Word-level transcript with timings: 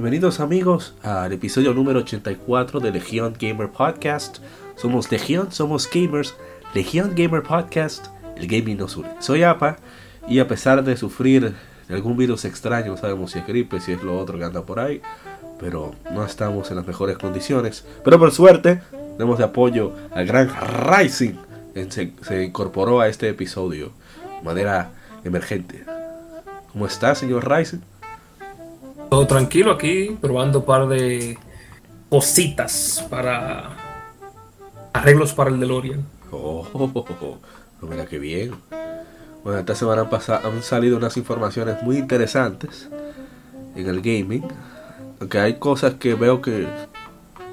Bienvenidos 0.00 0.40
amigos 0.40 0.94
al 1.02 1.30
episodio 1.30 1.74
número 1.74 1.98
84 1.98 2.80
de 2.80 2.90
Legion 2.90 3.34
Gamer 3.38 3.68
Podcast. 3.68 4.38
Somos 4.74 5.12
Legion, 5.12 5.52
somos 5.52 5.90
gamers. 5.92 6.34
Legion 6.72 7.12
Gamer 7.14 7.42
Podcast, 7.42 8.06
el 8.34 8.46
gaming 8.46 8.78
nos 8.78 8.96
une. 8.96 9.10
Soy 9.18 9.42
APA 9.42 9.76
y 10.26 10.38
a 10.38 10.48
pesar 10.48 10.82
de 10.82 10.96
sufrir 10.96 11.54
de 11.86 11.94
algún 11.94 12.16
virus 12.16 12.46
extraño, 12.46 12.92
no 12.92 12.96
sabemos 12.96 13.32
si 13.32 13.40
es 13.40 13.46
gripe, 13.46 13.78
si 13.78 13.92
es 13.92 14.02
lo 14.02 14.18
otro 14.18 14.38
que 14.38 14.44
anda 14.44 14.64
por 14.64 14.80
ahí, 14.80 15.02
pero 15.58 15.94
no 16.10 16.24
estamos 16.24 16.70
en 16.70 16.76
las 16.76 16.86
mejores 16.86 17.18
condiciones. 17.18 17.84
Pero 18.02 18.18
por 18.18 18.32
suerte, 18.32 18.80
tenemos 19.18 19.36
de 19.36 19.44
apoyo 19.44 19.92
al 20.14 20.24
gran 20.24 20.48
Rising. 20.48 21.34
Se, 21.90 22.14
se 22.22 22.42
incorporó 22.42 23.00
a 23.00 23.08
este 23.08 23.28
episodio 23.28 23.92
de 24.38 24.44
manera 24.46 24.92
emergente. 25.24 25.84
¿Cómo 26.72 26.86
está, 26.86 27.14
señor 27.14 27.46
Rising? 27.46 27.89
Todo 29.10 29.26
tranquilo 29.26 29.72
aquí, 29.72 30.16
probando 30.20 30.60
un 30.60 30.64
par 30.64 30.86
de 30.86 31.36
cositas 32.08 33.04
para 33.10 33.70
arreglos 34.92 35.32
para 35.32 35.50
el 35.50 35.58
DeLorean. 35.58 36.04
Oh, 36.30 36.64
mira 37.82 38.06
qué 38.06 38.20
bien. 38.20 38.52
Bueno, 39.42 39.58
esta 39.58 39.74
semana 39.74 40.08
han 40.44 40.62
salido 40.62 40.96
unas 40.96 41.16
informaciones 41.16 41.82
muy 41.82 41.96
interesantes 41.98 42.88
en 43.74 43.88
el 43.88 44.00
gaming. 44.00 44.46
Aunque 45.18 45.40
hay 45.40 45.54
cosas 45.58 45.94
que 45.94 46.14
veo 46.14 46.40
que, 46.40 46.68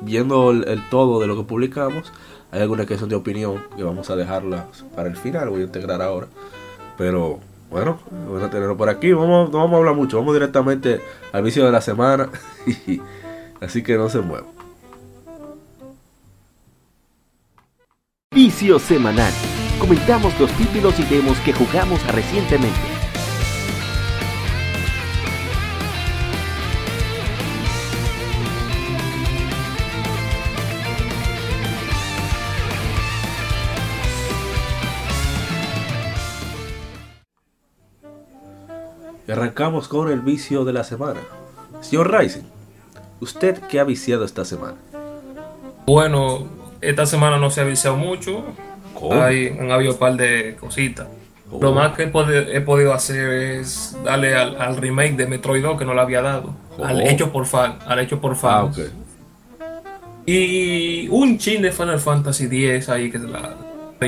viendo 0.01 0.51
el, 0.51 0.67
el 0.67 0.87
todo 0.89 1.19
de 1.19 1.25
lo 1.25 1.35
que 1.37 1.43
publicamos, 1.43 2.13
hay 2.51 2.61
algunas 2.61 2.85
que 2.85 2.99
son 2.99 3.09
de 3.09 3.15
opinión 3.15 3.63
que 3.75 3.83
vamos 3.83 4.11
a 4.11 4.15
dejarlas 4.15 4.85
para 4.95 5.09
el 5.09 5.17
final. 5.17 5.49
Voy 5.49 5.61
a 5.61 5.65
integrar 5.65 6.03
ahora. 6.03 6.27
Pero 6.99 7.39
bueno, 7.69 7.99
vamos 8.09 8.43
a 8.43 8.49
tenerlo 8.49 8.77
por 8.77 8.89
aquí. 8.89 9.11
Vamos, 9.11 9.51
no 9.51 9.59
vamos 9.59 9.73
a 9.73 9.77
hablar 9.77 9.95
mucho, 9.95 10.17
vamos 10.17 10.33
directamente 10.33 11.01
al 11.31 11.43
vicio 11.43 11.65
de 11.65 11.71
la 11.71 11.81
semana. 11.81 12.29
Así 13.61 13.83
que 13.83 13.97
no 13.97 14.09
se 14.09 14.19
muevan. 14.19 14.57
Vicio 18.33 18.79
semanal. 18.79 19.33
Comentamos 19.79 20.39
los 20.39 20.51
títulos 20.51 20.99
y 20.99 21.03
demos 21.03 21.37
que 21.39 21.53
jugamos 21.53 22.05
recientemente. 22.13 22.96
Arrancamos 39.31 39.87
con 39.87 40.09
el 40.11 40.21
vicio 40.21 40.65
de 40.65 40.73
la 40.73 40.83
semana. 40.83 41.19
Señor 41.81 42.11
Rising, 42.17 42.43
¿usted 43.21 43.59
qué 43.69 43.79
ha 43.79 43.83
viciado 43.83 44.23
esta 44.25 44.45
semana? 44.45 44.75
Bueno, 45.85 46.47
esta 46.81 47.05
semana 47.05 47.37
no 47.37 47.49
se 47.49 47.61
ha 47.61 47.63
viciado 47.63 47.95
mucho. 47.97 48.43
¿Cómo? 48.93 49.13
Hay, 49.21 49.49
han 49.59 49.71
habido 49.71 49.93
un 49.93 49.99
par 49.99 50.15
de 50.15 50.55
cositas. 50.59 51.07
Oh. 51.51 51.59
Lo 51.61 51.71
más 51.71 51.95
que 51.95 52.03
he, 52.03 52.11
podi- 52.11 52.47
he 52.51 52.59
podido 52.61 52.93
hacer 52.93 53.29
es 53.31 53.95
darle 54.03 54.35
al, 54.35 54.59
al 54.59 54.75
remake 54.75 55.15
de 55.15 55.27
Metroid 55.27 55.63
2 55.63 55.77
que 55.79 55.85
no 55.85 55.93
le 55.93 56.01
había 56.01 56.21
dado. 56.21 56.53
Al 56.83 57.01
hecho 57.01 57.31
por 57.31 57.45
fan, 57.45 57.77
al 57.87 57.99
hecho 57.99 58.19
por 58.19 58.33
Ah, 58.33 58.35
fans. 58.35 58.77
ok. 58.77 58.85
Y 60.25 61.07
un 61.09 61.37
chin 61.37 61.61
de 61.61 61.71
Final 61.71 61.99
Fantasy 61.99 62.45
X 62.45 62.89
ahí 62.89 63.09
que 63.09 63.17
la, 63.19 63.55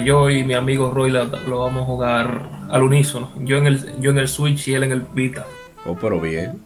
yo 0.03 0.29
y 0.29 0.43
mi 0.43 0.53
amigo 0.53 0.91
Roy 0.91 1.11
la- 1.11 1.23
lo 1.23 1.59
vamos 1.59 1.83
a 1.83 1.85
jugar 1.85 2.58
al 2.69 2.83
unísono. 2.83 3.31
Yo 3.39 3.57
en 3.57 3.67
el, 3.67 3.99
yo 3.99 4.11
en 4.11 4.17
el 4.19 4.27
Switch 4.27 4.67
y 4.67 4.73
él 4.75 4.83
en 4.83 4.91
el 4.91 5.01
Vita. 5.01 5.45
Oh, 5.85 5.95
pero 5.99 6.19
bien. 6.19 6.61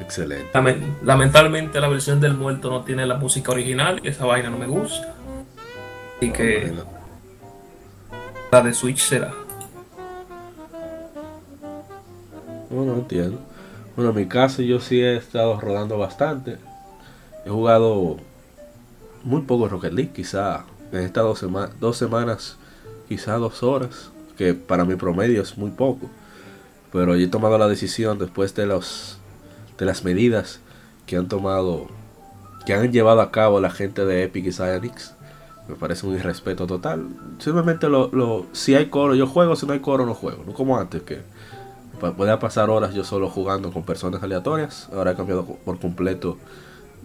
Excelente. 0.00 0.48
Lamen- 0.52 0.96
Lamentablemente 1.02 1.80
la 1.80 1.88
versión 1.88 2.20
del 2.20 2.34
muerto 2.34 2.70
no 2.70 2.82
tiene 2.82 3.06
la 3.06 3.16
música 3.16 3.52
original 3.52 4.00
y 4.02 4.08
esa 4.08 4.24
vaina 4.26 4.50
no 4.50 4.58
me 4.58 4.66
gusta. 4.66 5.14
Así 6.16 6.30
que 6.32 6.66
Bueno. 6.66 6.84
la 8.50 8.60
de 8.62 8.74
Switch 8.74 8.98
será. 9.00 9.32
Bueno, 12.70 12.94
entiendo. 12.94 13.38
Bueno, 13.96 14.10
en 14.10 14.16
mi 14.16 14.26
caso 14.26 14.62
yo 14.62 14.80
sí 14.80 15.00
he 15.00 15.16
estado 15.16 15.60
rodando 15.60 15.98
bastante. 15.98 16.58
He 17.44 17.50
jugado 17.50 18.16
muy 19.24 19.42
poco 19.42 19.68
Rocket 19.68 19.92
League, 19.92 20.12
quizá 20.14 20.64
en 20.92 21.00
estas 21.00 21.24
dos, 21.24 21.38
sema- 21.42 21.70
dos 21.80 21.96
semanas, 21.96 22.56
quizá 23.08 23.34
dos 23.36 23.62
horas, 23.62 24.10
que 24.42 24.54
para 24.54 24.84
mi 24.84 24.96
promedio 24.96 25.40
es 25.42 25.56
muy 25.56 25.70
poco. 25.70 26.10
Pero 26.92 27.14
yo 27.16 27.26
he 27.26 27.28
tomado 27.28 27.56
la 27.58 27.68
decisión 27.68 28.18
después 28.18 28.54
de 28.54 28.66
los 28.66 29.18
de 29.78 29.86
las 29.86 30.04
medidas 30.04 30.60
que 31.06 31.16
han 31.16 31.28
tomado, 31.28 31.86
que 32.66 32.74
han 32.74 32.92
llevado 32.92 33.20
a 33.20 33.30
cabo 33.30 33.60
la 33.60 33.70
gente 33.70 34.04
de 34.04 34.24
Epic 34.24 34.46
y 34.46 34.52
Psyonix. 34.52 35.14
Me 35.68 35.76
parece 35.76 36.06
un 36.06 36.14
irrespeto 36.14 36.66
total. 36.66 37.06
Simplemente 37.38 37.88
lo, 37.88 38.08
lo, 38.12 38.46
si 38.52 38.74
hay 38.74 38.86
coro 38.86 39.14
yo 39.14 39.28
juego, 39.28 39.54
si 39.54 39.64
no 39.64 39.74
hay 39.74 39.78
coro 39.78 40.06
no 40.06 40.14
juego. 40.14 40.42
No 40.44 40.52
como 40.52 40.76
antes 40.76 41.02
que 41.02 41.20
Podía 42.10 42.40
pasar 42.40 42.68
horas 42.68 42.94
yo 42.94 43.04
solo 43.04 43.30
jugando 43.30 43.72
con 43.72 43.84
personas 43.84 44.24
aleatorias. 44.24 44.88
Ahora 44.92 45.12
he 45.12 45.14
cambiado 45.14 45.44
por 45.44 45.78
completo 45.78 46.36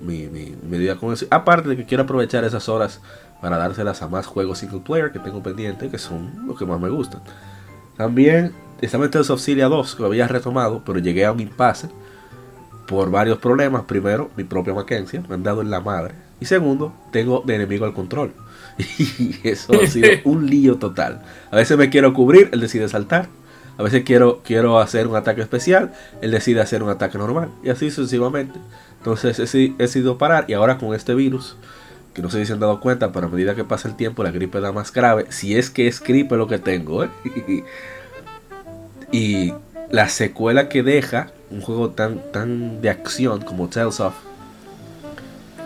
mi, 0.01 0.25
mi, 0.25 0.55
mi 0.63 0.79
día 0.79 0.95
con 0.95 1.13
eso. 1.13 1.27
Aparte 1.29 1.69
de 1.69 1.77
que 1.77 1.85
quiero 1.85 2.05
aprovechar 2.05 2.43
esas 2.43 2.67
horas 2.67 2.99
para 3.41 3.57
dárselas 3.57 4.01
a 4.01 4.07
más 4.07 4.25
juegos 4.25 4.59
single 4.59 4.81
player 4.81 5.11
que 5.11 5.19
tengo 5.19 5.43
pendiente, 5.43 5.89
que 5.89 5.97
son 5.97 6.47
los 6.47 6.57
que 6.57 6.65
más 6.65 6.79
me 6.79 6.89
gustan. 6.89 7.21
También 7.97 8.53
estaba 8.81 9.05
en 9.05 9.11
Tales 9.11 9.29
of 9.29 9.41
Cilia 9.41 9.67
2, 9.67 9.95
que 9.95 10.01
lo 10.01 10.07
había 10.07 10.27
retomado, 10.27 10.83
pero 10.85 10.99
llegué 10.99 11.25
a 11.25 11.31
un 11.31 11.39
impasse 11.39 11.89
por 12.87 13.11
varios 13.11 13.37
problemas. 13.39 13.83
Primero, 13.83 14.29
mi 14.37 14.43
propia 14.43 14.73
Mackenzie, 14.73 15.21
me 15.27 15.35
han 15.35 15.43
dado 15.43 15.61
en 15.61 15.69
la 15.69 15.81
madre. 15.81 16.13
Y 16.39 16.45
segundo, 16.45 16.93
tengo 17.11 17.43
de 17.45 17.55
enemigo 17.55 17.85
al 17.85 17.93
control. 17.93 18.33
Y 18.77 19.39
eso 19.43 19.73
ha 19.73 19.87
sido 19.87 20.07
un 20.25 20.47
lío 20.47 20.77
total. 20.77 21.21
A 21.51 21.55
veces 21.55 21.77
me 21.77 21.89
quiero 21.89 22.13
cubrir, 22.13 22.49
él 22.51 22.59
decide 22.59 22.87
saltar. 22.87 23.27
A 23.77 23.83
veces 23.83 24.03
quiero, 24.03 24.41
quiero 24.43 24.79
hacer 24.79 25.07
un 25.07 25.15
ataque 25.15 25.41
especial, 25.41 25.93
él 26.21 26.31
decide 26.31 26.61
hacer 26.61 26.81
un 26.81 26.89
ataque 26.89 27.17
normal. 27.17 27.49
Y 27.63 27.69
así 27.69 27.91
sucesivamente. 27.91 28.59
Entonces 28.99 29.53
he, 29.53 29.65
he 29.65 29.73
decidido 29.77 30.17
parar. 30.17 30.45
Y 30.47 30.53
ahora 30.53 30.77
con 30.77 30.93
este 30.93 31.15
virus, 31.15 31.57
que 32.17 32.23
no 32.23 32.31
sé 32.31 32.39
si 32.39 32.47
se 32.47 32.53
han 32.53 32.59
dado 32.59 32.79
cuenta, 32.79 33.11
pero 33.11 33.27
a 33.27 33.29
medida 33.29 33.53
que 33.53 33.63
pasa 33.63 33.87
el 33.87 33.95
tiempo 33.95 34.23
la 34.23 34.31
gripe 34.31 34.59
da 34.59 34.71
más 34.71 34.91
grave. 34.91 35.27
Si 35.29 35.55
es 35.55 35.69
que 35.69 35.87
es 35.87 36.01
gripe 36.01 36.35
lo 36.35 36.47
que 36.47 36.57
tengo. 36.57 37.03
¿eh? 37.03 37.09
y 39.11 39.53
la 39.91 40.09
secuela 40.09 40.67
que 40.67 40.81
deja 40.81 41.27
un 41.51 41.61
juego 41.61 41.91
tan, 41.91 42.31
tan 42.31 42.81
de 42.81 42.89
acción 42.89 43.41
como 43.41 43.67
Tales 43.67 43.99
of 43.99 44.15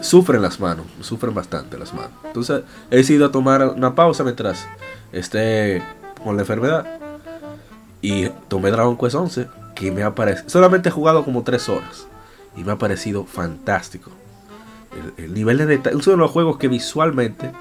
sufren 0.01 0.41
las 0.41 0.59
manos, 0.59 0.87
sufren 0.99 1.33
bastante 1.33 1.77
las 1.77 1.93
manos. 1.93 2.11
Entonces 2.25 2.63
he 2.89 2.97
decidido 2.97 3.31
tomar 3.31 3.65
una 3.69 3.95
pausa 3.95 4.25
mientras 4.25 4.67
esté 5.13 5.81
con 6.21 6.35
la 6.35 6.41
enfermedad. 6.41 6.85
Y 8.01 8.27
tomé 8.49 8.71
Dragon 8.71 8.97
Quest 8.97 9.15
11, 9.15 9.47
que 9.73 9.89
me 9.89 10.03
ha 10.03 10.13
parecido... 10.15 10.49
Solamente 10.49 10.89
he 10.89 10.91
jugado 10.91 11.23
como 11.23 11.43
3 11.43 11.69
horas. 11.69 12.07
Y 12.57 12.65
me 12.65 12.73
ha 12.73 12.77
parecido 12.77 13.23
fantástico. 13.23 14.11
El, 15.17 15.25
el 15.25 15.33
nivel 15.33 15.57
de 15.57 15.65
detalle... 15.65 15.97
Es 15.97 16.07
uno 16.07 16.15
de 16.17 16.21
los 16.21 16.31
juegos 16.31 16.57
que 16.57 16.67
visualmente 16.67 17.51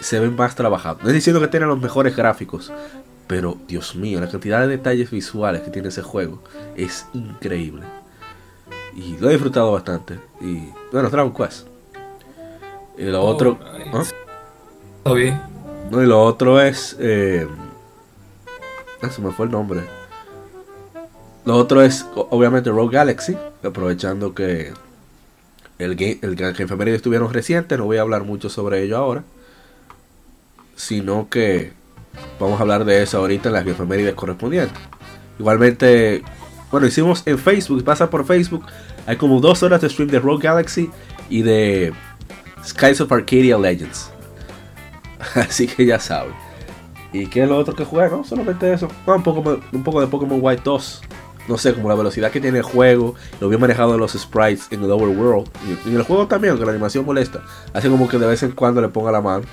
se 0.00 0.20
ven 0.20 0.34
más 0.36 0.54
trabajados. 0.54 1.02
No 1.02 1.08
es 1.08 1.14
diciendo 1.14 1.40
que 1.40 1.48
tiene 1.48 1.66
los 1.66 1.80
mejores 1.80 2.16
gráficos. 2.16 2.72
Pero, 3.26 3.56
Dios 3.66 3.96
mío, 3.96 4.20
la 4.20 4.28
cantidad 4.28 4.60
de 4.60 4.68
detalles 4.68 5.10
visuales 5.10 5.62
que 5.62 5.70
tiene 5.70 5.88
ese 5.88 6.02
juego 6.02 6.42
es 6.76 7.06
increíble. 7.12 7.82
Y 8.94 9.16
lo 9.18 9.28
he 9.28 9.32
disfrutado 9.32 9.72
bastante. 9.72 10.18
Y 10.40 10.68
bueno, 10.92 11.10
Dragon 11.10 11.34
Quest. 11.34 11.66
Y 12.96 13.04
lo 13.04 13.22
Oh, 13.22 13.26
otro. 13.26 13.58
nice. 13.92 14.14
¿Ah? 15.04 15.48
No, 15.90 16.02
y 16.02 16.06
lo 16.06 16.22
otro 16.22 16.60
es. 16.60 16.96
Eh, 16.98 17.46
ah, 19.02 19.10
se 19.10 19.20
me 19.20 19.32
fue 19.32 19.46
el 19.46 19.52
nombre. 19.52 19.82
Lo 21.44 21.56
otro 21.56 21.82
es, 21.82 22.06
obviamente, 22.14 22.70
Rogue 22.70 22.94
Galaxy. 22.96 23.36
Aprovechando 23.62 24.34
que 24.34 24.72
el 25.78 25.94
game, 25.94 26.18
el 26.22 26.36
que 26.36 26.94
estuvieron 26.94 27.32
recientes, 27.32 27.78
no 27.78 27.84
voy 27.84 27.98
a 27.98 28.02
hablar 28.02 28.24
mucho 28.24 28.48
sobre 28.48 28.82
ello 28.82 28.96
ahora. 28.96 29.24
Sino 30.74 31.28
que 31.28 31.72
vamos 32.40 32.58
a 32.58 32.62
hablar 32.62 32.84
de 32.84 33.02
eso 33.02 33.18
ahorita 33.18 33.48
en 33.48 33.54
las 33.54 33.66
efemérides 33.66 34.14
correspondientes. 34.14 34.78
Igualmente, 35.38 36.22
Bueno, 36.70 36.86
hicimos 36.86 37.22
en 37.26 37.38
Facebook, 37.38 37.84
pasa 37.84 38.10
por 38.10 38.26
Facebook. 38.26 38.66
Hay 39.06 39.16
como 39.16 39.40
dos 39.40 39.62
horas 39.62 39.80
de 39.80 39.88
stream 39.88 40.10
de 40.10 40.18
Rogue 40.18 40.42
Galaxy 40.42 40.90
y 41.30 41.42
de 41.42 41.92
Skies 42.64 43.00
of 43.00 43.12
Arcadia 43.12 43.56
Legends. 43.56 44.10
Así 45.34 45.66
que 45.66 45.86
ya 45.86 46.00
saben. 46.00 46.34
¿Y 47.12 47.26
qué 47.26 47.44
es 47.44 47.48
lo 47.48 47.56
otro 47.56 47.74
que 47.74 47.84
juega? 47.84 48.16
No, 48.16 48.24
solamente 48.24 48.72
eso. 48.72 48.88
un, 49.06 49.22
poco, 49.22 49.60
un 49.72 49.82
poco 49.84 50.00
de 50.00 50.06
Pokémon 50.06 50.38
White 50.42 50.62
2. 50.64 51.02
No 51.48 51.58
sé, 51.58 51.74
como 51.74 51.88
la 51.88 51.94
velocidad 51.94 52.30
que 52.30 52.40
tiene 52.40 52.58
el 52.58 52.64
juego, 52.64 53.14
lo 53.40 53.48
bien 53.48 53.60
manejado 53.60 53.92
de 53.92 53.98
los 53.98 54.12
sprites 54.12 54.66
en 54.70 54.82
el 54.82 54.90
Overworld. 54.90 55.48
Y, 55.66 55.88
en 55.88 55.96
el 55.96 56.02
juego 56.02 56.26
también, 56.26 56.52
aunque 56.52 56.66
la 56.66 56.72
animación 56.72 57.04
molesta. 57.04 57.42
Así 57.72 57.88
como 57.88 58.08
que 58.08 58.18
de 58.18 58.26
vez 58.26 58.42
en 58.42 58.52
cuando 58.52 58.80
le 58.80 58.88
ponga 58.88 59.12
la 59.12 59.20
mano. 59.20 59.44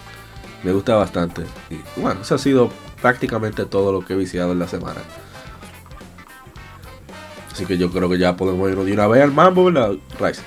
Me 0.63 0.72
gusta 0.72 0.95
bastante. 0.95 1.44
Y 1.69 1.78
bueno, 2.00 2.22
eso 2.22 2.36
ha 2.36 2.38
sido 2.38 2.69
prácticamente 3.01 3.66
todo 3.66 3.92
lo 3.92 4.06
que 4.06 4.13
he 4.13 4.16
viciado 4.16 4.54
en 4.54 4.60
la 4.60 4.68
semana. 4.68 5.01
Así 7.51 7.66
que 7.66 7.78
yo 7.78 7.92
creo 7.92 8.10
que 8.10 8.18
ya 8.18 8.36
podemos 8.36 8.69
irnos 8.69 8.86
de 8.86 8.94
una 8.94 9.07
vez 9.07 9.22
al 9.22 9.31
mambo, 9.31 9.66
¿verdad, 9.66 9.92
Rice? 10.19 10.42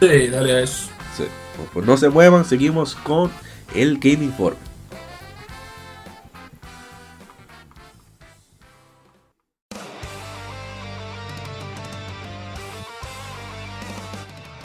Sí, 0.00 0.28
dale 0.28 0.52
a 0.52 0.60
eso. 0.60 0.88
Sí. 1.16 1.24
Pues 1.74 1.84
no 1.84 1.96
se 1.96 2.08
muevan, 2.08 2.44
seguimos 2.44 2.94
con 2.94 3.30
el 3.74 3.98
Game 3.98 4.24
Informe. 4.24 4.67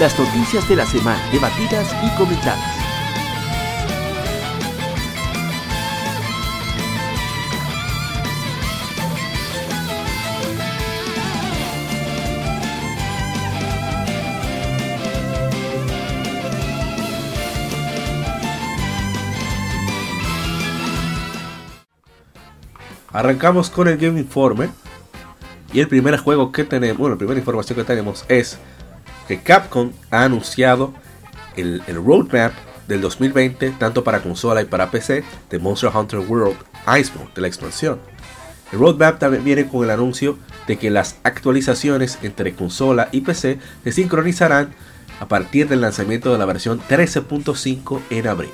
Las 0.00 0.18
noticias 0.18 0.68
de 0.68 0.74
la 0.74 0.84
semana 0.84 1.22
debatidas 1.30 1.86
y 2.02 2.16
comentadas. 2.18 2.58
Arrancamos 23.12 23.70
con 23.70 23.86
el 23.86 23.96
Game 23.96 24.18
Informe. 24.18 24.70
Y 25.72 25.78
el 25.78 25.86
primer 25.86 26.16
juego 26.16 26.50
que 26.50 26.64
tenemos, 26.64 26.98
bueno, 26.98 27.14
la 27.14 27.18
primera 27.18 27.38
información 27.38 27.76
que 27.76 27.84
tenemos 27.84 28.24
es 28.28 28.58
que 29.28 29.40
Capcom 29.42 29.92
ha 30.10 30.24
anunciado 30.24 30.94
el, 31.56 31.82
roadmap 31.86 32.52
del 32.88 33.02
2020, 33.02 33.72
tanto 33.72 34.02
para 34.02 34.22
consola 34.22 34.62
y 34.62 34.64
para 34.64 34.90
PC, 34.90 35.22
de 35.50 35.58
Monster 35.58 35.90
Hunter 35.94 36.20
World 36.20 36.56
Iceborne, 36.98 37.30
de 37.34 37.42
la 37.42 37.48
expansión. 37.48 37.98
El 38.72 38.78
roadmap 38.78 39.18
también 39.18 39.44
viene 39.44 39.68
con 39.68 39.84
el 39.84 39.90
anuncio 39.90 40.38
de 40.66 40.78
que 40.78 40.90
las 40.90 41.16
actualizaciones 41.22 42.18
entre 42.22 42.54
consola 42.54 43.08
y 43.12 43.20
PC 43.20 43.58
se 43.84 43.92
sincronizarán 43.92 44.70
a 45.20 45.28
partir 45.28 45.68
del 45.68 45.82
lanzamiento 45.82 46.32
de 46.32 46.38
la 46.38 46.46
versión 46.46 46.80
13.5 46.80 48.00
en 48.10 48.26
abril. 48.26 48.50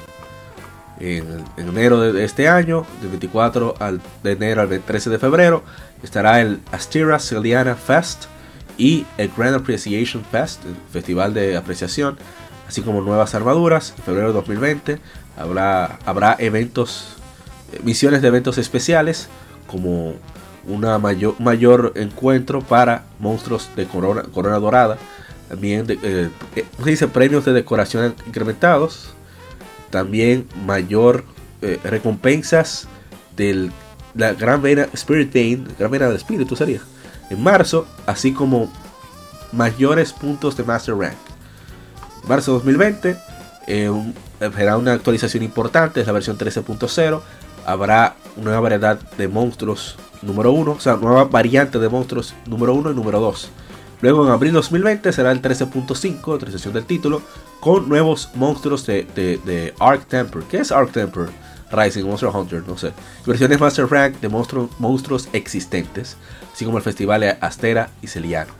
En, 0.98 1.44
enero 1.56 2.00
de 2.00 2.24
este 2.24 2.48
año, 2.48 2.86
del 3.00 3.10
24 3.10 3.74
al, 3.78 4.00
de 4.22 4.32
enero 4.32 4.62
al 4.62 4.80
13 4.80 5.10
de 5.10 5.18
febrero, 5.18 5.62
estará 6.02 6.40
el 6.40 6.60
Astira 6.72 7.18
Celiana 7.18 7.74
Fest 7.74 8.26
y 8.78 9.06
el 9.18 9.30
Grand 9.36 9.54
Appreciation 9.54 10.24
Fest, 10.24 10.64
el 10.64 10.76
festival 10.92 11.34
de 11.34 11.56
apreciación, 11.56 12.16
así 12.68 12.82
como 12.82 13.00
nuevas 13.00 13.34
armaduras. 13.34 13.94
En 13.96 14.04
febrero 14.04 14.28
de 14.28 14.34
2020 14.34 14.98
habrá, 15.36 15.98
habrá 16.04 16.36
eventos, 16.38 17.16
eh, 17.72 17.80
misiones 17.84 18.22
de 18.22 18.28
eventos 18.28 18.58
especiales, 18.58 19.28
como 19.66 20.14
una 20.66 20.98
mayor, 20.98 21.38
mayor 21.40 21.92
encuentro 21.96 22.60
para 22.60 23.04
monstruos 23.18 23.70
de 23.76 23.86
corona, 23.86 24.22
corona 24.22 24.58
dorada. 24.58 24.98
También 25.48 25.86
eh, 25.88 26.30
eh, 26.56 26.64
dice 26.84 27.08
premios 27.08 27.44
de 27.44 27.52
decoración 27.52 28.14
incrementados. 28.26 29.14
También 29.90 30.48
mayor 30.66 31.24
recompensas 31.82 32.88
del 33.36 33.72
la 34.14 34.32
gran 34.32 34.62
vena 34.62 34.88
Spirit 34.92 35.32
Vein, 35.32 35.66
gran 35.78 35.90
vena 35.90 36.06
del 36.06 36.16
espíritu 36.16 36.56
sería, 36.56 36.80
en 37.30 37.42
marzo, 37.42 37.86
así 38.06 38.32
como 38.32 38.70
mayores 39.52 40.12
puntos 40.12 40.56
de 40.56 40.64
Master 40.64 40.96
Rank. 40.96 41.16
Marzo 42.26 42.52
2020 42.52 43.16
eh, 43.66 43.90
habrá 44.40 44.76
una 44.76 44.92
actualización 44.92 45.42
importante, 45.42 46.00
es 46.00 46.06
la 46.06 46.12
versión 46.12 46.38
13.0. 46.38 47.20
Habrá 47.66 48.16
una 48.36 48.44
nueva 48.44 48.60
variedad 48.60 48.98
de 49.16 49.28
monstruos 49.28 49.96
número 50.22 50.52
1, 50.52 50.72
o 50.72 50.80
sea, 50.80 50.96
nueva 50.96 51.24
variante 51.24 51.78
de 51.78 51.88
monstruos 51.88 52.34
número 52.46 52.74
1 52.74 52.90
y 52.92 52.94
número 52.94 53.20
2. 53.20 53.50
Luego 54.00 54.26
en 54.26 54.32
abril 54.32 54.52
2020 54.52 55.12
será 55.12 55.32
el 55.32 55.40
13.5, 55.40 56.34
actualización 56.34 56.74
del 56.74 56.84
título, 56.84 57.22
con 57.60 57.88
nuevos 57.88 58.30
monstruos 58.34 58.84
de, 58.86 59.06
de, 59.14 59.38
de 59.38 59.74
Arc 59.80 60.06
Temper. 60.06 60.42
¿Qué 60.42 60.58
es 60.58 60.72
Arc 60.72 60.92
Temper? 60.92 61.28
Rising, 61.72 62.04
Monster 62.04 62.28
Hunter, 62.28 62.62
no 62.66 62.76
sé. 62.76 62.92
Versiones 63.26 63.60
Master 63.60 63.86
Rank 63.90 64.20
de 64.20 64.28
monstruos, 64.28 64.70
monstruos 64.78 65.28
existentes, 65.32 66.16
así 66.54 66.64
como 66.64 66.78
el 66.78 66.84
festival 66.84 67.36
Astera 67.40 67.90
y 68.00 68.06
Celiano. 68.06 68.52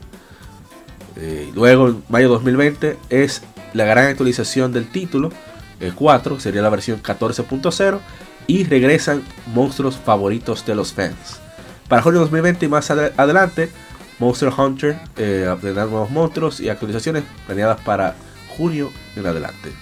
Eh, 1.17 1.53
luego, 1.55 1.89
en 1.89 2.03
mayo 2.09 2.29
2020, 2.29 2.99
es 3.09 3.43
la 3.73 3.85
gran 3.85 4.09
actualización 4.09 4.73
del 4.73 4.91
título, 4.91 5.31
el 5.79 5.95
4, 5.95 6.41
sería 6.41 6.61
la 6.61 6.71
versión 6.71 7.01
14.0, 7.01 8.01
y 8.49 8.65
regresan 8.65 9.23
monstruos 9.55 9.97
favoritos 9.97 10.67
de 10.67 10.75
los 10.75 10.93
fans. 10.93 11.41
Para 11.89 12.03
junio 12.03 12.19
2020 12.21 12.67
y 12.67 12.69
más 12.69 12.91
adelante, 12.91 13.71
Monster 14.19 14.53
Hunter 14.57 14.99
eh, 15.17 15.55
tendrá 15.61 15.87
nuevos 15.87 16.11
monstruos 16.11 16.61
y 16.61 16.69
actualizaciones 16.69 17.23
planeadas 17.47 17.81
para 17.81 18.17
junio 18.57 18.91
en 19.15 19.27
adelante. 19.27 19.73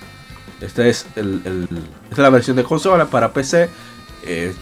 Esta 0.61 0.87
es, 0.87 1.07
la 2.17 2.31
versión 2.31 2.57
de 2.57 2.65
consola 2.65 3.07
para 3.07 3.33
PC. 3.33 3.69
Eh, 4.25 4.55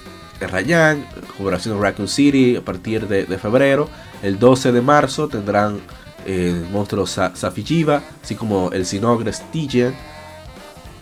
Rayan, 0.47 1.07
colaboración 1.37 1.77
de 1.77 1.83
Raccoon 1.83 2.09
City 2.09 2.57
a 2.57 2.61
partir 2.63 3.09
de, 3.09 3.39
febrero. 3.39 3.89
El 4.23 4.39
12 4.39 4.73
de 4.73 4.81
marzo 4.81 5.29
tendrán 5.29 5.81
el 6.27 6.65
eh, 6.65 6.67
monstruo 6.71 7.07
Safijiva, 7.07 8.03
así 8.23 8.35
como 8.35 8.71
el 8.73 8.87
Sinogre 8.87 9.33
Stygian. 9.33 9.95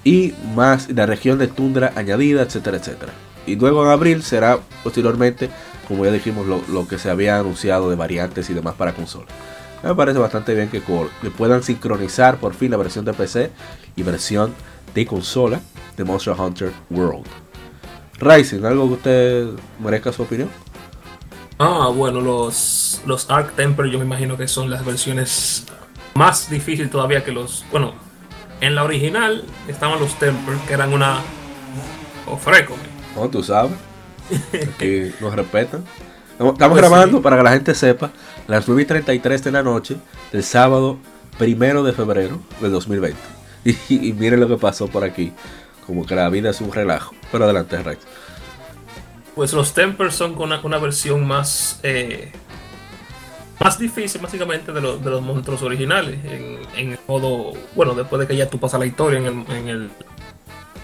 y 0.04 0.34
más 0.54 0.88
la 0.90 1.06
región 1.06 1.38
de 1.38 1.48
tundra 1.48 1.92
añadida, 1.96 2.42
etcétera, 2.42 2.76
etcétera. 2.78 3.12
Y 3.46 3.56
luego 3.56 3.84
en 3.84 3.90
abril 3.90 4.22
será 4.22 4.58
posteriormente, 4.82 5.50
como 5.86 6.04
ya 6.04 6.10
dijimos, 6.10 6.46
lo, 6.46 6.86
que 6.86 6.98
se 6.98 7.10
había 7.10 7.38
anunciado 7.38 7.90
de 7.90 7.96
variantes 7.96 8.48
y 8.50 8.54
demás 8.54 8.74
para 8.74 8.92
consola. 8.92 9.26
Me 9.82 9.94
parece 9.94 10.18
bastante 10.18 10.54
bien 10.54 10.68
que, 10.68 10.82
que 10.82 11.30
puedan 11.30 11.62
sincronizar 11.62 12.38
por 12.38 12.54
fin 12.54 12.70
la 12.70 12.76
versión 12.76 13.04
de 13.04 13.12
PC 13.12 13.50
y 13.96 14.02
versión 14.02 14.54
de 14.94 15.06
consola 15.06 15.60
de 15.96 16.04
Monster 16.04 16.34
Hunter 16.38 16.72
World. 16.90 17.47
Rising, 18.20 18.64
¿algo 18.64 18.88
que 18.88 18.94
usted 18.94 19.46
merezca 19.78 20.12
su 20.12 20.22
opinión? 20.22 20.50
Ah, 21.58 21.90
bueno, 21.94 22.20
los, 22.20 23.00
los 23.06 23.30
Arc 23.30 23.54
Temper 23.54 23.86
yo 23.86 23.98
me 23.98 24.04
imagino 24.04 24.36
que 24.36 24.48
son 24.48 24.70
las 24.70 24.84
versiones 24.84 25.66
más 26.14 26.50
difíciles 26.50 26.90
todavía 26.90 27.24
que 27.24 27.32
los... 27.32 27.64
Bueno, 27.70 27.94
en 28.60 28.74
la 28.74 28.84
original 28.84 29.44
estaban 29.66 30.00
los 30.00 30.18
Temper, 30.18 30.56
que 30.66 30.74
eran 30.74 30.92
una... 30.92 31.18
Ofreco. 32.26 32.74
¿Cómo 33.14 33.28
tú 33.28 33.42
sabes? 33.42 33.72
Que 34.78 35.12
nos 35.20 35.34
respetan. 35.34 35.84
Estamos 36.32 36.56
pues 36.56 36.76
grabando 36.76 37.20
para 37.20 37.36
que 37.36 37.42
la 37.42 37.52
gente 37.52 37.74
sepa 37.74 38.12
las 38.46 38.68
9 38.68 38.82
y 38.82 38.84
33 38.84 39.42
de 39.42 39.50
la 39.50 39.62
noche 39.64 39.96
del 40.30 40.44
sábado 40.44 40.98
primero 41.36 41.82
de 41.82 41.92
febrero 41.92 42.38
del 42.60 42.72
2020. 42.72 43.18
Y, 43.88 44.12
miren 44.12 44.40
lo 44.40 44.48
que 44.48 44.56
pasó 44.56 44.86
por 44.86 45.02
aquí. 45.02 45.32
Como 45.88 46.04
que 46.04 46.14
la 46.14 46.28
vida 46.28 46.50
es 46.50 46.60
un 46.60 46.70
relajo. 46.70 47.14
Pero 47.32 47.44
adelante, 47.44 47.82
Rex. 47.82 48.06
Pues 49.34 49.54
los 49.54 49.72
Tempers 49.72 50.14
son 50.14 50.34
con 50.34 50.52
una, 50.62 50.78
versión 50.78 51.26
más. 51.26 51.80
Eh, 51.82 52.30
más 53.58 53.78
difícil, 53.78 54.20
básicamente, 54.20 54.70
de, 54.70 54.82
de 54.82 55.10
los 55.10 55.22
monstruos 55.22 55.62
originales. 55.62 56.22
En, 56.26 56.90
el 56.90 56.98
modo. 57.08 57.54
Bueno, 57.74 57.94
después 57.94 58.20
de 58.20 58.26
que 58.26 58.36
ya 58.36 58.50
tú 58.50 58.60
pasas 58.60 58.78
la 58.78 58.84
historia 58.84 59.18
en 59.18 59.68
el. 59.68 59.88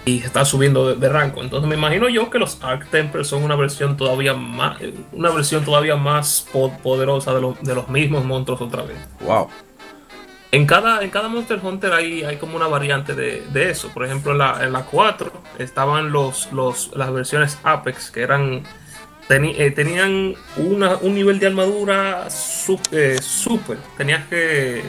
y 0.05 0.23
estás 0.23 0.47
subiendo 0.47 0.95
de, 0.95 1.09
rango. 1.09 1.43
Entonces 1.43 1.69
me 1.69 1.75
imagino 1.75 2.09
yo 2.09 2.31
que 2.31 2.39
los 2.39 2.57
Arc 2.63 2.89
Tempers 2.89 3.27
son 3.27 3.43
una 3.43 3.55
versión 3.55 3.97
todavía 3.97 4.33
más. 4.33 4.79
Una 5.11 5.29
versión 5.29 5.63
todavía 5.63 5.97
más 5.97 6.47
poderosa 6.81 7.31
de, 7.31 7.53
de 7.61 7.75
los 7.75 7.89
mismos 7.89 8.25
monstruos 8.25 8.59
otra 8.59 8.81
vez. 8.81 8.97
Wow. 9.21 9.49
En 10.55 10.65
cada, 10.65 11.03
en 11.03 11.09
cada 11.09 11.27
Monster 11.27 11.59
Hunter 11.61 11.91
hay, 11.91 12.23
hay 12.23 12.37
como 12.37 12.55
una 12.55 12.67
variante 12.67 13.13
de, 13.13 13.69
eso. 13.69 13.89
Por 13.89 14.05
ejemplo, 14.05 14.31
en 14.31 14.37
la, 14.37 14.63
en 14.63 14.71
la 14.71 14.83
4 14.83 15.29
estaban 15.59 16.13
los, 16.13 16.49
los, 16.53 16.95
las 16.95 17.11
versiones 17.11 17.59
Apex 17.61 18.09
que 18.09 18.21
eran 18.21 18.63
eh, 19.29 19.71
tenían 19.71 20.33
una, 20.55 20.95
un 20.95 21.13
nivel 21.13 21.39
de 21.39 21.47
armadura 21.47 22.27
eh, 22.91 23.17
súper. 23.21 23.79
tenías 23.97 24.25
que, 24.27 24.81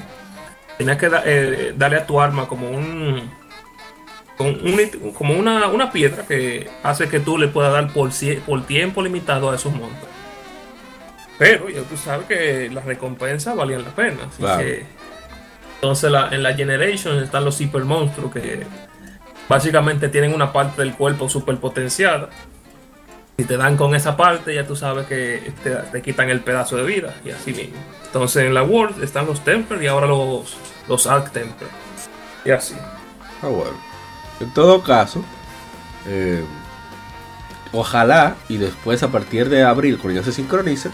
tenías 0.79 0.99
que 0.99 1.11
eh, 1.25 1.75
darle 1.77 1.97
a 1.97 2.07
tu 2.07 2.21
arma 2.21 2.47
como 2.47 2.71
un, 2.71 3.29
como 5.19 5.33
una, 5.33 5.67
una, 5.67 5.91
piedra 5.91 6.25
que 6.29 6.71
hace 6.85 7.09
que 7.09 7.19
tú 7.19 7.39
le 7.39 7.49
puedas 7.49 7.73
dar 7.73 7.93
por, 7.93 8.11
por 8.47 8.67
tiempo 8.67 9.03
limitado 9.03 9.51
a 9.51 9.57
esos 9.57 9.73
monstruos. 9.75 10.15
Pero 11.39 11.69
ya 11.69 11.83
tú 11.83 11.97
sabes 11.97 12.27
que 12.29 12.71
las 12.73 12.85
recompensas 12.85 13.57
valían 13.57 13.83
la 13.83 13.91
pena. 13.91 14.29
Así 14.29 14.45
que 14.63 14.87
entonces 15.77 16.13
en 16.31 16.43
la 16.43 16.55
Generation 16.55 17.23
están 17.23 17.45
los 17.45 17.55
super 17.55 17.85
monstruos 17.85 18.33
que 18.33 18.67
básicamente 19.49 20.09
tienen 20.09 20.35
una 20.35 20.53
parte 20.53 20.83
del 20.83 20.95
cuerpo 20.95 21.29
super 21.29 21.57
potenciada. 21.59 22.29
Si 23.39 23.45
te 23.45 23.59
dan 23.59 23.77
con 23.77 23.95
esa 23.95 24.17
parte, 24.17 24.55
ya 24.55 24.67
tú 24.67 24.75
sabes 24.77 25.07
que 25.07 25.53
te, 25.93 26.03
quitan 26.03 26.31
el 26.31 26.41
pedazo 26.41 26.77
de 26.77 26.85
vida 26.85 27.15
y 27.25 27.31
así 27.31 27.53
mismo. 27.53 27.77
Entonces 28.07 28.45
en 28.45 28.55
la 28.55 28.63
World 28.63 29.03
están 29.03 29.27
los 29.27 29.45
Temper 29.45 29.83
y 29.83 29.87
ahora 29.87 30.07
los, 30.07 30.57
los 30.89 31.07
Arc 31.07 31.31
Temper. 31.33 31.69
Y 32.45 32.51
así. 32.51 32.75
Ah, 33.43 33.49
bueno. 33.49 33.77
En 34.41 34.53
todo 34.55 34.83
caso, 34.83 35.23
eh, 36.07 36.43
ojalá 37.73 38.37
y 38.49 38.57
después 38.57 39.03
a 39.03 39.09
partir 39.09 39.51
de 39.51 39.65
abril, 39.65 39.99
cuando 39.99 40.21
ya 40.21 40.25
se 40.25 40.33
sincronice, 40.33 40.91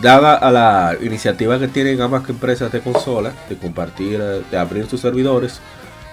dada 0.00 0.34
a 0.34 0.50
la 0.50 0.96
iniciativa 1.00 1.58
que 1.58 1.68
tienen 1.68 2.00
ambas 2.00 2.28
empresas 2.28 2.70
de 2.70 2.80
consola 2.80 3.32
de 3.48 3.56
compartir, 3.56 4.20
eh, 4.20 4.42
de 4.50 4.58
abrir 4.58 4.86
sus 4.86 5.00
servidores 5.00 5.60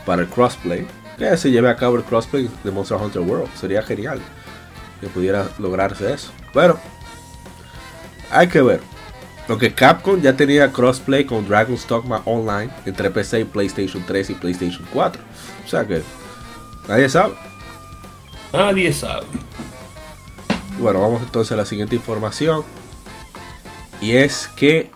para 0.05 0.21
el 0.21 0.27
crossplay, 0.27 0.87
que 1.17 1.35
se 1.37 1.51
lleve 1.51 1.69
a 1.69 1.75
cabo 1.75 1.97
el 1.97 2.03
crossplay 2.03 2.49
de 2.63 2.71
Monster 2.71 2.97
Hunter 2.97 3.21
World. 3.21 3.53
Sería 3.55 3.81
genial 3.81 4.19
que 5.01 5.07
pudiera 5.07 5.47
lograrse 5.59 6.13
eso. 6.13 6.31
Bueno, 6.53 6.77
hay 8.31 8.47
que 8.47 8.61
ver. 8.61 8.79
Porque 9.47 9.73
Capcom 9.73 10.21
ya 10.21 10.37
tenía 10.37 10.71
crossplay 10.71 11.25
con 11.25 11.47
Dragon's 11.47 11.85
Dogma 11.85 12.21
Online 12.25 12.71
entre 12.85 13.09
PC 13.09 13.41
y 13.41 13.43
PlayStation 13.43 14.01
3 14.05 14.29
y 14.29 14.33
PlayStation 14.35 14.85
4. 14.93 15.21
O 15.65 15.67
sea 15.67 15.85
que 15.85 16.01
nadie 16.87 17.09
sabe. 17.09 17.33
Nadie 18.53 18.93
sabe. 18.93 19.25
Bueno, 20.79 21.01
vamos 21.01 21.21
entonces 21.21 21.51
a 21.51 21.57
la 21.57 21.65
siguiente 21.65 21.95
información. 21.95 22.63
Y 24.03 24.17
es 24.17 24.49
que 24.57 24.91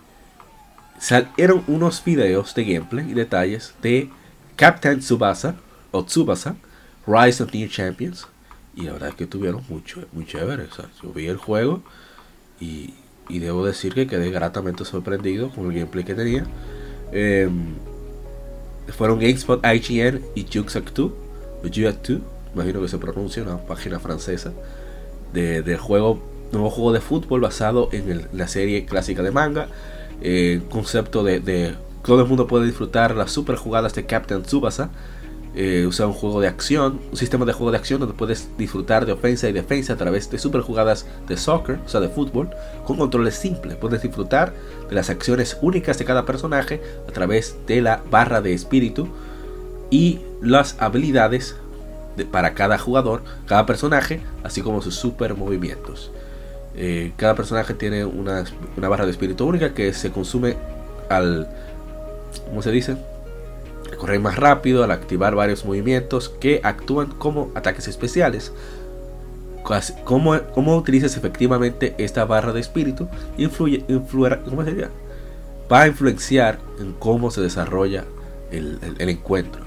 salieron 1.00 1.64
unos 1.68 2.04
videos 2.04 2.54
de 2.54 2.66
gameplay 2.66 3.10
y 3.10 3.14
detalles 3.14 3.74
de 3.82 4.10
Captain 4.58 5.00
Tsubasa 5.00 5.56
o 5.92 6.04
Tsubasa 6.04 6.58
Rise 7.08 7.42
of 7.42 7.54
New 7.54 7.70
Champions. 7.70 8.28
Y 8.76 8.82
la 8.82 8.92
verdad 8.92 9.10
es 9.10 9.16
que 9.16 9.26
tuvieron 9.26 9.64
mucho, 9.70 10.04
muy 10.12 10.26
chévere. 10.26 10.68
yo 11.02 11.14
vi 11.14 11.28
el 11.28 11.38
juego 11.38 11.82
y, 12.60 12.94
debo 13.30 13.66
decir 13.66 13.94
que 13.94 14.08
quedé 14.08 14.30
gratamente 14.30 14.84
sorprendido 14.84 15.52
con 15.52 15.68
el 15.68 15.74
gameplay 15.74 16.04
que 16.04 16.14
tenía. 16.14 16.46
Em, 17.14 17.76
fueron 18.90 19.20
GameSpot, 19.20 19.66
IGN 19.66 20.22
y 20.36 20.46
Juxactu, 20.54 21.16
2 21.64 22.22
imagino 22.54 22.82
que 22.82 22.90
se 22.90 22.98
pronuncia, 22.98 23.42
una 23.42 23.58
página 23.58 24.00
francesa, 24.00 24.52
de, 25.32 25.62
del 25.62 25.78
juego 25.78 26.22
nuevo 26.52 26.70
juego 26.70 26.94
de 26.94 27.02
fútbol 27.02 27.42
basado 27.42 27.90
en 27.92 28.28
la 28.34 28.48
serie 28.48 28.86
clásica 28.86 29.24
de 29.24 29.32
manga. 29.32 29.68
Eh, 30.22 30.62
concepto 30.70 31.24
de, 31.24 31.76
todo 32.04 32.22
el 32.22 32.28
mundo 32.28 32.48
puede 32.48 32.66
disfrutar 32.66 33.16
las 33.16 33.32
super 33.32 33.56
jugadas 33.56 33.94
de 33.94 34.06
Captain 34.06 34.44
Tsubasa. 34.44 34.90
Eh, 35.56 35.86
usa 35.88 36.06
un 36.06 36.14
juego 36.14 36.40
de 36.40 36.48
acción, 36.48 37.00
un 37.10 37.18
sistema 37.18 37.44
de 37.44 37.52
juego 37.52 37.72
de 37.72 37.78
acción 37.78 38.00
donde 38.00 38.14
puedes 38.16 38.50
disfrutar 38.60 39.08
de 39.08 39.14
ofensa 39.14 39.50
y 39.50 39.54
defensa 39.54 39.94
a 39.94 39.96
través 39.96 40.30
de 40.30 40.38
super 40.38 40.62
jugadas 40.62 41.08
de 41.28 41.36
soccer, 41.36 41.80
o 41.84 41.90
sea, 41.90 42.00
de 42.00 42.10
fútbol, 42.10 42.52
con 42.86 42.98
controles 42.98 43.36
simples. 43.36 43.76
Puedes 43.76 44.04
disfrutar 44.04 44.54
de 44.88 44.94
las 44.94 45.10
acciones 45.10 45.58
únicas 45.62 45.98
de 45.98 46.06
cada 46.06 46.26
personaje 46.26 46.80
a 47.08 47.12
través 47.12 47.58
de 47.66 47.82
la 47.82 48.04
barra 48.12 48.42
de 48.42 48.54
espíritu 48.54 49.08
y 49.90 50.20
las 50.42 50.76
habilidades 50.80 51.56
para 52.26 52.54
cada 52.54 52.78
jugador, 52.78 53.24
cada 53.46 53.66
personaje, 53.66 54.22
así 54.44 54.62
como 54.62 54.82
sus 54.82 54.96
super 54.96 55.36
movimientos. 55.36 56.12
Eh, 56.78 57.12
cada 57.16 57.36
personaje 57.36 57.74
tiene 57.74 58.06
una, 58.06 58.46
barra 58.78 59.06
de 59.06 59.12
espíritu 59.12 59.46
única 59.46 59.74
que 59.74 59.94
se 59.94 60.12
consume 60.12 60.56
al, 61.10 61.48
¿cómo 62.50 62.62
se 62.62 62.72
dice? 62.72 62.98
correr 63.98 64.20
más 64.20 64.36
rápido, 64.36 64.84
al 64.84 64.92
activar 64.92 65.34
varios 65.34 65.66
movimientos 65.66 66.30
que 66.30 66.62
actúan 66.64 67.08
como 67.08 67.52
ataques 67.56 67.88
especiales. 67.88 68.52
¿Cómo, 70.04 70.40
cómo 70.54 70.78
utilizas 70.78 71.18
efectivamente 71.18 71.96
esta 71.98 72.24
barra 72.26 72.54
de 72.54 72.62
espíritu? 72.62 73.08
Influye, 73.38 73.84
¿cómo 74.46 74.64
sería? 74.64 74.90
Va 75.72 75.82
a 75.82 75.88
influenciar 75.88 76.60
en 76.80 76.94
cómo 76.94 77.32
se 77.32 77.42
desarrolla 77.42 78.06
el, 78.52 78.80
el 78.98 79.10
encuentro. 79.10 79.62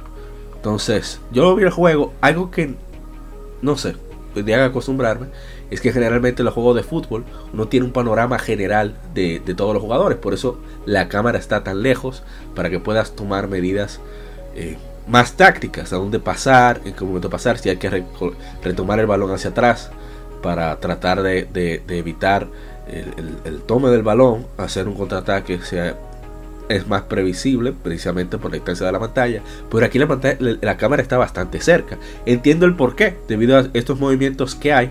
Entonces, 0.54 1.20
yo 1.32 1.54
vi 1.56 1.64
el 1.64 1.70
juego, 1.70 2.14
algo 2.22 2.50
que 2.50 2.76
no 3.62 3.76
sé, 3.76 3.94
tendría 4.34 4.56
que 4.58 4.64
acostumbrarme, 4.64 5.26
es 5.70 5.80
que 5.80 5.92
generalmente 5.92 6.42
en 6.42 6.46
los 6.46 6.54
juegos 6.54 6.76
de 6.76 6.82
fútbol 6.82 7.24
uno 7.52 7.68
tiene 7.68 7.86
un 7.86 7.92
panorama 7.92 8.38
general 8.38 8.96
de, 9.14 9.40
todos 9.56 9.72
los 9.72 9.82
jugadores. 9.82 10.18
Por 10.18 10.34
eso 10.34 10.58
la 10.84 11.08
cámara 11.08 11.38
está 11.38 11.62
tan 11.62 11.82
lejos 11.82 12.22
para 12.54 12.70
que 12.70 12.80
puedas 12.80 13.12
tomar 13.12 13.48
medidas 13.48 14.00
eh, 14.54 14.76
más 15.06 15.34
tácticas. 15.34 15.92
A 15.92 15.96
dónde 15.96 16.18
pasar, 16.18 16.80
en 16.84 16.94
qué 16.94 17.04
momento 17.04 17.30
pasar, 17.30 17.58
si 17.58 17.68
hay 17.68 17.76
que 17.76 18.04
retomar 18.62 18.98
el 18.98 19.06
balón 19.06 19.30
hacia 19.32 19.50
atrás 19.50 19.90
para 20.42 20.78
tratar 20.80 21.22
de, 21.22 21.82
evitar 21.88 22.48
el, 22.88 23.62
tome 23.62 23.90
del 23.90 24.02
balón, 24.02 24.46
hacer 24.56 24.88
un 24.88 24.94
contraataque 24.94 25.60
sea 25.60 25.96
es 26.68 26.86
más 26.86 27.02
previsible 27.02 27.72
precisamente 27.72 28.38
por 28.38 28.52
la 28.52 28.54
distancia 28.54 28.86
de 28.86 28.92
la 28.92 29.00
pantalla. 29.00 29.42
Pero 29.68 29.84
aquí 29.84 29.98
la, 29.98 30.06
pantalla, 30.06 30.38
la 30.38 30.76
cámara 30.76 31.02
está 31.02 31.18
bastante 31.18 31.60
cerca. 31.60 31.98
Entiendo 32.26 32.64
el 32.64 32.76
por 32.76 32.94
qué, 32.94 33.16
debido 33.26 33.58
a 33.58 33.66
estos 33.74 33.98
movimientos 33.98 34.54
que 34.54 34.72
hay 34.72 34.90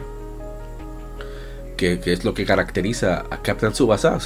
que, 1.79 2.11
es 2.11 2.25
lo 2.25 2.33
que 2.33 2.45
caracteriza 2.45 3.23
a 3.29 3.41
Captain 3.41 3.73
sea, 3.73 4.19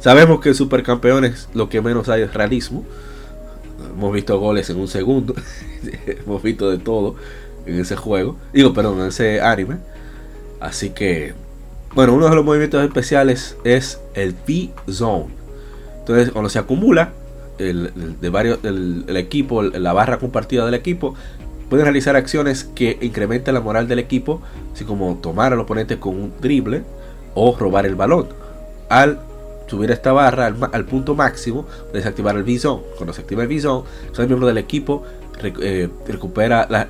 sabemos 0.00 0.40
que 0.40 0.54
Supercampeones 0.54 1.48
lo 1.54 1.68
que 1.68 1.80
menos 1.80 2.08
hay 2.08 2.22
es 2.22 2.34
realismo. 2.34 2.84
Hemos 3.96 4.12
visto 4.12 4.38
goles 4.40 4.68
en 4.70 4.78
un 4.78 4.88
segundo. 4.88 5.34
Hemos 6.06 6.42
visto 6.42 6.70
de 6.70 6.78
todo 6.78 7.14
en 7.64 7.78
ese 7.78 7.94
juego. 7.94 8.36
Digo, 8.52 8.74
perdón, 8.74 9.00
en 9.00 9.06
ese 9.06 9.40
anime. 9.40 9.76
Así 10.58 10.90
que, 10.90 11.34
bueno, 11.94 12.14
uno 12.14 12.28
de 12.28 12.34
los 12.34 12.44
movimientos 12.44 12.82
especiales 12.84 13.56
es 13.62 14.00
el 14.14 14.34
P-Zone. 14.34 15.32
Entonces, 16.00 16.32
cuando 16.32 16.50
se 16.50 16.58
acumula 16.58 17.12
el, 17.58 18.18
de 18.20 18.28
varios, 18.30 18.58
el, 18.64 19.16
equipo, 19.16 19.62
la 19.62 19.92
barra 19.92 20.18
compartida 20.18 20.64
del 20.64 20.74
equipo, 20.74 21.14
pueden 21.74 21.86
realizar 21.86 22.14
acciones 22.14 22.62
que 22.62 22.98
incrementen 23.00 23.52
la 23.52 23.60
moral 23.60 23.88
del 23.88 23.98
equipo, 23.98 24.40
así 24.72 24.84
como 24.84 25.16
tomar 25.16 25.52
al 25.52 25.58
oponente 25.58 25.98
con 25.98 26.14
un 26.14 26.32
drible 26.40 26.84
o 27.34 27.56
robar 27.58 27.84
el 27.84 27.96
balón. 27.96 28.28
Al 28.88 29.18
subir 29.66 29.90
esta 29.90 30.12
barra 30.12 30.46
al, 30.46 30.84
punto 30.84 31.16
máximo, 31.16 31.66
puedes 31.90 32.06
activar 32.06 32.36
el 32.36 32.44
visón. 32.44 32.82
Cuando 32.96 33.12
se 33.12 33.22
activa 33.22 33.42
el 33.42 33.48
visón, 33.48 33.82
el 34.16 34.26
miembro 34.28 34.46
del 34.46 34.58
equipo 34.58 35.02
eh, 35.42 35.88
recupera 36.06 36.68
la 36.70 36.86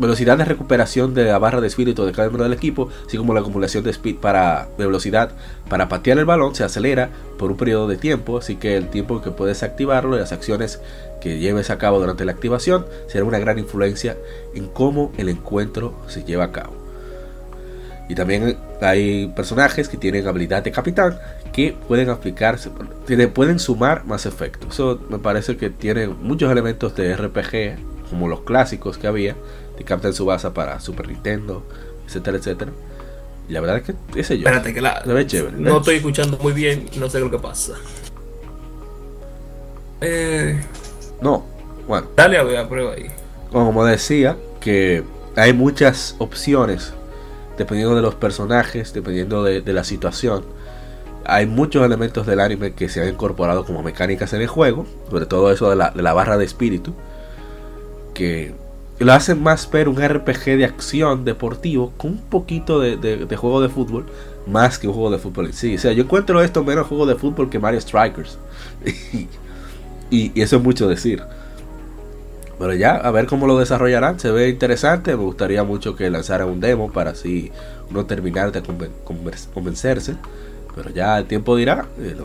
velocidad 0.00 0.38
de 0.38 0.44
recuperación 0.44 1.14
de 1.14 1.24
la 1.24 1.38
barra 1.38 1.60
de 1.60 1.66
espíritu 1.66 2.04
de 2.04 2.12
cada 2.12 2.28
miembro 2.28 2.44
del 2.44 2.54
equipo, 2.54 2.88
así 3.06 3.16
como 3.16 3.34
la 3.34 3.40
acumulación 3.40 3.84
de 3.84 3.90
speed 3.90 4.16
para 4.16 4.68
velocidad 4.78 5.30
para 5.68 5.88
patear 5.88 6.18
el 6.18 6.24
balón 6.24 6.54
se 6.54 6.64
acelera 6.64 7.10
por 7.38 7.50
un 7.50 7.56
periodo 7.56 7.86
de 7.86 7.96
tiempo, 7.96 8.38
así 8.38 8.56
que 8.56 8.76
el 8.76 8.88
tiempo 8.88 9.20
que 9.22 9.30
puedes 9.30 9.62
activarlo 9.62 10.16
y 10.16 10.20
las 10.20 10.32
acciones 10.32 10.80
que 11.20 11.38
lleves 11.38 11.70
a 11.70 11.78
cabo 11.78 12.00
durante 12.00 12.24
la 12.24 12.32
activación 12.32 12.86
será 13.06 13.24
una 13.24 13.38
gran 13.38 13.58
influencia 13.58 14.16
en 14.54 14.66
cómo 14.68 15.12
el 15.18 15.28
encuentro 15.28 15.94
se 16.08 16.24
lleva 16.24 16.44
a 16.44 16.52
cabo. 16.52 16.80
Y 18.08 18.16
también 18.16 18.56
hay 18.80 19.28
personajes 19.36 19.88
que 19.88 19.96
tienen 19.96 20.26
habilidad 20.26 20.64
de 20.64 20.72
capitán 20.72 21.16
que 21.52 21.76
pueden 21.86 22.10
aplicarse, 22.10 22.70
pueden 23.32 23.60
sumar 23.60 24.04
más 24.04 24.26
efectos. 24.26 24.74
Eso 24.74 25.00
me 25.08 25.18
parece 25.18 25.56
que 25.56 25.70
tiene 25.70 26.08
muchos 26.08 26.50
elementos 26.50 26.96
de 26.96 27.16
RPG, 27.16 27.78
como 28.10 28.26
los 28.26 28.40
clásicos 28.40 28.98
que 28.98 29.06
había, 29.06 29.36
de 29.80 29.84
Captain 29.86 30.12
Subasa 30.12 30.52
para 30.52 30.78
Super 30.78 31.08
Nintendo, 31.08 31.64
etcétera, 32.06 32.36
etcétera. 32.36 32.72
Y 33.48 33.52
la 33.52 33.60
verdad 33.60 33.78
es 33.78 33.82
que 33.84 34.20
ese 34.20 34.38
yo. 34.38 34.46
Espérate, 34.46 34.74
que 34.74 34.82
la, 34.82 35.02
no 35.56 35.78
estoy 35.78 35.96
escuchando 35.96 36.36
muy 36.38 36.52
bien, 36.52 36.88
no 36.98 37.08
sé 37.08 37.18
lo 37.18 37.30
que 37.30 37.38
pasa. 37.38 37.74
Eh, 40.02 40.60
no, 41.22 41.46
bueno. 41.88 42.08
Dale 42.14 42.36
a 42.36 42.42
ver 42.42 42.58
a 42.58 42.68
prueba 42.68 42.92
ahí. 42.92 43.06
Como 43.50 43.84
decía, 43.86 44.36
que 44.60 45.02
hay 45.34 45.54
muchas 45.54 46.14
opciones 46.18 46.92
dependiendo 47.56 47.96
de 47.96 48.02
los 48.02 48.14
personajes, 48.14 48.92
dependiendo 48.92 49.42
de, 49.42 49.62
la 49.72 49.84
situación. 49.84 50.44
Hay 51.24 51.46
muchos 51.46 51.84
elementos 51.84 52.26
del 52.26 52.40
anime 52.40 52.74
que 52.74 52.88
se 52.88 53.02
han 53.02 53.08
incorporado 53.08 53.64
como 53.64 53.82
mecánicas 53.82 54.32
en 54.32 54.42
el 54.42 54.46
juego, 54.46 54.86
sobre 55.10 55.26
todo 55.26 55.50
eso 55.50 55.70
de 55.70 55.76
la, 55.76 55.90
de 55.90 56.02
la 56.02 56.12
barra 56.12 56.38
de 56.38 56.44
espíritu, 56.44 56.94
que 58.14 58.54
lo 59.00 59.14
hacen 59.14 59.42
más 59.42 59.68
ver 59.70 59.88
un 59.88 59.96
RPG 59.96 60.58
de 60.58 60.64
acción 60.66 61.24
deportivo 61.24 61.92
con 61.96 62.12
un 62.12 62.18
poquito 62.18 62.80
de, 62.80 63.36
juego 63.36 63.62
de 63.62 63.70
fútbol, 63.70 64.04
más 64.46 64.78
que 64.78 64.88
un 64.88 64.92
juego 64.92 65.10
de 65.10 65.18
fútbol 65.18 65.46
en 65.46 65.52
sí. 65.54 65.74
O 65.74 65.78
sea, 65.78 65.92
yo 65.92 66.02
encuentro 66.02 66.42
esto 66.42 66.62
menos 66.64 66.86
juego 66.86 67.06
de 67.06 67.14
fútbol 67.14 67.48
que 67.48 67.58
Mario 67.58 67.80
Strikers. 67.80 68.38
y, 70.10 70.40
eso 70.40 70.56
es 70.56 70.62
mucho 70.62 70.86
decir. 70.86 71.22
Pero 72.58 72.74
ya, 72.74 72.96
a 72.96 73.10
ver 73.10 73.24
cómo 73.26 73.46
lo 73.46 73.58
desarrollarán. 73.58 74.20
Se 74.20 74.30
ve 74.30 74.50
interesante. 74.50 75.16
Me 75.16 75.22
gustaría 75.22 75.64
mucho 75.64 75.96
que 75.96 76.10
lanzaran 76.10 76.48
un 76.48 76.60
demo 76.60 76.92
para 76.92 77.12
así 77.12 77.50
uno 77.90 78.04
terminar 78.04 78.52
de 78.52 78.62
convencerse. 79.54 80.16
Pero 80.74 80.90
ya 80.90 81.16
el 81.16 81.24
tiempo 81.24 81.56
dirá. 81.56 81.86
Eh, 81.98 82.16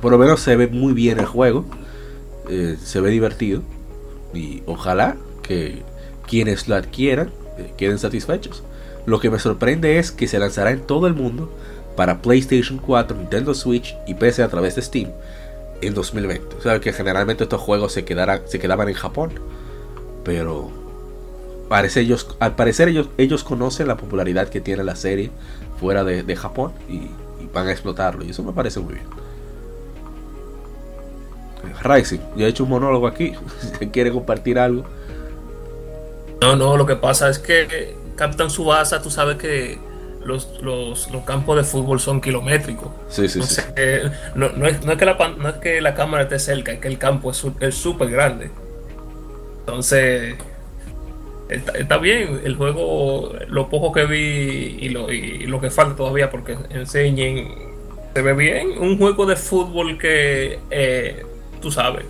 por 0.00 0.10
lo 0.10 0.16
menos 0.16 0.40
se 0.40 0.56
ve 0.56 0.66
muy 0.66 0.94
bien 0.94 1.18
el 1.18 1.26
juego. 1.26 1.66
Eh, 2.48 2.78
se 2.82 3.02
ve 3.02 3.10
divertido. 3.10 3.60
Y 4.32 4.62
ojalá 4.64 5.16
que 5.42 5.82
quienes 6.26 6.68
lo 6.68 6.76
adquieran 6.76 7.30
eh, 7.58 7.72
queden 7.76 7.98
satisfechos. 7.98 8.62
Lo 9.06 9.20
que 9.20 9.30
me 9.30 9.38
sorprende 9.38 9.98
es 9.98 10.12
que 10.12 10.28
se 10.28 10.38
lanzará 10.38 10.70
en 10.70 10.80
todo 10.80 11.06
el 11.06 11.14
mundo 11.14 11.52
para 11.96 12.22
PlayStation 12.22 12.78
4, 12.78 13.16
Nintendo 13.16 13.54
Switch 13.54 13.96
y 14.06 14.14
PC 14.14 14.42
a 14.42 14.48
través 14.48 14.76
de 14.76 14.82
Steam 14.82 15.10
en 15.82 15.94
2020. 15.94 16.56
O 16.56 16.60
sea 16.62 16.80
que 16.80 16.92
generalmente 16.92 17.44
estos 17.44 17.60
juegos 17.60 17.92
se, 17.92 18.04
se 18.46 18.58
quedaban 18.58 18.88
en 18.88 18.94
Japón. 18.94 19.32
Pero 20.24 20.70
parece 21.68 22.00
ellos, 22.00 22.36
al 22.38 22.54
parecer 22.54 22.88
ellos, 22.88 23.08
ellos 23.18 23.44
conocen 23.44 23.88
la 23.88 23.96
popularidad 23.96 24.48
que 24.48 24.60
tiene 24.60 24.84
la 24.84 24.94
serie 24.94 25.30
fuera 25.80 26.04
de, 26.04 26.36
Japón 26.36 26.72
y, 26.88 27.10
van 27.52 27.66
a 27.66 27.72
explotarlo. 27.72 28.24
Y 28.24 28.30
eso 28.30 28.42
me 28.42 28.52
parece 28.52 28.80
muy 28.80 28.94
bien. 28.94 29.06
Rising, 31.82 32.20
yo 32.36 32.46
he 32.46 32.48
hecho 32.48 32.64
un 32.64 32.70
monólogo 32.70 33.06
aquí. 33.06 33.34
si 33.78 33.88
quiere 33.88 34.12
compartir 34.12 34.58
algo. 34.58 34.84
No, 36.42 36.56
no, 36.56 36.76
lo 36.76 36.86
que 36.86 36.96
pasa 36.96 37.30
es 37.30 37.38
que 37.38 37.94
Captain 38.16 38.50
Subasa, 38.50 39.00
tú 39.00 39.12
sabes 39.12 39.36
que 39.36 39.78
los, 40.24 40.60
los, 40.60 41.08
campos 41.24 41.56
de 41.56 41.62
fútbol 41.62 42.00
son 42.00 42.20
kilométricos. 42.20 42.88
Sí, 43.08 43.28
sí, 43.28 43.40
sí. 43.42 43.62
Eh, 43.76 44.10
no, 44.34 44.46
es, 44.66 44.78
que 44.78 45.04
la, 45.04 45.14
no 45.38 45.48
es 45.48 45.54
que 45.58 45.80
la 45.80 45.94
cámara 45.94 46.24
esté 46.24 46.40
cerca, 46.40 46.72
es 46.72 46.80
que 46.80 46.88
el 46.88 46.98
campo 46.98 47.30
es 47.30 47.74
súper 47.76 48.10
grande. 48.10 48.50
Entonces, 49.60 50.34
está, 51.48 51.98
bien. 51.98 52.40
El 52.42 52.56
juego, 52.56 53.34
lo 53.46 53.68
poco 53.68 53.92
que 53.92 54.04
vi 54.06 54.78
y 54.80 54.88
lo, 54.88 55.12
y 55.12 55.46
lo 55.46 55.60
que 55.60 55.70
falta 55.70 55.94
todavía 55.94 56.28
porque 56.28 56.56
enseñen, 56.70 57.54
se 58.14 58.20
ve 58.20 58.32
bien. 58.32 58.78
Un 58.80 58.98
juego 58.98 59.26
de 59.26 59.36
fútbol 59.36 59.96
que, 59.96 60.58
eh, 60.72 61.24
tú 61.60 61.70
sabes, 61.70 62.04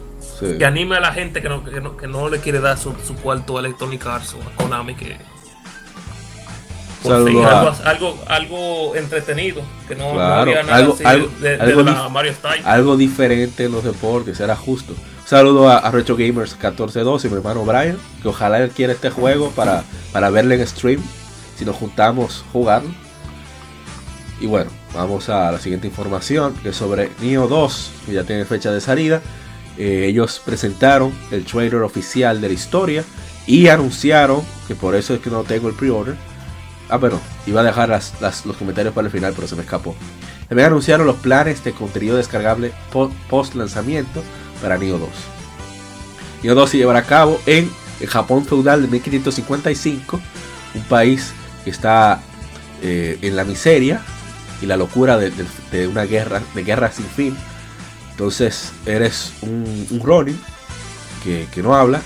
que 0.59 0.64
anime 0.64 0.96
a 0.96 1.00
la 1.00 1.12
gente 1.12 1.40
que 1.40 1.48
no, 1.48 1.64
que 1.64 2.07
no, 2.07 2.28
le 2.28 2.40
quiere 2.40 2.61
dar 2.61 2.78
su, 2.78 2.94
su 3.05 3.14
cuarto 3.16 3.57
a 3.57 3.61
Electronic 3.61 4.05
Arts 4.07 4.35
o 4.35 4.42
a 4.42 4.57
Konami 4.57 4.94
que 4.94 5.16
algo, 7.85 8.18
algo, 8.28 8.96
entretenido 8.96 9.62
que 9.88 9.94
no, 9.94 10.20
había 10.20 10.62
nada 10.62 10.76
algo, 10.76 10.96
de, 11.40 12.09
Mario 12.11 12.33
Style. 12.33 12.62
algo 12.64 12.96
diferente 12.96 13.64
en 13.64 13.72
los 13.72 13.85
deportes 13.85 14.38
era 14.40 14.57
justo. 14.57 14.94
Saludo 15.26 15.68
a, 15.68 15.90
Retro 15.90 16.16
Gamers 16.16 16.52
1412 16.52 17.28
mi 17.28 17.37
hermano 17.37 17.64
Brian 17.64 17.96
que 18.20 18.28
ojalá 18.28 18.59
él 18.59 18.70
quiera 18.70 18.92
este 18.92 19.11
juego 19.11 19.50
para, 19.50 19.85
para 20.12 20.31
verle 20.31 20.57
en 20.57 20.66
stream 20.66 21.00
si 21.57 21.64
nos 21.64 21.76
juntamos 21.76 22.44
jugar. 22.52 22.83
Y 24.40 24.46
bueno 24.46 24.70
vamos 24.94 25.28
a 25.28 25.50
la 25.50 25.59
siguiente 25.59 25.87
información 25.87 26.55
que 26.62 26.70
es 26.70 26.76
sobre 26.76 27.11
Neo 27.20 27.48
2 27.48 27.90
que 28.07 28.12
ya 28.12 28.24
tiene 28.24 28.44
fecha 28.44 28.70
de 28.70 28.81
salida 28.81 29.22
eh, 29.78 30.06
ellos 30.06 30.40
presentaron 30.44 31.12
el 31.30 31.44
trailer 31.44 31.82
oficial 31.82 32.40
de 32.40 32.48
la 32.48 32.54
historia 32.54 33.04
y 33.46 33.68
anunciaron, 33.68 34.42
que 34.68 34.74
por 34.74 34.94
eso 34.94 35.14
es 35.14 35.20
que 35.20 35.30
no 35.30 35.42
tengo 35.44 35.68
el 35.68 35.74
pre-order. 35.74 36.16
Ah, 36.88 36.98
pero 37.00 37.20
iba 37.46 37.62
a 37.62 37.64
dejar 37.64 37.88
los 37.88 38.56
comentarios 38.56 38.94
para 38.94 39.06
el 39.06 39.12
final, 39.12 39.32
pero 39.35 39.48
se 39.48 39.56
me 39.56 39.62
escapó. 39.62 39.96
También 40.48 40.66
anunciaron 40.66 41.06
los 41.06 41.16
planes 41.16 41.64
de 41.64 41.72
contenido 41.72 42.16
descargable 42.16 42.72
post 43.30 43.54
lanzamiento 43.54 44.22
para 44.61 44.76
Neo 44.76 44.98
2. 44.98 45.08
Neo 46.42 46.54
2 46.54 46.70
se 46.70 46.76
llevará 46.76 47.00
a 47.00 47.04
cabo 47.04 47.40
en 47.46 47.70
el 48.00 48.06
Japón 48.08 48.44
feudal 48.44 48.82
de 48.82 48.88
1555, 48.88 50.20
un 50.74 50.82
país 50.82 51.32
que 51.64 51.70
está 51.70 52.20
eh, 52.82 53.18
en 53.22 53.37
la 53.37 53.44
miseria 53.44 54.02
y 54.61 54.66
la 54.66 54.76
locura 54.76 55.16
de, 55.16 55.32
de, 55.70 55.87
una 55.87 56.04
guerra, 56.04 56.42
de 56.54 56.62
guerra 56.62 56.92
sin 56.92 57.06
fin 57.06 57.37
entonces 58.22 58.72
eres 58.87 59.32
un, 59.42 60.00
Ronin 60.00 60.38
que, 61.24 61.48
no 61.61 61.74
habla, 61.74 62.00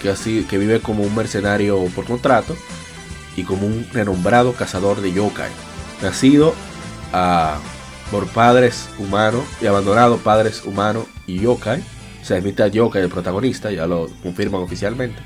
que, 0.00 0.10
así, 0.10 0.46
que 0.48 0.58
vive 0.58 0.78
como 0.78 1.02
un 1.02 1.12
mercenario 1.12 1.84
por 1.86 2.04
contrato 2.04 2.56
y 3.36 3.42
como 3.42 3.66
un 3.66 3.84
renombrado 3.92 4.52
cazador 4.52 5.00
de 5.00 5.12
yokai. 5.12 5.50
Nacido 6.02 6.54
ah, 7.12 7.58
por 8.12 8.28
padres 8.28 8.88
humanos 9.00 9.42
y 9.60 9.66
abandonado 9.66 10.18
padres 10.18 10.62
humanos 10.64 11.06
y 11.26 11.40
yokai. 11.40 11.80
O 12.22 12.24
sea, 12.24 12.36
es 12.36 12.44
mitad 12.44 12.70
yokai 12.70 13.02
el 13.02 13.08
protagonista, 13.08 13.72
ya 13.72 13.88
lo 13.88 14.08
confirman 14.22 14.62
oficialmente. 14.62 15.20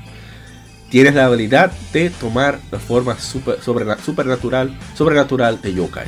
Tienes 0.89 1.13
la 1.13 1.25
habilidad 1.25 1.71
de 1.93 2.09
tomar 2.09 2.59
la 2.71 2.79
forma 2.79 3.19
super, 3.19 3.61
supernatural, 3.61 4.75
sobrenatural 4.95 5.61
de 5.61 5.75
yokai. 5.75 6.07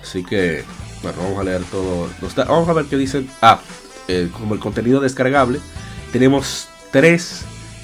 Así 0.00 0.22
que 0.22 0.62
bueno, 1.02 1.18
vamos 1.22 1.38
a 1.38 1.44
leer 1.44 1.62
todo. 1.64 2.08
Vamos 2.36 2.68
a 2.68 2.72
ver 2.72 2.86
qué 2.86 2.96
dicen. 2.96 3.28
Ah, 3.40 3.60
eh, 4.08 4.28
como 4.32 4.54
el 4.54 4.60
contenido 4.60 5.00
descargable. 5.00 5.60
Tenemos 6.12 6.68
tres 6.90 7.42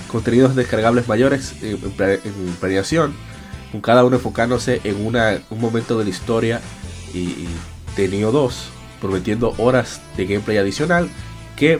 contenidos 0.09 0.57
descargables 0.57 1.09
mayores 1.09 1.55
en, 1.63 1.79
en, 1.99 3.13
Con 3.73 3.81
cada 3.81 4.05
uno 4.05 4.17
enfocándose 4.17 4.81
en 4.85 5.05
una, 5.07 5.41
un 5.51 5.61
momento 5.61 5.99
de 5.99 6.05
la 6.05 6.11
historia 6.11 6.61
y, 7.15 7.47
de 7.97 8.09
Neo 8.09 8.33
2. 8.33 8.69
Prometiendo 9.01 9.55
horas 9.59 10.01
de 10.17 10.27
gameplay 10.27 10.59
adicional. 10.59 11.09
Que 11.57 11.79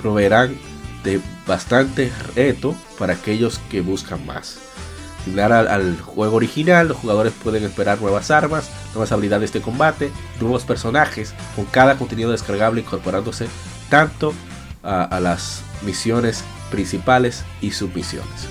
proveerán 0.00 0.56
de 1.02 1.20
bastante 1.46 2.12
reto 2.34 2.74
para 2.98 3.14
aquellos 3.14 3.58
que 3.70 3.80
buscan 3.80 4.24
más. 4.24 4.63
Similar 5.24 5.52
al, 5.52 5.98
juego 6.00 6.36
original, 6.36 6.88
los 6.88 6.98
jugadores 6.98 7.32
pueden 7.42 7.64
esperar 7.64 8.00
nuevas 8.00 8.30
armas, 8.30 8.68
nuevas 8.92 9.10
habilidades 9.10 9.52
de 9.54 9.62
combate, 9.62 10.12
nuevos 10.38 10.64
personajes, 10.64 11.32
con 11.56 11.64
cada 11.64 11.96
contenido 11.96 12.30
descargable 12.30 12.82
incorporándose 12.82 13.46
tanto 13.88 14.34
a, 14.82 15.18
las 15.20 15.62
misiones 15.82 16.44
principales 16.70 17.42
y 17.62 17.70
submisiones. 17.70 18.48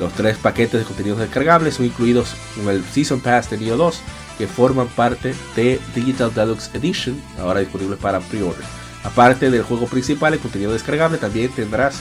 Los 0.00 0.14
tres 0.14 0.38
paquetes 0.38 0.80
de 0.80 0.86
contenidos 0.86 1.18
descargables 1.18 1.74
son 1.74 1.86
incluidos 1.86 2.34
en 2.58 2.68
el 2.68 2.82
Season 2.84 3.20
Pass 3.20 3.50
de 3.50 3.58
Neo 3.58 3.76
2, 3.76 4.00
que 4.38 4.46
forman 4.46 4.88
parte 4.88 5.34
de 5.54 5.78
Digital 5.94 6.32
Deluxe 6.32 6.70
Edition, 6.74 7.20
ahora 7.38 7.60
disponible 7.60 7.96
para 7.96 8.20
pre-order. 8.20 8.64
Aparte 9.04 9.50
del 9.50 9.62
juego 9.62 9.86
principal, 9.86 10.32
el 10.32 10.40
contenido 10.40 10.72
descargable, 10.72 11.18
también 11.18 11.50
tendrás 11.50 11.96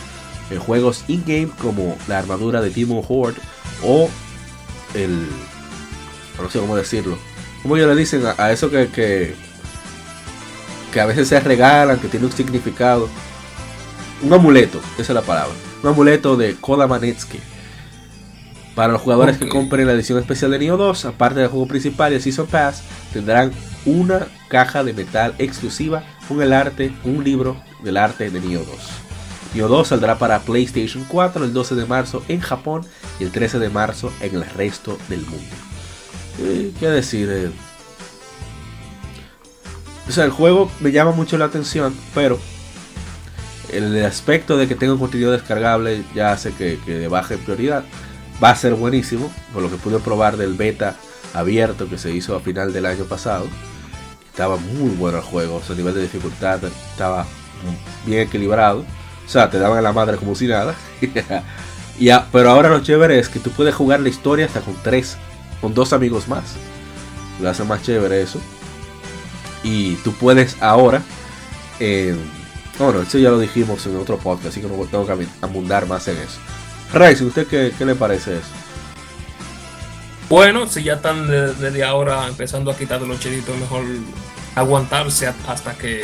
en 0.50 0.60
juegos 0.60 1.04
in-game 1.10 1.50
como 1.62 1.98
la 2.08 2.20
armadura 2.20 2.62
de 2.62 2.70
Demon 2.70 3.04
Horde 3.08 3.42
o 3.84 4.10
el... 4.94 5.28
no 6.42 6.50
sé 6.50 6.60
cómo 6.60 6.76
decirlo. 6.76 7.18
Como 7.62 7.78
ellos 7.78 7.90
le 7.90 7.96
dicen 7.96 8.26
a, 8.26 8.36
a 8.38 8.52
eso 8.52 8.70
que, 8.70 8.88
que, 8.88 9.36
que 10.92 11.02
a 11.02 11.06
veces 11.06 11.28
se 11.28 11.40
regalan, 11.40 12.00
que 12.00 12.08
tiene 12.08 12.26
un 12.26 12.32
significado. 12.32 13.08
Un 14.22 14.34
amuleto, 14.34 14.80
esa 14.94 15.14
es 15.14 15.16
la 15.16 15.22
palabra. 15.22 15.54
Un 15.82 15.90
amuleto 15.90 16.38
de 16.38 16.56
Koda 16.56 16.88
Manetsky. 16.88 17.40
Para 18.76 18.94
los 18.94 19.02
jugadores 19.02 19.38
que 19.38 19.50
compren 19.50 19.86
la 19.86 19.94
edición 19.94 20.18
especial 20.20 20.52
de 20.52 20.60
Nioh 20.60 20.78
2, 20.78 21.06
aparte 21.06 21.40
del 21.42 21.50
juego 21.50 21.68
principal 21.68 22.14
y 22.14 22.16
el 22.16 22.22
Season 22.22 22.48
Pass, 22.48 22.84
tendrán 23.12 23.52
una 23.86 24.28
caja 24.48 24.84
de 24.84 24.94
metal 24.94 25.36
exclusiva 25.40 26.04
con 26.28 26.42
el 26.42 26.54
arte, 26.54 26.94
un 27.04 27.24
libro 27.24 27.62
del 27.84 27.98
arte 27.98 28.30
de 28.30 28.40
Nioh 28.40 28.64
2. 28.64 28.68
Nioh 29.56 29.68
2 29.68 29.88
saldrá 29.88 30.18
para 30.18 30.40
PlayStation 30.40 31.04
4 31.08 31.44
el 31.44 31.54
12 31.54 31.76
de 31.76 31.86
marzo 31.86 32.24
en 32.30 32.40
Japón 32.40 32.86
y 33.20 33.24
el 33.24 33.32
13 33.32 33.60
de 33.60 33.70
marzo 33.70 34.12
en 34.22 34.36
el 34.36 34.46
resto 34.46 34.98
del 35.10 35.22
mundo. 35.22 35.56
¿Qué 36.80 36.88
decir? 36.88 37.30
eh? 37.32 37.52
O 40.08 40.12
sea, 40.12 40.26
el 40.26 40.32
juego 40.32 40.72
me 40.80 40.92
llama 40.92 41.12
mucho 41.12 41.38
la 41.38 41.46
atención, 41.46 41.96
pero 42.14 42.40
el 43.72 44.04
aspecto 44.04 44.58
de 44.58 44.68
que 44.68 44.76
tenga 44.76 44.94
un 44.94 45.00
contenido 45.00 45.32
descargable 45.32 46.04
ya 46.16 46.32
hace 46.32 46.52
que, 46.54 46.80
que 46.86 46.96
de 46.96 47.08
baja 47.08 47.36
en 47.36 47.40
prioridad. 47.42 47.84
Va 48.44 48.50
a 48.50 48.56
ser 48.56 48.74
buenísimo, 48.74 49.32
por 49.54 49.62
lo 49.62 49.70
que 49.70 49.78
pude 49.78 50.00
probar 50.00 50.36
del 50.36 50.56
beta 50.56 50.96
abierto 51.34 51.88
que 51.88 51.98
se 51.98 52.12
hizo 52.12 52.36
a 52.36 52.40
final 52.40 52.74
del 52.74 52.88
año 52.88 53.06
pasado. 53.06 53.46
Estaba 54.32 54.58
muy 54.58 54.90
bueno 54.96 55.20
el 55.20 55.24
juego, 55.24 55.62
su 55.66 55.76
nivel 55.76 55.94
de 55.94 56.02
dificultad 56.02 56.60
estaba 56.92 57.26
bien 58.06 58.22
equilibrado. 58.28 58.80
O 59.26 59.30
sea, 59.30 59.50
te 59.50 59.60
daban 59.60 59.84
la 59.84 59.94
madre 59.94 60.18
como 60.18 60.36
si 60.36 60.48
nada. 60.48 60.76
y 62.00 62.10
pero 62.32 62.50
ahora 62.52 62.70
lo 62.70 62.82
chévere 62.82 63.20
es 63.20 63.30
que 63.30 63.40
tú 63.40 63.52
puedes 63.52 63.76
jugar 63.76 64.00
la 64.00 64.10
historia 64.10 64.46
hasta 64.46 64.62
con 64.62 64.76
tres, 64.84 65.18
con 65.62 65.74
dos 65.74 65.94
amigos 65.94 66.28
más. 66.28 66.56
Lo 67.42 67.50
hace 67.50 67.64
más 67.64 67.84
chévere 67.84 68.22
eso. 68.22 68.40
Y 69.64 69.96
tú 69.98 70.14
puedes 70.14 70.58
ahora. 70.62 71.02
eh, 71.80 72.16
bueno, 72.80 73.02
eso 73.02 73.18
ya 73.20 73.30
lo 73.30 73.38
dijimos 73.40 73.86
en 73.86 73.98
otro 73.98 74.18
podcast, 74.18 74.48
así 74.48 74.62
que 74.62 74.68
no 74.68 74.74
tengo 74.86 75.06
que 75.06 75.28
abundar 75.42 75.86
más 75.88 76.08
en 76.08 76.18
eso. 76.18 76.40
Raiz, 76.94 77.22
¿usted 77.22 77.46
qué, 77.48 77.72
qué 77.78 77.86
le 77.86 77.94
parece 77.96 78.34
eso? 78.38 78.48
Bueno, 80.30 80.68
si 80.68 80.84
ya 80.84 80.94
están 80.94 81.28
de- 81.28 81.54
desde 81.54 81.84
ahora 81.84 82.28
empezando 82.28 82.72
a 82.72 82.76
quitar 82.78 83.02
los 83.02 83.20
chelitos, 83.20 83.56
mejor 83.58 83.84
aguantarse 84.56 85.32
hasta 85.48 85.74
que 85.78 86.04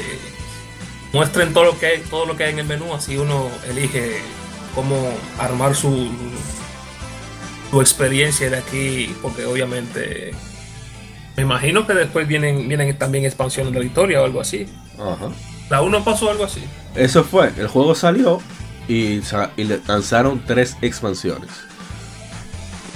muestren 1.13 1.53
todo 1.53 1.63
lo 1.65 1.79
que 1.79 1.85
hay, 1.85 1.99
todo 2.09 2.25
lo 2.25 2.35
que 2.35 2.43
hay 2.43 2.53
en 2.53 2.59
el 2.59 2.65
menú, 2.67 2.93
así 2.93 3.17
uno 3.17 3.49
elige 3.69 4.17
cómo 4.77 4.95
armar 5.39 5.73
su 5.75 6.07
su 7.71 7.81
experiencia 7.81 8.47
de 8.51 8.57
aquí, 8.57 9.15
porque 9.23 9.43
obviamente 9.45 10.31
me 11.35 11.41
imagino 11.43 11.85
que 11.87 11.93
después 11.95 12.27
vienen 12.27 12.67
vienen 12.69 12.95
también 12.97 13.25
expansiones 13.25 13.73
de 13.73 13.79
la 13.79 13.85
historia 13.85 14.21
o 14.21 14.25
algo 14.25 14.39
así. 14.39 14.67
Ajá. 14.99 15.29
La 15.71 15.81
1 15.81 16.03
pasó 16.03 16.29
algo 16.29 16.43
así. 16.45 16.63
Eso 16.95 17.23
fue, 17.23 17.51
el 17.57 17.67
juego 17.67 17.95
salió 17.95 18.39
y, 18.87 19.19
y 19.57 19.63
le 19.65 19.81
lanzaron 19.87 20.43
tres 20.45 20.77
expansiones. 20.81 21.49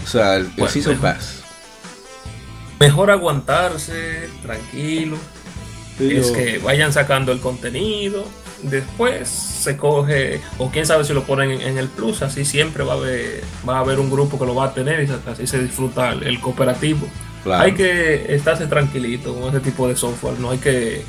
O 0.04 0.08
sea, 0.08 0.36
el, 0.38 0.44
el 0.46 0.52
Bueno, 0.52 0.70
Season 0.72 0.94
mejor. 0.94 1.14
Pass. 1.16 1.42
Mejor 2.80 3.12
aguantarse, 3.12 4.30
tranquilo. 4.44 5.18
es 6.00 6.28
Yo- 6.28 6.34
que 6.34 6.60
vayan 6.60 6.94
sacando 6.94 7.32
el 7.32 7.40
contenido. 7.42 8.24
Después 8.64 9.28
se 9.28 9.76
coge, 9.78 10.42
o 10.58 10.70
quién 10.70 10.86
sabe 10.86 11.04
si 11.04 11.14
lo 11.14 11.24
ponen 11.24 11.52
en, 11.52 11.62
en 11.62 11.78
el 11.78 11.88
plus, 11.88 12.22
así 12.22 12.46
siempre 12.46 12.84
va 12.84 12.94
a 12.94 12.96
haber, 12.98 13.42
va 13.68 13.78
a 13.78 13.80
haber 13.80 14.00
un 14.00 14.10
grupo 14.10 14.38
que 14.38 14.46
lo 14.46 14.54
va 14.54 14.66
a 14.66 14.74
tener 14.74 15.04
y 15.04 15.30
así 15.30 15.48
se 15.48 15.62
disfruta 15.62 16.12
el, 16.12 16.24
el 16.24 16.40
cooperativo. 16.40 17.08
Claro. 17.44 17.64
Hay 17.64 17.74
que 17.74 18.36
estarse 18.36 18.68
tranquilito 18.68 19.34
con 19.34 19.50
ese 19.50 19.60
tipo 19.62 19.88
de 19.88 19.96
software, 19.96 20.40
no 20.40 20.52
hay 20.52 20.60
que 20.60 21.04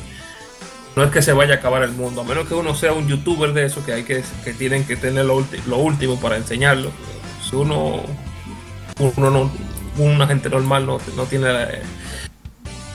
no 0.96 1.04
es 1.04 1.10
que 1.10 1.22
se 1.22 1.32
vaya 1.32 1.54
a 1.54 1.56
acabar 1.58 1.82
el 1.82 1.92
mundo, 1.92 2.20
a 2.20 2.24
menos 2.24 2.46
que 2.46 2.54
uno 2.54 2.74
sea 2.74 2.92
un 2.92 3.08
youtuber 3.08 3.52
de 3.52 3.64
eso 3.66 3.84
que 3.84 3.92
hay 3.92 4.02
que, 4.04 4.22
que 4.44 4.52
tienen 4.52 4.84
que 4.84 4.96
tener 4.96 5.24
lo, 5.24 5.44
lo 5.66 5.76
último 5.78 6.20
para 6.20 6.36
enseñarlo. 6.36 6.90
Si 7.42 7.56
uno 7.56 8.02
uno 8.98 9.30
no 9.30 9.50
una 9.98 10.26
gente 10.26 10.48
normal 10.48 10.86
no, 10.86 10.98
no 11.16 11.24
tiene 11.24 11.52
la, 11.52 11.68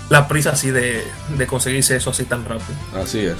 la 0.09 0.27
prisa 0.27 0.51
así 0.51 0.71
de, 0.71 1.03
de 1.37 1.47
conseguirse 1.47 1.95
eso 1.95 2.09
así 2.09 2.23
tan 2.25 2.45
rápido. 2.45 2.77
Así 2.95 3.19
es. 3.19 3.37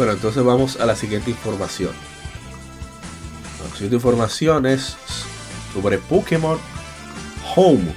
Bueno, 0.00 0.14
entonces 0.14 0.42
vamos 0.42 0.80
a 0.80 0.86
la 0.86 0.96
siguiente 0.96 1.28
información. 1.28 1.90
La 3.62 3.74
siguiente 3.74 3.96
información 3.96 4.64
es 4.64 4.96
sobre 5.74 5.98
Pokémon 5.98 6.58
Home. 7.54 7.92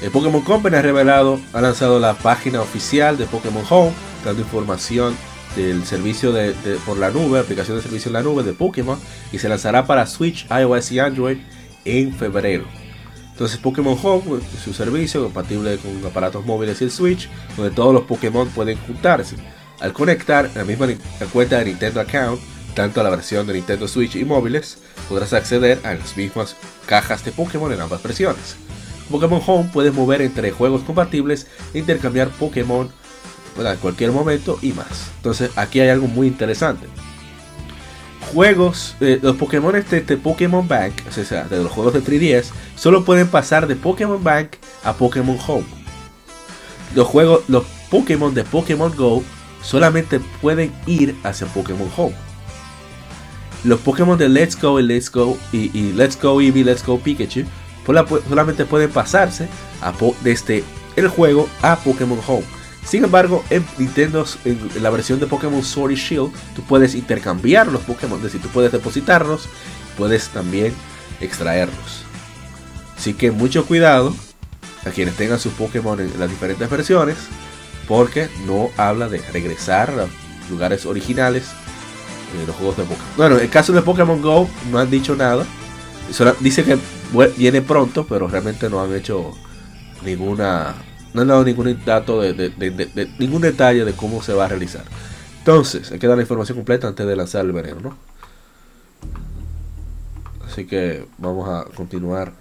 El 0.00 0.10
Pokémon 0.10 0.40
Company 0.40 0.76
ha 0.76 0.80
revelado, 0.80 1.38
ha 1.52 1.60
lanzado 1.60 2.00
la 2.00 2.14
página 2.14 2.62
oficial 2.62 3.18
de 3.18 3.26
Pokémon 3.26 3.62
Home, 3.68 3.92
dando 4.24 4.40
información 4.40 5.14
del 5.54 5.84
servicio 5.84 6.32
de, 6.32 6.54
por 6.86 6.96
la 6.96 7.10
nube, 7.10 7.40
aplicación 7.40 7.76
de 7.76 7.82
servicio 7.82 8.08
en 8.08 8.14
la 8.14 8.22
nube 8.22 8.42
de 8.42 8.54
Pokémon, 8.54 8.98
y 9.30 9.38
se 9.38 9.50
lanzará 9.50 9.86
para 9.86 10.06
Switch, 10.06 10.46
iOS 10.50 10.92
y 10.92 10.98
Android 10.98 11.36
en 11.84 12.14
febrero. 12.14 12.64
Entonces 13.32 13.58
Pokémon 13.58 13.98
Home 14.02 14.22
pues, 14.26 14.44
es 14.56 14.62
su 14.62 14.72
servicio 14.72 15.24
compatible 15.24 15.76
con 15.76 16.06
aparatos 16.06 16.46
móviles 16.46 16.80
y 16.80 16.84
el 16.84 16.90
Switch, 16.90 17.28
donde 17.54 17.70
todos 17.70 17.92
los 17.92 18.04
Pokémon 18.04 18.48
pueden 18.48 18.78
juntarse. 18.78 19.36
Al 19.80 19.92
conectar 19.92 20.50
la 20.54 20.64
misma 20.64 20.88
cuenta 21.32 21.58
de 21.58 21.66
Nintendo 21.66 22.00
Account, 22.00 22.40
tanto 22.74 23.00
a 23.00 23.04
la 23.04 23.10
versión 23.10 23.46
de 23.46 23.54
Nintendo 23.54 23.86
Switch 23.88 24.16
y 24.16 24.24
móviles, 24.24 24.78
podrás 25.08 25.32
acceder 25.32 25.80
a 25.84 25.94
las 25.94 26.16
mismas 26.16 26.56
cajas 26.86 27.24
de 27.24 27.32
Pokémon 27.32 27.72
en 27.72 27.80
ambas 27.80 28.02
versiones. 28.02 28.56
Pokémon 29.10 29.42
Home 29.46 29.70
puedes 29.72 29.94
mover 29.94 30.22
entre 30.22 30.50
juegos 30.50 30.82
compatibles 30.82 31.46
e 31.72 31.78
intercambiar 31.78 32.28
Pokémon 32.28 32.90
en 33.58 33.76
cualquier 33.78 34.12
momento 34.12 34.58
y 34.62 34.72
más. 34.72 35.10
Entonces 35.16 35.50
aquí 35.56 35.80
hay 35.80 35.88
algo 35.88 36.06
muy 36.06 36.26
interesante. 36.26 36.86
Juegos, 38.32 38.94
eh, 39.00 39.18
los 39.22 39.36
Pokémon 39.36 39.72
de, 39.72 40.00
de 40.02 40.16
Pokémon 40.16 40.68
Bank, 40.68 40.94
o 41.08 41.12
sea, 41.12 41.44
de 41.44 41.62
los 41.62 41.72
juegos 41.72 41.94
de 41.94 42.02
3DS, 42.02 42.50
solo 42.76 43.04
pueden 43.04 43.28
pasar 43.28 43.66
de 43.66 43.74
Pokémon 43.74 44.22
Bank 44.22 44.50
a 44.84 44.92
Pokémon 44.92 45.38
Home. 45.46 45.64
Los 46.94 47.06
juegos, 47.06 47.42
los 47.48 47.64
Pokémon 47.90 48.34
de 48.34 48.44
Pokémon 48.44 48.94
Go 48.94 49.24
solamente 49.68 50.18
pueden 50.40 50.72
ir 50.86 51.14
hacia 51.24 51.46
Pokémon 51.48 51.90
Home. 51.96 52.14
Los 53.64 53.80
Pokémon 53.80 54.16
de 54.16 54.28
Let's 54.28 54.58
Go 54.58 54.80
y 54.80 54.82
Let's 54.82 55.10
Go 55.10 55.36
y, 55.52 55.92
Let's 55.92 56.18
Go 56.20 56.40
Eevee, 56.40 56.64
Let's 56.64 56.84
Go 56.86 56.98
Pikachu 56.98 57.44
sola- 57.84 58.06
solamente 58.28 58.64
pueden 58.64 58.90
pasarse 58.90 59.48
a 59.82 59.92
desde 60.22 60.64
el 60.96 61.08
juego 61.08 61.48
a 61.60 61.76
Pokémon 61.76 62.20
Home. 62.26 62.44
Sin 62.86 63.04
embargo, 63.04 63.44
en 63.50 63.66
Nintendo, 63.76 64.24
en 64.46 64.58
la 64.82 64.88
versión 64.88 65.20
de 65.20 65.26
Pokémon 65.26 65.62
Sword 65.62 65.90
y 65.90 65.96
Shield, 65.96 66.32
tú 66.56 66.62
puedes 66.62 66.94
intercambiar 66.94 67.66
los 67.66 67.82
Pokémon, 67.82 68.18
es 68.18 68.24
decir, 68.24 68.40
tú 68.40 68.48
puedes 68.48 68.72
depositarlos, 68.72 69.48
puedes 69.98 70.28
también 70.28 70.72
extraerlos. 71.20 72.04
Así 72.96 73.12
que 73.12 73.30
mucho 73.30 73.66
cuidado 73.66 74.14
a 74.86 74.90
quienes 74.90 75.16
tengan 75.16 75.38
sus 75.38 75.52
Pokémon 75.52 76.00
en 76.00 76.18
las 76.18 76.30
diferentes 76.30 76.70
versiones, 76.70 77.16
porque 77.88 78.28
no 78.46 78.70
habla 78.76 79.08
de 79.08 79.18
regresar 79.32 79.90
a 79.90 80.06
lugares 80.50 80.84
originales 80.86 81.48
de 82.38 82.46
los 82.46 82.54
juegos 82.56 82.76
de 82.76 82.82
Pokémon. 82.84 83.06
Bueno, 83.16 83.36
en 83.38 83.42
el 83.42 83.50
caso 83.50 83.72
de 83.72 83.82
Pokémon 83.82 84.20
Go 84.20 84.48
no 84.70 84.78
han 84.78 84.90
dicho 84.90 85.16
nada. 85.16 85.44
Solo 86.12 86.34
dice 86.40 86.62
que 86.64 86.78
viene 87.36 87.62
pronto, 87.62 88.06
pero 88.06 88.28
realmente 88.28 88.68
no 88.70 88.82
han 88.82 88.94
hecho 88.94 89.32
ninguna. 90.04 90.74
No 91.14 91.22
han 91.22 91.28
dado 91.28 91.44
ningún 91.44 91.78
dato 91.84 92.20
de- 92.20 93.08
ningún 93.18 93.40
detalle 93.42 93.84
de 93.84 93.92
cómo 93.94 94.22
se 94.22 94.34
va 94.34 94.44
a 94.44 94.48
realizar. 94.48 94.84
Entonces, 95.38 95.90
hay 95.90 95.98
que 95.98 96.06
dar 96.06 96.16
la 96.16 96.22
información 96.22 96.56
completa 96.58 96.86
antes 96.88 97.06
de 97.06 97.16
lanzar 97.16 97.44
el 97.46 97.52
veneno, 97.52 97.80
¿no? 97.80 97.96
Así 100.46 100.66
que 100.66 101.06
vamos 101.18 101.48
a 101.48 101.64
continuar 101.74 102.32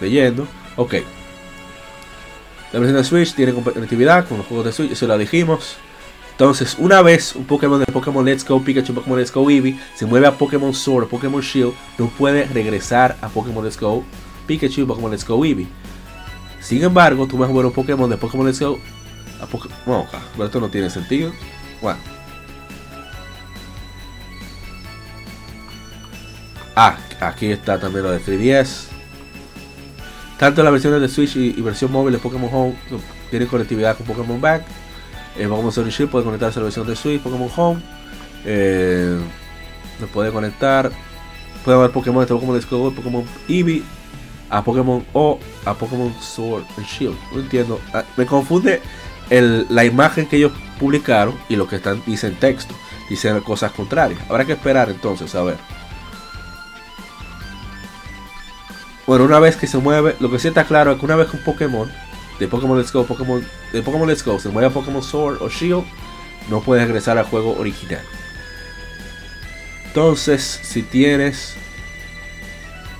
leyendo. 0.00 0.46
Ok. 0.76 0.94
La 2.72 2.78
versión 2.78 2.98
de 2.98 3.04
Switch 3.04 3.34
tiene 3.34 3.54
compatibilidad 3.54 4.28
con 4.28 4.38
los 4.38 4.46
juegos 4.46 4.66
de 4.66 4.72
Switch, 4.72 4.92
eso 4.92 5.06
lo 5.06 5.16
dijimos. 5.16 5.76
Entonces, 6.32 6.76
una 6.78 7.02
vez 7.02 7.34
un 7.34 7.44
Pokémon 7.44 7.80
de 7.80 7.86
Pokémon 7.86 8.24
Let's 8.24 8.46
Go 8.46 8.62
Pikachu, 8.62 8.94
Pokémon 8.94 9.18
Let's 9.18 9.32
Go 9.32 9.50
Eevee 9.50 9.76
se 9.94 10.06
mueve 10.06 10.26
a 10.26 10.32
Pokémon 10.32 10.72
Sword 10.72 11.08
Pokémon 11.08 11.40
Shield, 11.40 11.74
no 11.98 12.08
puede 12.10 12.44
regresar 12.44 13.16
a 13.20 13.28
Pokémon 13.28 13.64
Let's 13.64 13.80
Go 13.80 14.04
Pikachu, 14.46 14.86
Pokémon 14.86 15.10
Let's 15.10 15.26
Go 15.26 15.44
Eevee. 15.44 15.66
Sin 16.60 16.82
embargo, 16.84 17.26
tú 17.26 17.38
vas 17.38 17.48
a 17.48 17.52
mover 17.52 17.66
un 17.66 17.72
Pokémon 17.72 18.08
de 18.08 18.16
Pokémon 18.16 18.46
Let's 18.46 18.60
Go 18.60 18.78
a 19.40 19.46
Pokémon. 19.46 19.76
Bueno, 19.86 20.06
pero 20.32 20.44
esto 20.44 20.60
no 20.60 20.68
tiene 20.68 20.90
sentido. 20.90 21.32
Bueno. 21.80 21.98
Ah, 26.76 26.96
aquí 27.20 27.46
está 27.50 27.80
también 27.80 28.04
lo 28.04 28.12
de 28.12 28.20
3DS. 28.20 28.97
Tanto 30.38 30.62
las 30.62 30.72
versiones 30.72 31.00
de 31.00 31.08
Switch 31.08 31.36
y, 31.36 31.60
versión 31.60 31.90
móvil 31.90 32.12
de 32.12 32.18
Pokémon 32.18 32.48
Home 32.52 32.74
tienen 33.30 33.48
conectividad 33.48 33.96
con 33.96 34.06
Pokémon 34.06 34.40
Bank. 34.40 34.62
El 35.36 35.48
Pokémon 35.48 35.72
Sword 35.72 35.88
Shield 35.88 36.10
puede 36.10 36.24
conectarse 36.24 36.58
a 36.58 36.60
la 36.60 36.64
versión 36.64 36.86
de 36.86 36.94
Switch, 36.94 37.20
Pokémon 37.20 37.50
Home. 37.56 37.82
Eh, 38.44 39.18
me 40.00 40.06
puede 40.06 40.30
conectar. 40.30 40.92
Puede 41.64 41.76
haber 41.76 41.90
Pokémon 41.90 42.24
de 42.24 42.28
Pokémon 42.28 42.54
Discovery, 42.54 42.94
Pokémon 42.94 43.24
Eevee, 43.48 43.82
a 44.48 44.62
Pokémon 44.62 45.04
O, 45.12 45.40
a 45.64 45.74
Pokémon 45.74 46.14
Sword 46.20 46.64
and 46.76 46.86
Shield. 46.86 47.16
No 47.32 47.40
entiendo. 47.40 47.80
Ah, 47.92 48.04
Me 48.16 48.24
confunde 48.24 48.80
la 49.30 49.84
imagen 49.84 50.26
que 50.26 50.36
ellos 50.36 50.52
publicaron 50.78 51.34
y 51.48 51.56
lo 51.56 51.66
que 51.66 51.76
están 51.76 52.00
dicen 52.06 52.36
texto. 52.36 52.74
Dicen 53.10 53.40
cosas 53.40 53.72
contrarias. 53.72 54.20
Habrá 54.28 54.44
que 54.44 54.52
esperar 54.52 54.88
entonces 54.88 55.34
a 55.34 55.42
ver. 55.42 55.56
Bueno, 59.08 59.24
una 59.24 59.38
vez 59.38 59.56
que 59.56 59.66
se 59.66 59.78
mueve, 59.78 60.16
lo 60.20 60.30
que 60.30 60.38
sí 60.38 60.48
está 60.48 60.64
claro 60.64 60.92
es 60.92 60.98
que 60.98 61.06
una 61.06 61.16
vez 61.16 61.28
que 61.28 61.38
un 61.38 61.42
Pokémon 61.42 61.90
de 62.38 62.46
Pokémon 62.46 62.76
Let's 62.76 62.92
Go, 62.92 63.06
Pokémon, 63.06 63.42
de 63.72 63.82
Pokémon 63.82 64.06
Let's 64.06 64.22
Go 64.22 64.38
se 64.38 64.50
mueve 64.50 64.66
a 64.66 64.70
Pokémon 64.70 65.02
Sword 65.02 65.40
o 65.40 65.48
Shield, 65.48 65.86
no 66.50 66.60
puedes 66.60 66.84
regresar 66.84 67.16
al 67.16 67.24
juego 67.24 67.56
original. 67.58 68.02
Entonces, 69.86 70.60
si 70.62 70.82
tienes 70.82 71.54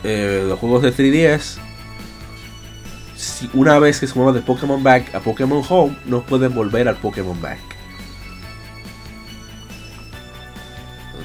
eh, 0.02 0.46
los 0.48 0.58
juegos 0.58 0.80
de 0.80 0.94
3DS, 0.94 1.58
si 3.14 3.50
una 3.52 3.78
vez 3.78 4.00
que 4.00 4.06
se 4.06 4.14
mueva 4.14 4.32
de 4.32 4.40
Pokémon 4.40 4.82
Back 4.82 5.14
a 5.14 5.20
Pokémon 5.20 5.62
Home, 5.68 5.94
no 6.06 6.24
pueden 6.24 6.54
volver 6.54 6.88
al 6.88 6.96
Pokémon 6.96 7.38
Back. 7.38 7.58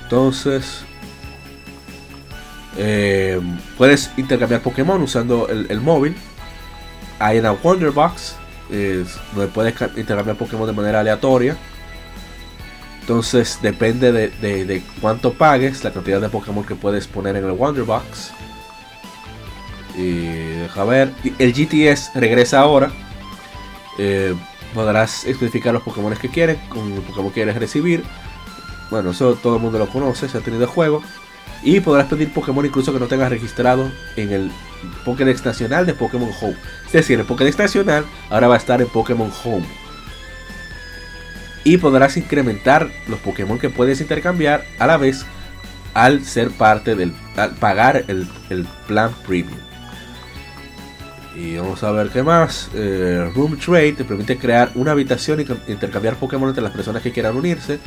Entonces, 0.04 0.84
eh, 2.78 3.40
puedes 3.78 4.12
intercambiar 4.18 4.62
Pokémon 4.62 5.02
usando 5.02 5.48
el, 5.50 5.68
el 5.70 5.82
móvil. 5.82 6.16
Hay 7.20 7.40
una 7.40 7.52
Wonder 7.52 7.92
Box, 7.92 8.36
donde 8.70 9.48
puedes 9.54 9.74
ca- 9.76 9.92
intercambiar 9.96 10.36
Pokémon 10.38 10.66
de 10.68 10.74
manera 10.74 11.00
aleatoria. 11.02 11.56
Entonces 13.02 13.60
depende 13.62 14.12
de, 14.12 14.30
de- 14.66 14.84
cuánto 15.02 15.34
pagues, 15.34 15.84
la 15.84 15.92
cantidad 15.92 16.22
de 16.22 16.30
Pokémon 16.30 16.64
que 16.66 16.76
puedes 16.76 17.08
poner 17.08 17.36
en 17.36 17.46
el 17.46 17.52
Wonder 17.52 17.84
Box. 17.84 18.32
Y 19.96 20.26
deja 20.62 20.84
ver, 20.86 21.12
el 21.38 21.54
GTS 21.54 22.12
regresa 22.16 22.62
ahora. 22.62 22.92
Eh, 24.00 24.34
podrás 24.74 25.24
especificar 25.26 25.72
los 25.74 25.84
Pokémon 25.84 26.16
que 26.16 26.30
quieres, 26.30 26.58
con 26.70 26.92
el 26.94 27.02
Pokémon 27.02 27.30
que 27.30 27.36
quieres 27.36 27.56
recibir. 27.58 28.04
Bueno, 28.90 29.12
eso 29.12 29.36
todo 29.36 29.58
el 29.58 29.62
mundo 29.62 29.78
lo 29.78 29.88
conoce, 29.88 30.28
se 30.28 30.38
ha 30.38 30.42
tenido 30.42 30.66
juego. 30.68 31.04
Y 31.64 31.80
podrás 31.80 32.08
pedir 32.08 32.32
Pokémon 32.34 32.66
incluso 32.66 32.92
que 32.94 33.00
no 33.00 33.08
tengas 33.08 33.30
registrado 33.30 33.90
en 34.18 34.32
el 34.34 34.52
Pokédex 35.06 35.46
nacional 35.46 35.86
de 35.86 35.94
Pokémon 35.94 36.30
Home. 36.42 36.58
Es 36.88 36.92
decir, 36.92 37.20
el 37.20 37.26
Pokédex 37.26 37.58
nacional 37.58 38.06
ahora 38.30 38.50
va 38.50 38.56
a 38.56 38.58
estar 38.58 38.82
en 38.82 38.88
Pokémon 38.90 39.32
Home. 39.46 39.66
Y 41.64 41.78
podrás 41.78 42.18
incrementar 42.18 42.90
los 43.08 43.20
Pokémon 43.20 43.58
que 43.58 43.70
puedes 43.70 44.02
intercambiar 44.02 44.66
a 44.80 44.88
la 44.88 44.98
vez 44.98 45.26
al 45.94 46.26
ser 46.26 46.52
parte 46.52 46.96
del. 46.96 47.14
al 47.38 47.52
pagar 47.52 48.04
el, 48.10 48.28
el 48.50 48.66
plan 48.88 49.12
premium. 49.26 49.58
Y 51.36 51.56
vamos 51.56 51.82
a 51.84 51.92
ver 51.92 52.10
qué 52.10 52.22
más. 52.22 52.70
Eh, 52.76 53.32
Room 53.34 53.58
Trade 53.58 53.94
te 53.94 54.04
permite 54.04 54.38
crear 54.38 54.72
una 54.76 54.92
habitación 54.92 55.40
y 55.40 55.46
ca- 55.46 55.56
intercambiar 55.68 56.16
Pokémon 56.18 56.50
entre 56.50 56.64
las 56.64 56.74
personas 56.74 57.02
que 57.02 57.12
quieran 57.14 57.36
unirse. 57.38 57.80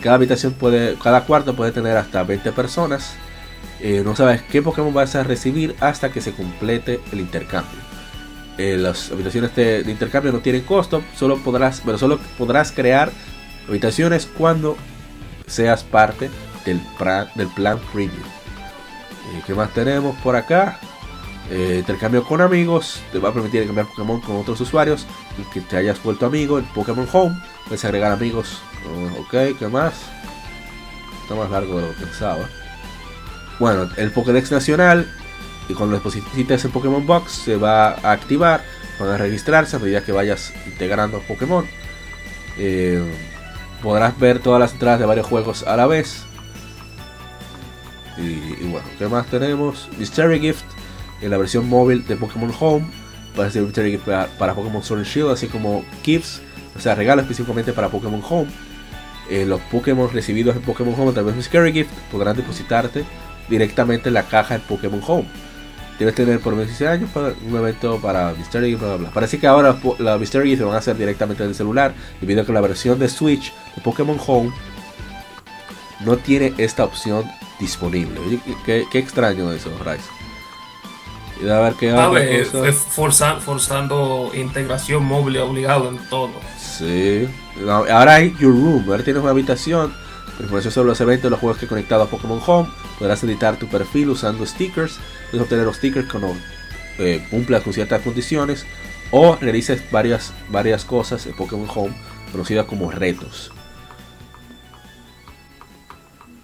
Cada 0.00 0.14
habitación 0.16 0.52
puede, 0.52 0.94
cada 1.02 1.24
cuarto 1.24 1.54
puede 1.56 1.72
tener 1.72 1.96
hasta 1.96 2.22
20 2.22 2.52
personas. 2.52 3.16
Eh, 3.80 4.02
no 4.04 4.14
sabes 4.16 4.42
qué 4.42 4.62
Pokémon 4.62 4.94
vas 4.94 5.14
a 5.14 5.22
recibir 5.24 5.74
hasta 5.80 6.10
que 6.10 6.20
se 6.20 6.32
complete 6.32 7.00
el 7.12 7.20
intercambio. 7.20 7.80
Eh, 8.56 8.76
las 8.78 9.10
habitaciones 9.10 9.54
de, 9.56 9.84
intercambio 9.88 10.32
no 10.32 10.38
tienen 10.38 10.62
costo, 10.62 11.02
solo 11.16 11.38
podrás, 11.42 11.82
pero 11.84 11.98
solo 11.98 12.18
podrás 12.38 12.70
crear 12.72 13.10
habitaciones 13.68 14.26
cuando 14.26 14.76
seas 15.46 15.82
parte 15.82 16.30
del, 16.64 16.80
pra- 16.98 17.32
del 17.34 17.48
plan 17.48 17.78
premium. 17.92 18.22
Eh, 18.22 19.42
¿Qué 19.46 19.54
más 19.54 19.72
tenemos 19.74 20.16
por 20.20 20.36
acá? 20.36 20.78
Eh, 21.50 21.76
intercambio 21.80 22.24
con 22.24 22.40
amigos, 22.40 23.02
te 23.12 23.18
va 23.18 23.28
a 23.28 23.32
permitir 23.32 23.62
intercambiar 23.62 23.88
Pokémon 23.94 24.20
con 24.20 24.36
otros 24.36 24.60
usuarios 24.60 25.04
y 25.36 25.42
que 25.52 25.60
te 25.60 25.76
hayas 25.76 26.02
vuelto 26.02 26.24
amigo 26.24 26.58
en 26.58 26.64
Pokémon 26.66 27.08
Home. 27.12 27.36
Puedes 27.66 27.84
agregar 27.84 28.12
amigos. 28.12 28.62
Oh, 28.86 29.20
ok, 29.22 29.58
¿qué 29.58 29.66
más? 29.68 29.94
Está 31.22 31.34
más 31.34 31.50
largo 31.50 31.80
de 31.80 31.88
lo 31.88 31.94
que 31.94 32.04
pensaba. 32.04 32.48
Bueno, 33.58 33.88
el 33.96 34.10
Pokédex 34.10 34.50
nacional 34.50 35.06
y 35.68 35.74
cuando 35.74 35.96
deposites 35.96 36.64
en 36.64 36.70
Pokémon 36.70 37.06
Box 37.06 37.32
se 37.32 37.56
va 37.56 37.90
a 37.90 38.12
activar, 38.12 38.62
van 38.98 39.10
a 39.10 39.16
registrarse 39.16 39.76
a 39.76 39.78
medida 39.78 40.04
que 40.04 40.12
vayas 40.12 40.52
integrando 40.66 41.20
Pokémon. 41.20 41.66
Eh, 42.58 43.02
podrás 43.82 44.18
ver 44.18 44.40
todas 44.40 44.60
las 44.60 44.72
entradas 44.72 45.00
de 45.00 45.06
varios 45.06 45.26
juegos 45.26 45.62
a 45.62 45.76
la 45.76 45.86
vez. 45.86 46.24
Y, 48.16 48.64
bueno, 48.64 48.86
¿qué 48.98 49.08
más 49.08 49.26
tenemos? 49.26 49.88
Mystery 49.98 50.38
Gift 50.38 50.64
en 51.20 51.30
la 51.30 51.38
versión 51.38 51.68
móvil 51.68 52.06
de 52.06 52.16
Pokémon 52.16 52.52
Home. 52.60 52.86
Va 53.38 53.46
a 53.46 53.50
ser 53.50 53.62
Mystery 53.62 53.92
Gift 53.92 54.04
para, 54.04 54.26
para 54.38 54.54
Pokémon 54.54 54.82
Sword 54.82 55.00
and 55.00 55.08
Shield, 55.08 55.30
así 55.30 55.48
como 55.48 55.84
Gifts, 56.04 56.40
o 56.76 56.80
sea, 56.80 56.94
regalos 56.94 57.24
específicamente 57.24 57.72
para 57.72 57.88
Pokémon 57.88 58.22
Home. 58.28 58.50
Eh, 59.30 59.46
los 59.46 59.60
Pokémon 59.62 60.12
recibidos 60.12 60.54
en 60.54 60.62
Pokémon 60.62 60.94
Home 60.98 61.10
a 61.10 61.14
través 61.14 61.34
de 61.34 61.38
Mystery 61.38 61.72
Gift 61.72 61.90
podrán 62.12 62.36
depositarte 62.36 63.04
directamente 63.48 64.08
en 64.08 64.14
la 64.14 64.24
caja 64.24 64.54
de 64.54 64.60
Pokémon 64.60 65.00
Home. 65.06 65.26
Debes 65.98 66.14
tener 66.16 66.40
por 66.40 66.56
26 66.56 66.90
años 66.90 67.10
para 67.14 67.32
un 67.46 67.56
evento 67.56 68.00
para 68.00 68.32
Mystery 68.32 68.74
bla, 68.74 68.88
bla, 68.88 68.96
bla. 68.96 69.10
Parece 69.10 69.38
que 69.38 69.46
ahora 69.46 69.74
po- 69.74 69.94
la 70.00 70.18
Mystery 70.18 70.56
se 70.56 70.64
van 70.64 70.74
a 70.74 70.78
hacer 70.78 70.96
directamente 70.96 71.44
en 71.44 71.50
el 71.50 71.54
celular, 71.54 71.94
debido 72.20 72.42
a 72.42 72.44
que 72.46 72.52
la 72.52 72.60
versión 72.60 72.98
de 72.98 73.08
Switch 73.08 73.52
de 73.76 73.80
Pokémon 73.82 74.18
Home 74.26 74.50
no 76.00 76.16
tiene 76.16 76.52
esta 76.58 76.84
opción 76.84 77.24
disponible. 77.60 78.20
Qué, 78.66 78.84
qué 78.90 78.98
extraño 78.98 79.52
eso, 79.52 79.70
Rice. 79.84 80.02
Y 81.44 81.48
a 81.48 81.60
ver 81.60 81.74
qué 81.74 81.90
A 81.90 82.08
ver, 82.08 82.28
es 82.28 82.76
forza- 82.78 83.36
forzando 83.40 84.30
integración 84.34 85.04
móvil 85.04 85.38
obligado 85.38 85.88
en 85.90 85.98
todo. 86.08 86.30
Sí. 86.58 87.28
Ahora 87.68 88.14
hay 88.16 88.32
Your 88.40 88.52
Room. 88.52 88.84
Ahora 88.88 89.02
tienes 89.04 89.22
una 89.22 89.30
habitación. 89.30 89.92
Información 90.40 90.72
sobre 90.72 90.88
los 90.88 91.00
eventos 91.00 91.30
los 91.30 91.38
juegos 91.38 91.58
que 91.58 91.66
he 91.66 91.68
conectado 91.68 92.02
a 92.02 92.06
Pokémon 92.06 92.40
Home. 92.44 92.68
Podrás 92.98 93.22
editar 93.24 93.56
tu 93.56 93.66
perfil 93.68 94.10
usando 94.10 94.46
stickers. 94.46 94.98
Puedes 95.30 95.44
obtener 95.44 95.64
los 95.66 95.76
stickers 95.76 96.08
cuando 96.10 96.34
eh, 96.98 97.26
cumplas 97.30 97.62
con 97.62 97.72
ciertas 97.72 98.02
condiciones. 98.02 98.64
O 99.10 99.36
realices 99.36 99.82
varias, 99.90 100.32
varias 100.50 100.84
cosas 100.84 101.26
en 101.26 101.34
Pokémon 101.34 101.68
Home 101.74 101.94
conocidas 102.32 102.66
como 102.66 102.90
retos. 102.90 103.52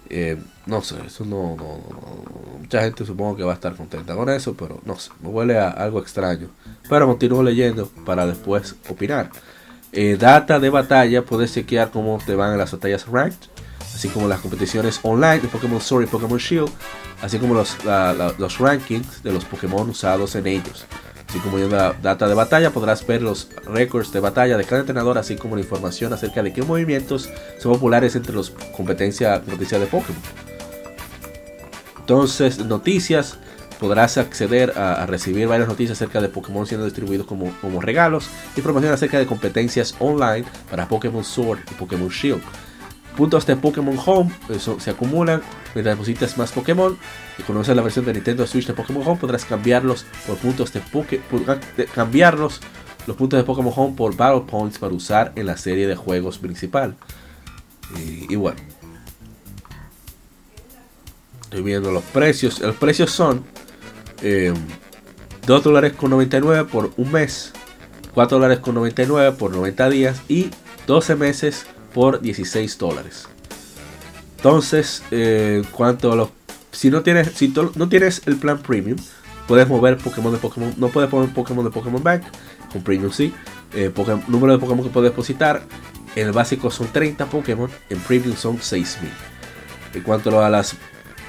Eh, 0.09 0.37
no 0.65 0.81
sé, 0.81 0.95
eso 1.05 1.23
no, 1.25 1.55
no- 1.55 1.79
no- 1.89 2.41
Mucha 2.59 2.81
gente 2.83 3.05
supongo 3.05 3.35
que 3.35 3.43
va 3.43 3.51
a 3.51 3.55
estar 3.55 3.75
contenta 3.75 4.15
con 4.15 4.29
eso, 4.29 4.53
pero 4.53 4.79
no 4.85 4.97
sé, 4.97 5.11
me 5.21 5.27
huele 5.29 5.57
a 5.57 5.69
algo 5.69 5.99
extraño. 5.99 6.47
Pero 6.89 7.07
continúo 7.07 7.43
leyendo 7.43 7.87
para 8.05 8.25
después 8.25 8.75
opinar. 8.87 9.29
Eh, 9.91 10.15
data 10.17 10.59
de 10.59 10.69
batalla, 10.69 11.23
puedes 11.25 11.53
chequear 11.53 11.91
cómo 11.91 12.17
te 12.25 12.35
van 12.35 12.53
en 12.53 12.57
las 12.59 12.71
batallas 12.71 13.07
ranked, 13.07 13.49
así 14.01 14.09
como 14.09 14.27
las 14.27 14.39
competiciones 14.39 14.99
online 15.03 15.41
de 15.41 15.47
Pokémon 15.47 15.79
Sword 15.79 16.05
y 16.05 16.07
Pokémon 16.07 16.39
Shield, 16.39 16.71
así 17.21 17.37
como 17.37 17.53
los, 17.53 17.85
la- 17.85 18.13
la- 18.13 18.33
los 18.39 18.57
rankings 18.57 19.21
de 19.21 19.31
los 19.31 19.45
Pokémon 19.45 19.87
usados 19.87 20.33
en 20.33 20.47
ellos. 20.47 20.85
Así 21.29 21.37
como 21.37 21.59
en 21.59 21.69
la 21.69 21.93
data 22.01 22.27
de 22.27 22.33
batalla 22.33 22.71
podrás 22.71 23.05
ver 23.05 23.21
los 23.21 23.47
récords 23.67 24.11
de 24.11 24.19
batalla 24.19 24.57
de 24.57 24.63
cada 24.63 24.81
entrenador, 24.81 25.19
así 25.19 25.35
como 25.35 25.55
la 25.55 25.61
información 25.61 26.11
acerca 26.13 26.41
de 26.41 26.51
qué 26.51 26.63
movimientos 26.63 27.29
son 27.59 27.73
populares 27.73 28.15
entre 28.15 28.33
los 28.33 28.49
competencias 28.75 29.39
competencia 29.41 29.77
de 29.77 29.85
Pokémon. 29.85 30.19
Entonces, 31.99 32.57
noticias, 32.65 33.37
podrás 33.79 34.17
acceder 34.17 34.73
a, 34.77 34.93
a 35.03 35.05
recibir 35.05 35.47
varias 35.47 35.69
noticias 35.69 35.99
acerca 35.99 36.21
de 36.21 36.29
Pokémon 36.29 36.65
siendo 36.65 36.85
distribuidos 36.85 37.27
como, 37.27 37.51
como 37.61 37.79
regalos, 37.81 38.25
información 38.57 38.91
acerca 38.93 39.19
de 39.19 39.27
competencias 39.27 39.93
online 39.99 40.45
para 40.71 40.87
Pokémon 40.87 41.23
Sword 41.23 41.59
y 41.69 41.73
Pokémon 41.75 42.09
Shield. 42.09 42.41
Puntos 43.21 43.45
de 43.45 43.55
Pokémon 43.55 43.95
Home 44.03 44.31
eso, 44.49 44.79
se 44.79 44.89
acumulan 44.89 45.43
mientras 45.75 45.95
depositas 45.95 46.39
más 46.39 46.51
Pokémon 46.51 46.97
y 47.37 47.43
conoces 47.43 47.75
la 47.75 47.83
versión 47.83 48.03
de 48.03 48.13
Nintendo 48.13 48.47
Switch 48.47 48.65
de 48.65 48.73
Pokémon 48.73 49.03
Home 49.05 49.21
podrás 49.21 49.45
cambiarlos 49.45 50.07
por 50.25 50.37
puntos 50.37 50.73
de 50.73 50.79
Pokémon 50.79 51.59
cambiarlos 51.93 52.61
los 53.05 53.15
puntos 53.15 53.37
de 53.37 53.43
Pokémon 53.43 53.71
Home 53.75 53.95
por 53.95 54.17
Battle 54.17 54.41
Points 54.49 54.79
para 54.79 54.95
usar 54.95 55.33
en 55.35 55.45
la 55.45 55.55
serie 55.55 55.85
de 55.85 55.95
juegos 55.95 56.39
principal. 56.39 56.95
Y, 57.95 58.33
y 58.33 58.35
bueno, 58.37 58.57
estoy 61.43 61.61
viendo 61.61 61.91
los 61.91 62.03
precios. 62.05 62.59
Los 62.59 62.75
precios 62.77 63.11
son 63.11 63.43
eh, 64.23 64.51
2 65.45 65.63
dólares 65.63 65.93
con 65.93 66.09
99 66.09 66.67
por 66.71 66.91
un 66.97 67.11
mes, 67.11 67.53
4 68.15 68.39
dólares 68.39 68.57
con 68.61 68.73
99 68.73 69.33
por 69.37 69.51
90 69.51 69.89
días 69.91 70.21
y 70.27 70.49
12 70.87 71.15
meses 71.17 71.67
por 71.93 72.21
16 72.21 72.77
dólares. 72.77 73.27
Entonces, 74.37 75.03
eh, 75.11 75.63
cuanto 75.71 76.11
a 76.11 76.15
los 76.15 76.29
si 76.71 76.89
no 76.89 77.01
tienes 77.03 77.31
si 77.33 77.53
no 77.75 77.89
tienes 77.89 78.21
el 78.25 78.37
plan 78.37 78.59
premium, 78.59 78.97
puedes 79.47 79.67
mover 79.67 79.97
Pokémon 79.97 80.31
de 80.31 80.39
Pokémon, 80.39 80.73
no 80.77 80.89
puedes 80.89 81.09
poner 81.09 81.33
Pokémon 81.33 81.65
de 81.65 81.71
Pokémon 81.71 82.01
Bank, 82.01 82.23
con 82.71 82.81
premium 82.81 83.11
sí. 83.11 83.33
Eh, 83.73 83.91
número 84.27 84.53
de 84.53 84.59
Pokémon 84.59 84.83
que 84.83 84.89
puedes 84.89 85.11
depositar, 85.11 85.63
en 86.15 86.27
el 86.27 86.33
básico 86.33 86.71
son 86.71 86.87
30 86.87 87.25
Pokémon, 87.27 87.69
en 87.89 87.99
premium 87.99 88.35
son 88.35 88.61
6000. 88.61 89.09
En 89.93 90.03
cuanto 90.03 90.43
a 90.43 90.49
las, 90.49 90.75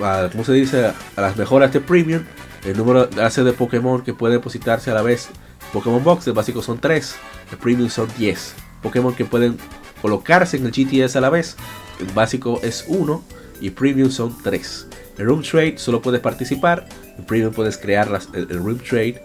a, 0.01 0.29
¿cómo 0.31 0.44
se 0.44 0.53
dice? 0.53 0.92
A 1.16 1.20
las 1.20 1.37
mejoras 1.37 1.72
de 1.72 1.81
Premium, 1.81 2.22
el 2.64 2.77
número 2.77 3.07
de 3.07 3.22
hace 3.22 3.42
de 3.44 3.53
Pokémon 3.53 4.03
que 4.03 4.14
puede 4.14 4.35
depositarse 4.35 4.90
a 4.90 4.94
la 4.94 5.03
vez. 5.03 5.29
Pokémon 5.72 6.03
Box, 6.05 6.27
el 6.27 6.35
básico 6.35 6.62
son 6.62 6.79
3, 6.79 7.16
el 7.51 7.59
Premium 7.59 7.90
son 7.90 8.09
10. 8.18 8.55
Pokémon 8.83 9.14
que 9.14 9.25
pueden 9.25 9.57
colocarse 10.02 10.56
en 10.56 10.66
el 10.66 10.72
GTS 10.72 11.16
a 11.16 11.20
la 11.20 11.30
vez, 11.30 11.56
el 12.00 12.06
básico 12.08 12.60
es 12.62 12.84
1 12.88 13.24
y 13.60 13.70
Premium 13.70 14.10
son 14.10 14.36
3. 14.42 14.86
El 15.18 15.26
Room 15.26 15.42
Trade 15.42 15.78
solo 15.78 16.02
puedes 16.02 16.20
participar, 16.20 16.86
el 17.16 17.24
Premium 17.24 17.52
puedes 17.52 17.78
crear 17.78 18.10
las, 18.10 18.28
el, 18.34 18.48
Room 18.48 18.78
Trade 18.78 19.22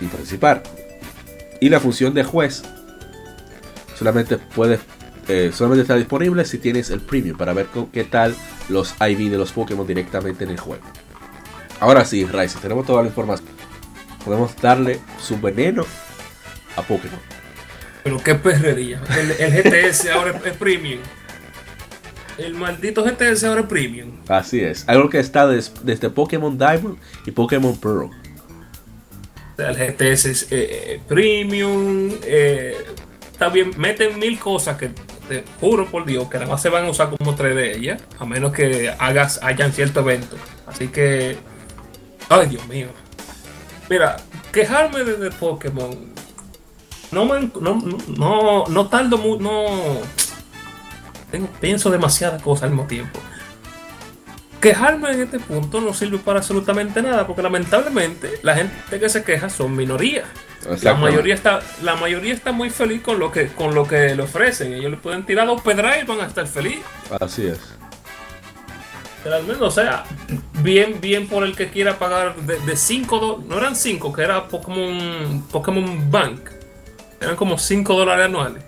y 0.00 0.06
participar. 0.06 0.62
Y 1.60 1.68
la 1.68 1.80
función 1.80 2.12
de 2.12 2.24
juez 2.24 2.62
solamente 3.96 4.36
puedes 4.36 4.80
eh, 5.28 5.50
solamente 5.52 5.82
está 5.82 5.94
disponible 5.94 6.44
si 6.46 6.56
tienes 6.56 6.88
el 6.88 7.00
premium 7.00 7.36
para 7.36 7.52
ver 7.52 7.66
con 7.66 7.88
qué 7.88 8.02
tal 8.02 8.34
los 8.70 8.94
IV 8.98 9.30
de 9.30 9.36
los 9.36 9.52
Pokémon 9.52 9.86
directamente 9.86 10.44
en 10.44 10.50
el 10.50 10.58
juego. 10.58 10.82
Ahora 11.80 12.06
sí, 12.06 12.24
Rice, 12.24 12.58
tenemos 12.60 12.86
toda 12.86 13.02
la 13.02 13.08
información. 13.08 13.50
Podemos 14.24 14.56
darle 14.56 15.00
su 15.20 15.38
veneno 15.38 15.84
a 16.76 16.82
Pokémon. 16.82 17.37
Pero 18.08 18.22
qué 18.24 18.34
perrería. 18.34 19.00
El, 19.18 19.30
el 19.32 19.62
GTS 19.62 20.08
ahora 20.10 20.40
es 20.44 20.52
premium. 20.56 21.00
El 22.38 22.54
maldito 22.54 23.04
GTS 23.04 23.44
ahora 23.44 23.62
es 23.62 23.66
premium. 23.66 24.12
Así 24.28 24.60
es. 24.60 24.88
Algo 24.88 25.08
que 25.10 25.18
está 25.18 25.46
des- 25.46 25.72
desde 25.82 26.08
Pokémon 26.08 26.56
Diamond 26.56 26.96
y 27.26 27.30
Pokémon 27.32 27.76
Pearl. 27.78 28.10
El 29.58 29.74
GTS 29.76 30.24
es 30.26 30.42
eh, 30.44 30.46
eh, 30.52 31.00
premium. 31.06 32.12
eh, 32.22 32.76
está 33.32 33.48
bien, 33.48 33.72
meten 33.76 34.18
mil 34.18 34.38
cosas 34.38 34.76
que 34.78 34.90
te 35.28 35.44
juro 35.60 35.84
por 35.90 36.06
Dios 36.06 36.28
que 36.30 36.38
nada 36.38 36.50
más 36.50 36.62
se 36.62 36.68
van 36.70 36.84
a 36.86 36.90
usar 36.90 37.10
como 37.10 37.34
tres 37.34 37.54
de 37.56 37.76
ellas, 37.76 38.00
a 38.18 38.24
menos 38.24 38.52
que 38.52 38.88
hagas 38.98 39.40
hayan 39.42 39.72
cierto 39.72 40.00
evento. 40.00 40.36
Así 40.66 40.88
que, 40.88 41.36
ay 42.28 42.46
Dios 42.48 42.66
mío. 42.68 42.86
Mira, 43.90 44.16
quejarme 44.52 45.02
de, 45.04 45.16
de 45.16 45.30
Pokémon. 45.32 46.16
No, 47.10 47.24
me, 47.24 47.50
no, 47.60 47.82
no, 48.16 48.64
no, 48.66 48.86
tardo 48.88 49.18
mucho, 49.18 49.42
no. 49.42 49.64
Tengo, 51.30 51.48
pienso 51.60 51.90
demasiadas 51.90 52.42
cosas 52.42 52.64
al 52.64 52.70
mismo 52.70 52.86
tiempo. 52.86 53.18
Quejarme 54.60 55.12
en 55.12 55.22
este 55.22 55.38
punto 55.38 55.80
no 55.80 55.94
sirve 55.94 56.18
para 56.18 56.40
absolutamente 56.40 57.00
nada, 57.00 57.26
porque 57.26 57.42
lamentablemente 57.42 58.40
la 58.42 58.56
gente 58.56 58.98
que 58.98 59.08
se 59.08 59.22
queja 59.22 59.48
son 59.48 59.76
minoría. 59.76 60.24
La 60.82 60.94
mayoría 60.94 61.34
está, 61.34 61.60
la 61.82 61.94
mayoría 61.94 62.34
está 62.34 62.50
muy 62.50 62.68
feliz 62.68 63.00
con 63.02 63.20
lo 63.20 63.30
que, 63.30 63.48
con 63.48 63.74
lo 63.74 63.86
que 63.86 64.16
le 64.16 64.22
ofrecen. 64.22 64.74
Ellos 64.74 64.90
le 64.90 64.96
pueden 64.96 65.24
tirar 65.24 65.46
dos 65.46 65.62
pedras 65.62 66.02
y 66.02 66.06
van 66.06 66.20
a 66.20 66.26
estar 66.26 66.46
felices. 66.46 66.82
Así 67.20 67.46
es. 67.46 67.60
Pero 69.22 69.36
al 69.36 69.42
menos, 69.44 69.62
o 69.62 69.70
sea, 69.70 70.04
bien, 70.62 71.00
bien 71.00 71.28
por 71.28 71.44
el 71.44 71.54
que 71.54 71.68
quiera 71.68 71.98
pagar 71.98 72.34
de 72.36 72.76
5 72.76 73.44
no 73.46 73.58
eran 73.58 73.76
5, 73.76 74.12
que 74.12 74.22
era 74.22 74.48
Pokémon, 74.48 75.44
Pokémon 75.50 76.10
Bank. 76.10 76.57
Eran 77.20 77.36
como 77.36 77.58
5 77.58 77.94
dólares 77.94 78.26
anuales. 78.26 78.62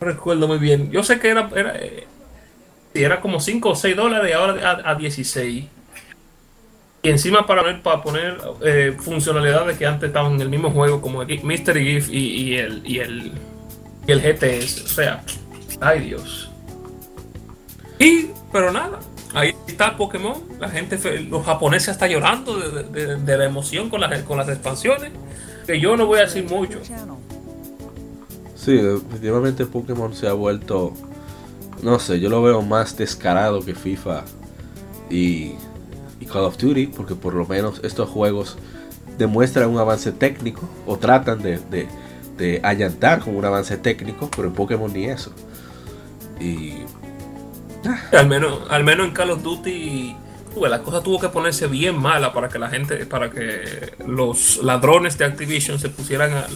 No 0.00 0.06
recuerdo 0.06 0.48
muy 0.48 0.58
bien. 0.58 0.90
Yo 0.90 1.02
sé 1.02 1.18
que 1.20 1.28
era, 1.28 1.48
era, 1.54 1.76
eh, 1.76 2.06
era 2.94 3.20
como 3.20 3.40
5 3.40 3.70
o 3.70 3.74
6 3.74 3.96
dólares 3.96 4.30
y 4.30 4.32
ahora 4.32 4.70
a, 4.84 4.90
a 4.90 4.94
16. 4.94 5.64
Y 7.02 7.08
encima 7.10 7.46
para 7.46 7.62
poner, 7.62 7.82
para 7.82 8.02
poner 8.02 8.38
eh, 8.64 8.96
funcionalidades 8.98 9.76
que 9.76 9.86
antes 9.86 10.06
estaban 10.08 10.34
en 10.34 10.40
el 10.40 10.48
mismo 10.48 10.70
juego, 10.70 11.02
como 11.02 11.22
el 11.22 11.42
Mystery 11.44 11.84
Gift 11.84 12.10
y, 12.10 12.18
y 12.18 12.56
el, 12.56 12.82
y, 12.86 12.98
el, 12.98 13.32
y 14.06 14.12
el 14.12 14.20
GTS. 14.22 14.84
O 14.84 14.88
sea, 14.88 15.22
ay 15.80 16.00
Dios. 16.00 16.50
Y, 17.98 18.28
pero 18.52 18.72
nada, 18.72 19.00
ahí 19.34 19.54
está 19.68 19.96
Pokémon. 19.96 20.42
La 20.58 20.68
gente, 20.70 20.98
los 21.28 21.44
japoneses 21.44 21.90
están 21.90 22.10
llorando 22.10 22.56
de- 22.58 22.84
de- 22.84 23.16
de 23.16 23.38
la 23.38 23.44
emoción 23.44 23.90
con 23.90 24.00
las, 24.00 24.22
con 24.22 24.38
las 24.38 24.48
expansiones. 24.48 25.12
Que 25.66 25.78
yo 25.80 25.96
no 25.96 26.06
voy 26.06 26.18
a 26.18 26.22
decir 26.22 26.44
mucho. 26.44 26.78
Sí, 28.64 28.72
definitivamente 28.76 29.66
Pokémon 29.66 30.14
se 30.14 30.26
ha 30.26 30.32
vuelto, 30.32 30.94
no 31.82 31.98
sé, 31.98 32.18
yo 32.20 32.30
lo 32.30 32.42
veo 32.42 32.62
más 32.62 32.96
descarado 32.96 33.62
que 33.64 33.74
FIFA 33.74 34.24
y, 35.10 35.52
y 36.18 36.26
Call 36.26 36.44
of 36.44 36.56
Duty, 36.56 36.86
porque 36.88 37.14
por 37.14 37.34
lo 37.34 37.46
menos 37.46 37.80
estos 37.84 38.08
juegos 38.08 38.56
demuestran 39.18 39.68
un 39.68 39.78
avance 39.78 40.12
técnico 40.12 40.68
o 40.86 40.96
tratan 40.96 41.42
de, 41.42 41.58
de, 41.70 41.88
de 42.38 42.60
allantar 42.62 43.20
con 43.20 43.36
un 43.36 43.44
avance 43.44 43.76
técnico, 43.76 44.30
pero 44.34 44.48
en 44.48 44.54
Pokémon 44.54 44.90
ni 44.92 45.04
eso. 45.06 45.32
Y 46.40 46.72
Al 48.12 48.26
menos, 48.28 48.60
al 48.70 48.82
menos 48.82 49.06
en 49.08 49.12
Call 49.12 49.30
of 49.30 49.42
Duty, 49.42 50.16
la 50.68 50.82
cosa 50.82 51.02
tuvo 51.02 51.20
que 51.20 51.28
ponerse 51.28 51.66
bien 51.66 52.00
mala 52.00 52.32
para 52.32 52.48
que 52.48 52.58
la 52.58 52.70
gente, 52.70 53.04
para 53.04 53.30
que 53.30 53.92
los 54.06 54.62
ladrones 54.62 55.18
de 55.18 55.26
Activision 55.26 55.78
se 55.78 55.90
pusieran 55.90 56.32
a- 56.32 56.46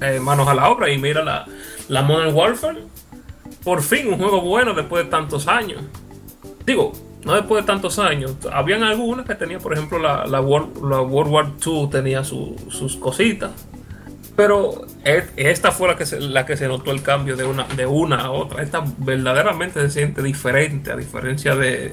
eh, 0.00 0.20
manos 0.20 0.48
a 0.48 0.54
la 0.54 0.68
obra. 0.70 0.90
Y 0.90 0.98
mira 0.98 1.22
la, 1.24 1.46
la 1.88 2.02
Modern 2.02 2.34
Warfare. 2.34 2.78
Por 3.64 3.82
fin 3.82 4.08
un 4.08 4.18
juego 4.18 4.40
bueno 4.40 4.74
después 4.74 5.04
de 5.04 5.10
tantos 5.10 5.48
años. 5.48 5.82
Digo, 6.64 6.92
no 7.24 7.34
después 7.34 7.62
de 7.62 7.66
tantos 7.66 7.98
años. 7.98 8.34
Habían 8.52 8.82
algunas 8.82 9.26
que 9.26 9.34
tenían, 9.34 9.60
por 9.60 9.72
ejemplo, 9.72 9.98
la, 9.98 10.26
la, 10.26 10.40
World, 10.40 10.82
la 10.90 11.00
World 11.00 11.32
War 11.32 11.46
II 11.64 11.88
tenía 11.90 12.24
su- 12.24 12.56
sus 12.70 12.96
cositas. 12.96 13.50
Pero 14.36 14.86
esta 15.34 15.72
fue 15.72 15.88
la 15.88 15.96
que 15.96 16.06
se, 16.06 16.20
la 16.20 16.46
que 16.46 16.56
se 16.56 16.68
notó 16.68 16.92
el 16.92 17.02
cambio 17.02 17.36
de 17.36 17.44
una, 17.44 17.64
de 17.64 17.86
una 17.86 18.20
a 18.20 18.30
otra. 18.30 18.62
Esta 18.62 18.84
verdaderamente 18.98 19.80
se 19.80 19.90
siente 19.90 20.22
diferente, 20.22 20.92
a 20.92 20.96
diferencia 20.96 21.56
de, 21.56 21.92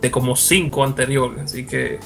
de 0.00 0.10
como 0.12 0.36
cinco 0.36 0.84
anteriores. 0.84 1.42
Así 1.46 1.66
que 1.66 1.98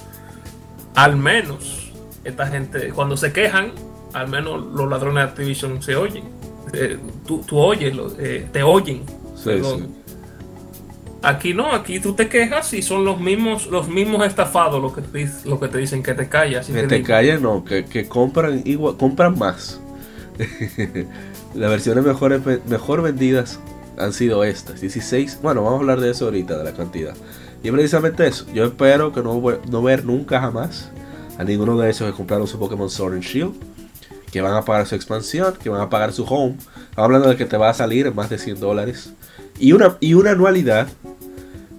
al 0.94 1.16
menos 1.16 1.92
esta 2.24 2.46
gente, 2.46 2.88
cuando 2.94 3.18
se 3.18 3.30
quejan, 3.32 3.72
al 4.12 4.28
menos 4.28 4.64
los 4.74 4.88
ladrones 4.90 5.24
de 5.24 5.30
Activision 5.30 5.82
se 5.82 5.96
oyen. 5.96 6.24
Eh, 6.72 6.98
tú, 7.26 7.42
tú 7.46 7.58
oyes, 7.58 7.94
lo- 7.94 8.12
eh, 8.18 8.48
te 8.52 8.62
oyen. 8.62 9.02
Sí, 9.36 9.50
sí. 9.62 9.84
Aquí 11.22 11.52
no, 11.52 11.72
aquí 11.74 11.98
tú 11.98 12.12
te 12.14 12.28
quejas 12.28 12.72
y 12.74 12.82
son 12.82 13.04
los 13.04 13.20
mismos, 13.20 13.66
los 13.66 13.88
mismos 13.88 14.24
estafados 14.24 14.80
los 14.80 14.92
que 14.94 15.02
te, 15.02 15.28
lo 15.46 15.58
que 15.58 15.66
te 15.68 15.78
dicen 15.78 16.02
que 16.02 16.14
te 16.14 16.28
callas. 16.28 16.66
que 16.68 16.72
te 16.74 16.86
te 16.86 17.02
callen, 17.02 17.42
no, 17.42 17.64
que, 17.64 17.84
que 17.84 18.06
compran 18.06 18.62
igual, 18.64 18.96
compran 18.96 19.36
más. 19.36 19.80
Las 21.54 21.70
versiones 21.70 22.04
mejores, 22.04 22.40
mejor 22.68 23.02
vendidas 23.02 23.58
han 23.98 24.12
sido 24.12 24.44
estas, 24.44 24.80
16. 24.80 25.40
Bueno, 25.42 25.62
vamos 25.64 25.78
a 25.78 25.80
hablar 25.80 26.00
de 26.00 26.10
eso 26.10 26.26
ahorita, 26.26 26.56
de 26.56 26.62
la 26.64 26.72
cantidad. 26.72 27.14
Y 27.64 27.70
precisamente 27.72 28.24
eso, 28.26 28.46
yo 28.54 28.64
espero 28.66 29.12
que 29.12 29.20
no, 29.22 29.42
no 29.70 29.82
ver 29.82 30.04
nunca 30.04 30.40
jamás 30.40 30.90
a 31.36 31.42
ninguno 31.42 31.76
de 31.78 31.90
esos 31.90 32.08
que 32.08 32.16
compraron 32.16 32.46
su 32.46 32.58
Pokémon 32.60 32.88
Sword 32.88 33.14
and 33.14 33.22
Shield, 33.24 33.54
que 34.32 34.40
van 34.40 34.54
a 34.54 34.64
pagar 34.64 34.86
su 34.86 34.94
expansión, 34.94 35.54
que 35.62 35.68
van 35.70 35.80
a 35.80 35.88
pagar 35.90 36.12
su 36.12 36.24
home. 36.24 36.56
Estamos 36.58 36.96
hablando 36.96 37.28
de 37.28 37.36
que 37.36 37.44
te 37.46 37.56
va 37.56 37.70
a 37.70 37.74
salir 37.74 38.12
más 38.14 38.28
de 38.30 38.38
100 38.38 38.60
dólares. 38.60 39.10
Y 39.58 39.72
una, 39.72 39.96
y 40.00 40.14
una 40.14 40.32
anualidad, 40.32 40.88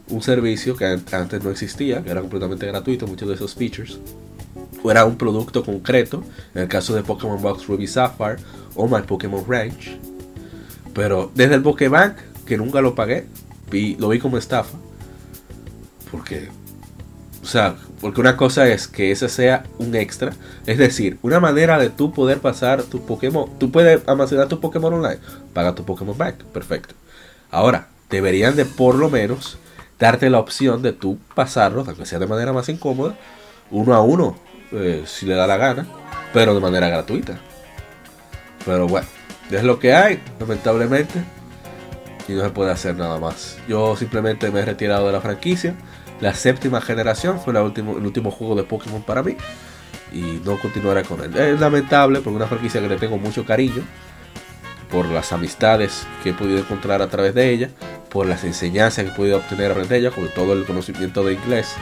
un 0.10 0.22
servicio 0.22 0.76
que 0.76 0.86
an- 0.86 1.04
antes 1.12 1.44
no 1.44 1.52
existía, 1.52 2.02
que 2.04 2.10
era 2.10 2.22
completamente 2.22 2.66
gratuito, 2.66 3.06
muchos 3.08 3.28
de 3.30 3.36
esos 3.36 3.56
features 3.56 4.00
o 4.82 4.90
era 4.92 5.04
un 5.04 5.18
producto 5.18 5.64
concreto, 5.64 6.24
en 6.56 6.62
el 6.62 6.68
caso 6.70 6.96
de 6.96 7.04
Pokémon 7.04 7.42
Box 7.42 7.68
Ruby 7.68 7.86
Sapphire 7.86 8.38
o 8.76 8.88
My 8.88 9.02
Pokémon 9.02 9.44
Ranch. 9.46 9.98
Pero 10.94 11.32
desde 11.36 11.56
el 11.56 11.62
Pokébank, 11.62 12.16
que 12.46 12.56
nunca 12.58 12.80
lo 12.80 12.96
pagué, 12.96 13.26
vi- 13.70 13.96
lo 14.00 14.08
vi 14.08 14.20
como 14.20 14.38
estafa. 14.38 14.78
Porque, 16.10 16.48
o 17.44 17.46
sea, 17.46 17.76
porque 18.02 18.22
una 18.22 18.38
cosa 18.38 18.68
es 18.68 18.88
que 18.88 19.12
ese 19.12 19.30
sea 19.30 19.64
un 19.78 19.96
extra, 19.96 20.34
es 20.66 20.78
decir, 20.78 21.18
una 21.22 21.40
manera 21.40 21.78
de 21.78 21.90
tú 21.90 22.12
poder 22.12 22.40
pasar 22.40 22.84
tu 22.84 23.06
Pokémon, 23.06 23.50
tú 23.58 23.72
puedes 23.72 24.08
almacenar 24.08 24.48
tu 24.48 24.60
Pokémon 24.60 24.94
online, 24.94 25.20
paga 25.54 25.76
tu 25.76 25.84
Pokémon 25.86 26.18
Bank, 26.18 26.36
perfecto. 26.54 26.96
Ahora, 27.52 27.88
deberían 28.10 28.56
de 28.56 28.66
por 28.66 28.96
lo 28.96 29.10
menos 29.10 29.58
darte 30.00 30.30
la 30.30 30.40
opción 30.40 30.82
de 30.82 30.94
tú 30.94 31.18
pasarlos, 31.36 31.88
aunque 31.88 32.06
sea 32.06 32.20
de 32.20 32.28
manera 32.28 32.54
más 32.54 32.70
incómoda, 32.70 33.16
uno 33.72 33.94
a 33.94 34.02
uno, 34.02 34.38
eh, 34.72 35.04
si 35.06 35.26
le 35.26 35.36
da 35.36 35.48
la 35.48 35.58
gana, 35.58 35.86
pero 36.34 36.54
de 36.54 36.62
manera 36.62 36.90
gratuita. 36.90 37.40
Pero 38.66 38.88
bueno, 38.88 39.08
es 39.52 39.64
lo 39.64 39.80
que 39.80 39.94
hay, 39.94 40.22
lamentablemente, 40.40 41.24
y 42.28 42.34
no 42.34 42.44
se 42.44 42.50
puede 42.52 42.72
hacer 42.72 42.96
nada 42.96 43.20
más. 43.20 43.58
Yo 43.68 43.96
simplemente 43.96 44.52
me 44.52 44.60
he 44.60 44.66
retirado 44.66 45.08
de 45.08 45.14
la 45.14 45.22
franquicia. 45.22 45.76
La 46.22 46.34
séptima 46.34 46.82
generación 46.82 47.40
fue 47.40 47.54
la 47.54 47.64
último, 47.64 47.98
el 47.98 48.06
último 48.06 48.30
juego 48.32 48.56
de 48.56 48.64
Pokémon 48.64 49.02
para 49.04 49.24
mí. 49.24 49.36
Y 50.12 50.42
no 50.44 50.58
continuaré 50.60 51.04
con 51.04 51.24
él. 51.24 51.36
Es 51.38 51.60
lamentable 51.60 52.20
porque 52.20 52.36
una 52.36 52.48
franquicia 52.48 52.82
que 52.82 52.90
le 52.90 52.98
tengo 52.98 53.18
mucho 53.18 53.46
cariño. 53.46 53.84
Por 54.92 55.06
las 55.06 55.32
amistades 55.32 56.06
que 56.24 56.32
he 56.32 56.34
podido 56.34 56.58
encontrar 56.60 57.02
a 57.02 57.08
través 57.08 57.34
de 57.36 57.50
ella. 57.52 57.70
Por 58.10 58.26
las 58.26 58.44
enseñanzas 58.44 59.06
que 59.06 59.12
he 59.12 59.14
podido 59.14 59.38
obtener 59.38 59.68
a 59.72 59.74
través 59.74 59.90
de 59.90 59.98
ella. 59.98 60.12
Con 60.12 60.28
todo 60.30 60.54
el 60.54 60.66
conocimiento 60.66 61.24
de 61.24 61.34
inglés. 61.34 61.74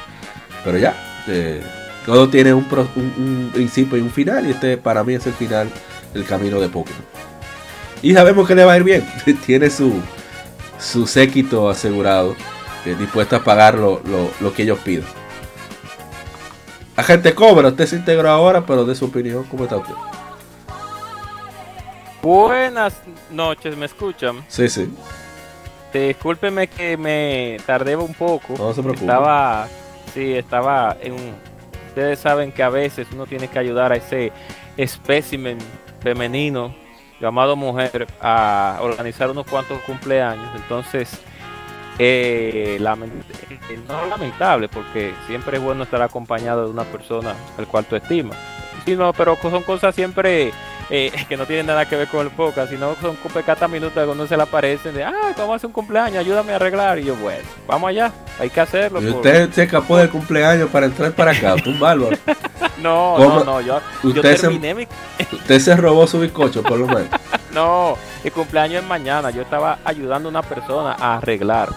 Pero 0.64 0.78
ya, 0.78 1.24
eh, 1.28 1.62
todo 2.06 2.28
tiene 2.30 2.54
un, 2.54 2.66
pro- 2.66 2.88
un 2.96 3.50
principio 3.54 3.98
y 3.98 4.02
un 4.02 4.12
final. 4.12 4.46
Y 4.46 4.52
este 4.52 4.78
para 4.78 5.04
mí 5.04 5.14
es 5.16 5.26
el 5.26 5.34
final 5.34 5.70
del 6.14 6.26
camino 6.26 6.60
de 6.60 6.68
Pokémon. 6.70 7.02
Y 8.04 8.14
sabemos 8.14 8.48
que 8.48 8.54
le 8.56 8.66
va 8.66 8.74
a 8.74 8.78
ir 8.78 8.84
bien. 8.84 9.08
tiene 9.46 9.70
su, 9.70 9.94
su 10.80 11.08
séquito 11.08 11.70
asegurado 11.70 12.36
eh, 12.92 12.96
dispuesta 12.98 13.38
a 13.38 13.44
pagar 13.44 13.76
lo, 13.76 14.02
lo- 14.06 14.32
lo 14.40 14.54
que 14.54 14.64
ellos 14.64 14.80
piden. 14.80 15.06
Agente 16.96 17.36
Cobra, 17.36 17.68
usted 17.70 17.86
se 17.86 17.96
integró 17.98 18.30
ahora, 18.30 18.66
pero 18.66 18.84
de 18.86 18.96
su 18.96 19.06
opinión, 19.06 19.44
¿cómo 19.44 19.64
está 19.66 19.78
usted? 19.78 19.94
Buenas 22.22 23.00
noches, 23.30 23.78
¿me 23.78 23.86
escuchan? 23.86 24.44
Sí, 24.48 24.68
sí. 24.68 24.90
Discúlpeme 25.94 26.68
que 26.68 26.98
me 26.98 27.58
tardé 27.66 27.96
un 27.96 28.14
poco. 28.14 28.54
No 28.58 28.74
se 28.74 28.82
preocupe. 28.82 29.06
Estaba, 29.06 29.68
sí, 30.14 30.34
estaba 30.34 30.98
en 31.02 31.14
un... 31.14 31.34
Ustedes 31.90 32.20
saben 32.20 32.52
que 32.52 32.62
a 32.64 32.70
veces 32.70 33.08
uno 33.14 33.26
tiene 33.26 33.48
que 33.48 33.58
ayudar 33.58 33.92
a 33.92 33.96
ese 33.96 34.32
espécimen 34.76 35.58
femenino 36.02 36.76
llamado 37.20 37.56
mujer 37.56 38.06
a 38.22 38.78
organizar 38.82 39.32
unos 39.32 39.48
cuantos 39.48 39.80
cumpleaños. 39.82 40.50
Entonces, 40.56 41.10
eh, 42.00 42.78
lament- 42.80 43.24
eh, 43.50 43.80
no 43.88 44.06
lamentable, 44.08 44.68
porque 44.70 45.14
siempre 45.28 45.58
es 45.58 45.64
bueno 45.64 45.84
estar 45.84 46.02
acompañado 46.02 46.66
de 46.66 46.72
una 46.72 46.84
persona 46.84 47.34
al 47.58 47.68
cual 47.68 47.86
tú 47.86 47.96
estimas. 47.96 48.38
Sí, 48.86 48.96
no, 48.96 49.12
pero 49.14 49.38
son 49.42 49.64
cosas 49.64 49.94
siempre 49.96 50.52
eh, 50.90 51.12
que 51.28 51.36
no 51.36 51.46
tienen 51.46 51.66
nada 51.66 51.88
que 51.90 51.96
ver 51.98 52.08
con 52.08 52.26
el 52.26 52.32
podcast, 52.32 52.72
sino 52.72 52.96
son 53.02 53.18
cada 53.46 53.68
minutos 53.68 54.06
cuando 54.06 54.26
se 54.28 54.38
le 54.38 54.44
aparecen 54.44 54.94
de, 54.96 55.04
ah, 55.04 55.34
vamos 55.38 55.54
a 55.54 55.56
hacer 55.58 55.68
un 55.68 55.74
cumpleaños, 55.74 56.20
ayúdame 56.20 56.54
a 56.54 56.56
arreglar. 56.56 57.00
Y 57.00 57.06
yo, 57.06 57.16
bueno, 57.16 57.44
vamos 57.68 57.90
allá, 57.90 58.12
hay 58.40 58.50
que 58.50 58.62
hacerlo. 58.62 59.02
Y 59.02 59.08
por- 59.08 59.16
usted 59.18 59.52
se 59.52 59.64
escapó 59.64 59.98
del 59.98 60.10
cumpleaños 60.10 60.70
para 60.70 60.86
entrar 60.86 61.12
para 61.12 61.32
acá, 61.32 61.56
un 61.66 61.80
bárbaro. 61.80 62.18
No, 62.78 63.16
¿Cómo? 63.18 63.40
no, 63.40 63.44
no, 63.44 63.62
yo, 63.62 63.82
yo 64.04 64.10
Usted 64.10 64.36
se- 64.36 64.42
terminé 64.42 64.76
mi... 64.76 64.88
Usted 65.32 65.60
se 65.60 65.76
robó 65.76 66.06
su 66.06 66.20
bizcocho, 66.20 66.62
por 66.62 66.78
lo 66.78 66.86
menos. 66.86 67.08
No, 67.58 67.98
el 68.24 68.32
cumpleaños 68.32 68.84
es 68.84 68.88
mañana. 68.88 69.32
Yo 69.32 69.42
estaba 69.42 69.80
ayudando 69.84 70.30
a 70.30 70.32
una 70.32 70.44
persona 70.44 70.94
a 70.94 71.18
arreglar. 71.18 71.70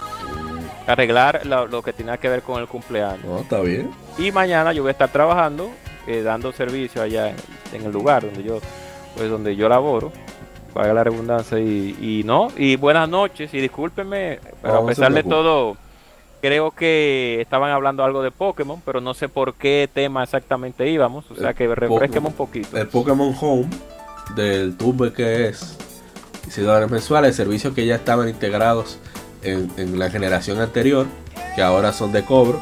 Arreglar 0.87 1.45
lo, 1.45 1.67
lo 1.67 1.81
que 1.81 1.91
tenía 1.93 2.17
que 2.17 2.29
ver 2.29 2.41
con 2.43 2.61
el 2.61 2.67
cumpleaños. 2.67 3.23
No, 3.25 3.39
está 3.39 3.61
bien. 3.61 3.89
Y 4.17 4.31
mañana 4.31 4.73
yo 4.73 4.83
voy 4.83 4.89
a 4.89 4.91
estar 4.91 5.09
trabajando, 5.09 5.71
eh, 6.07 6.21
dando 6.21 6.51
servicio 6.51 7.01
allá 7.01 7.29
en, 7.29 7.35
en 7.73 7.85
el 7.85 7.91
lugar 7.91 8.23
donde 8.23 8.43
yo, 8.43 8.59
pues 9.15 9.29
donde 9.29 9.55
yo 9.55 9.67
laboro. 9.69 10.11
Paga 10.73 10.93
la 10.93 11.03
redundancia 11.03 11.59
y, 11.59 11.97
y 11.99 12.23
no. 12.25 12.49
Y 12.55 12.75
buenas 12.77 13.09
noches 13.09 13.53
y 13.53 13.59
discúlpenme, 13.59 14.39
pero 14.61 14.75
No, 14.75 14.79
a 14.81 14.85
pesar 14.85 15.11
de 15.13 15.23
todo, 15.23 15.75
creo 16.41 16.71
que 16.71 17.39
estaban 17.41 17.71
hablando 17.71 18.03
algo 18.03 18.21
de 18.23 18.31
Pokémon, 18.31 18.81
pero 18.85 19.01
no 19.01 19.13
sé 19.13 19.27
por 19.29 19.53
qué 19.55 19.89
tema 19.93 20.23
exactamente 20.23 20.87
íbamos. 20.89 21.29
O 21.29 21.35
sea 21.35 21.49
El 21.49 21.55
que 21.55 21.67
refresqueme 21.75 22.29
Pokémon. 22.29 22.31
un 22.31 22.37
poquito. 22.37 22.77
El 22.77 22.87
Pokémon 22.87 23.35
Home, 23.41 23.67
del 24.35 24.75
tubo 24.77 25.11
que 25.13 25.47
es 25.49 25.77
16 26.43 26.65
dólares 26.67 26.89
mensuales, 26.91 27.35
servicios 27.35 27.73
que 27.73 27.85
ya 27.85 27.95
estaban 27.95 28.27
integrados 28.29 28.97
en, 29.43 29.71
en 29.77 29.97
la 29.99 30.09
generación 30.09 30.59
anterior, 30.59 31.05
que 31.55 31.61
ahora 31.61 31.93
son 31.93 32.11
de 32.11 32.23
cobro. 32.23 32.61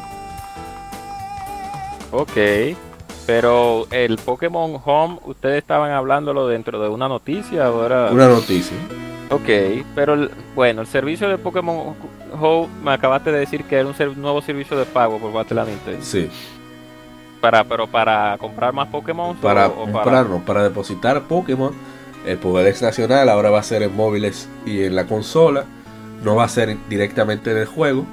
Ok, 2.12 2.36
pero 3.26 3.86
el 3.90 4.16
Pokémon 4.18 4.80
Home, 4.84 5.18
ustedes 5.24 5.58
estaban 5.58 5.92
hablándolo 5.92 6.48
dentro 6.48 6.80
de 6.82 6.88
una 6.88 7.08
noticia 7.08 7.66
ahora. 7.66 8.10
Una 8.10 8.28
noticia. 8.28 8.76
Ok, 9.30 9.84
pero 9.94 10.14
el- 10.14 10.30
bueno, 10.56 10.80
el 10.80 10.88
servicio 10.88 11.28
de 11.28 11.38
Pokémon 11.38 11.94
Home 12.40 12.68
me 12.82 12.92
acabaste 12.92 13.30
de 13.30 13.38
decir 13.38 13.62
que 13.64 13.76
era 13.76 13.88
un 13.88 13.94
nuevo 14.20 14.42
servicio 14.42 14.76
de 14.76 14.84
pago 14.86 15.18
por 15.18 15.32
parte 15.32 15.50
de 15.54 15.60
la 15.60 15.66
Nintendo. 15.66 16.00
Sí, 16.04 16.28
Para, 17.40 17.64
pero 17.64 17.86
para 17.86 18.36
comprar 18.38 18.72
más 18.74 18.88
Pokémon 18.88 19.36
para 19.36 19.68
o, 19.68 19.84
o 19.84 20.44
para- 20.44 20.62
depositar 20.62 21.22
Pokémon. 21.22 21.72
El 22.26 22.36
Pokédex 22.36 22.82
Nacional 22.82 23.30
ahora 23.30 23.48
va 23.48 23.60
a 23.60 23.62
ser 23.62 23.82
en 23.82 23.96
móviles 23.96 24.48
y 24.66 24.84
en 24.84 24.94
la 24.94 25.06
consola. 25.06 25.64
No 26.22 26.36
va 26.36 26.44
a 26.44 26.48
ser 26.48 26.76
directamente 26.88 27.50
en 27.52 27.56
el 27.58 27.66
juego. 27.66 28.04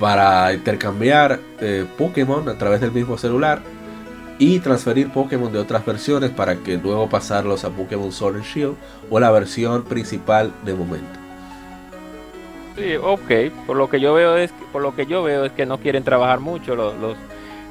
Para 0.00 0.52
intercambiar 0.52 1.40
eh, 1.60 1.86
Pokémon 1.98 2.48
a 2.48 2.56
través 2.56 2.80
del 2.80 2.92
mismo 2.92 3.18
celular. 3.18 3.60
Y 4.38 4.60
transferir 4.60 5.10
Pokémon 5.10 5.52
de 5.52 5.58
otras 5.58 5.84
versiones 5.84 6.30
para 6.30 6.56
que 6.56 6.76
luego 6.76 7.08
pasarlos 7.08 7.64
a 7.64 7.70
Pokémon 7.70 8.12
Sword 8.12 8.36
and 8.36 8.44
Shield 8.44 8.76
o 9.10 9.18
la 9.20 9.30
versión 9.30 9.84
principal 9.84 10.52
de 10.64 10.74
momento. 10.74 11.18
Sí, 12.76 12.96
ok. 12.96 13.52
Por 13.66 13.76
lo 13.76 13.88
que 13.88 13.98
yo 14.00 14.12
veo 14.12 14.36
es 14.36 14.52
que, 14.52 14.64
por 14.72 14.82
lo 14.82 14.94
que 14.94 15.06
yo 15.06 15.22
veo 15.22 15.46
es 15.46 15.52
que 15.52 15.64
no 15.64 15.78
quieren 15.78 16.04
trabajar 16.04 16.40
mucho 16.40 16.76
los, 16.76 16.94
los, 16.98 17.16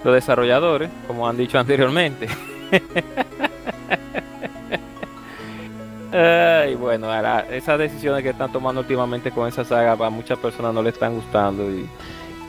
los 0.03 0.13
desarrolladores, 0.13 0.89
como 1.07 1.27
han 1.27 1.37
dicho 1.37 1.57
anteriormente. 1.59 2.27
Ay, 6.11 6.75
bueno, 6.75 7.11
ahora, 7.11 7.45
esas 7.51 7.77
decisiones 7.77 8.23
que 8.23 8.29
están 8.29 8.51
tomando 8.51 8.81
últimamente 8.81 9.31
con 9.31 9.47
esa 9.47 9.65
saga 9.65 9.93
a 9.93 10.09
muchas 10.09 10.37
personas 10.39 10.73
no 10.73 10.81
le 10.81 10.89
están 10.89 11.13
gustando 11.15 11.69
y, 11.69 11.89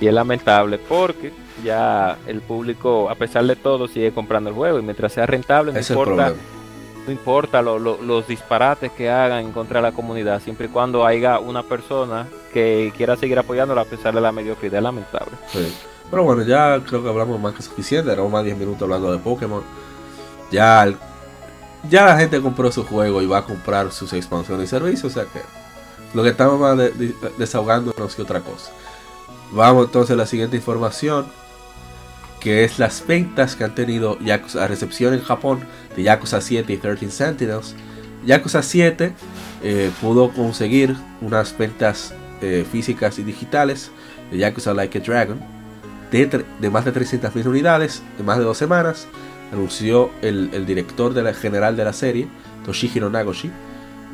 y 0.01 0.07
es 0.07 0.15
lamentable 0.15 0.79
porque 0.79 1.33
ya 1.65 2.17
el 2.27 2.43
público, 2.43 3.11
a 3.11 3.15
pesar 3.17 3.45
de 3.45 3.57
todo, 3.57 3.89
sigue 3.89 4.13
comprando 4.13 4.51
el 4.51 4.57
juego 4.57 4.79
y 4.79 4.83
mientras 4.83 5.13
sea 5.13 5.27
rentable, 5.27 5.73
no 5.73 5.79
es 5.79 5.91
importa 5.91 6.33
no 7.07 7.13
importa 7.13 7.63
lo- 7.63 7.79
lo- 7.79 8.03
los 8.03 8.27
disparates 8.29 8.91
que 8.93 9.09
hagan 9.09 9.45
en 9.47 9.53
contra 9.53 9.81
de 9.81 9.89
la 9.91 9.93
comunidad, 9.93 10.41
siempre 10.43 10.67
y 10.67 10.69
cuando 10.71 11.05
haya 11.07 11.39
una 11.39 11.63
persona 11.63 12.27
que 12.53 12.93
quiera 12.97 13.17
seguir 13.17 13.39
apoyándola 13.39 13.83
a 13.83 13.85
pesar 13.85 14.13
de 14.15 14.21
la 14.21 14.33
mediocridad, 14.33 14.79
es 14.79 14.83
lamentable. 14.83 15.33
Sí. 15.49 15.73
Pero 16.11 16.23
bueno, 16.23 16.43
ya 16.43 16.81
creo 16.87 17.03
que 17.03 17.09
hablamos 17.09 17.41
más 17.41 17.55
que 17.55 17.63
suficiente. 17.63 18.13
Éramos 18.13 18.31
más 18.31 18.43
de 18.43 18.51
10 18.51 18.59
minutos 18.59 18.83
hablando 18.83 19.11
de 19.13 19.19
Pokémon. 19.19 19.63
Ya, 20.51 20.87
ya 21.91 22.05
la 22.07 22.17
gente 22.19 22.41
compró 22.41 22.71
su 22.71 22.85
juego 22.85 23.21
y 23.23 23.27
va 23.27 23.39
a 23.39 23.45
comprar 23.45 23.91
sus 23.93 24.13
expansiones 24.13 24.67
y 24.67 24.71
servicios. 24.71 25.05
O 25.05 25.15
sea 25.15 25.25
que 25.25 25.41
lo 26.15 26.23
que 26.23 26.29
estamos 26.31 26.61
más 26.61 26.77
de- 26.79 26.91
de- 26.91 27.15
desahogándonos 27.39 28.15
que 28.15 28.23
otra 28.23 28.41
cosa. 28.41 28.71
Vamos 29.53 29.87
entonces 29.87 30.13
a 30.15 30.17
la 30.17 30.27
siguiente 30.27 30.57
información. 30.57 31.27
Que 32.41 32.63
es 32.65 32.79
las 32.79 33.05
ventas 33.05 33.57
que 33.57 33.65
han 33.65 33.75
tenido 33.75 34.19
Yakuza, 34.21 34.63
a 34.63 34.69
recepción 34.69 35.15
en 35.15 35.23
Japón 35.23 35.61
de 35.97 36.05
Yakuza 36.05 36.41
7 36.41 36.73
y 36.73 36.77
13 36.77 37.11
Sentinels. 37.11 37.75
Yakuza 38.25 38.63
7 38.63 39.15
eh, 39.65 39.91
pudo 40.01 40.31
conseguir 40.33 40.95
unas 41.21 41.57
ventas 41.59 42.15
eh, 42.43 42.65
físicas 42.71 43.19
y 43.19 43.25
digitales 43.25 43.91
de 44.31 44.39
Yakuza 44.39 44.75
Like 44.75 44.99
a 44.99 45.01
Dragon 45.01 45.41
de, 46.11 46.71
más 46.71 46.85
de 46.85 46.93
300.000 46.93 47.47
unidades 47.47 48.03
en 48.19 48.25
más 48.25 48.39
de 48.39 48.45
dos 48.45 48.59
semanas, 48.59 49.07
anunció 49.53 50.11
el, 50.23 50.51
el 50.53 50.67
director 50.67 51.15
de 51.15 51.23
la, 51.23 51.35
general 51.35 51.77
de 51.77 51.85
la 51.85 51.93
serie, 51.93 52.29
Toshihiro 52.65 53.11
Nagoshi. 53.11 53.51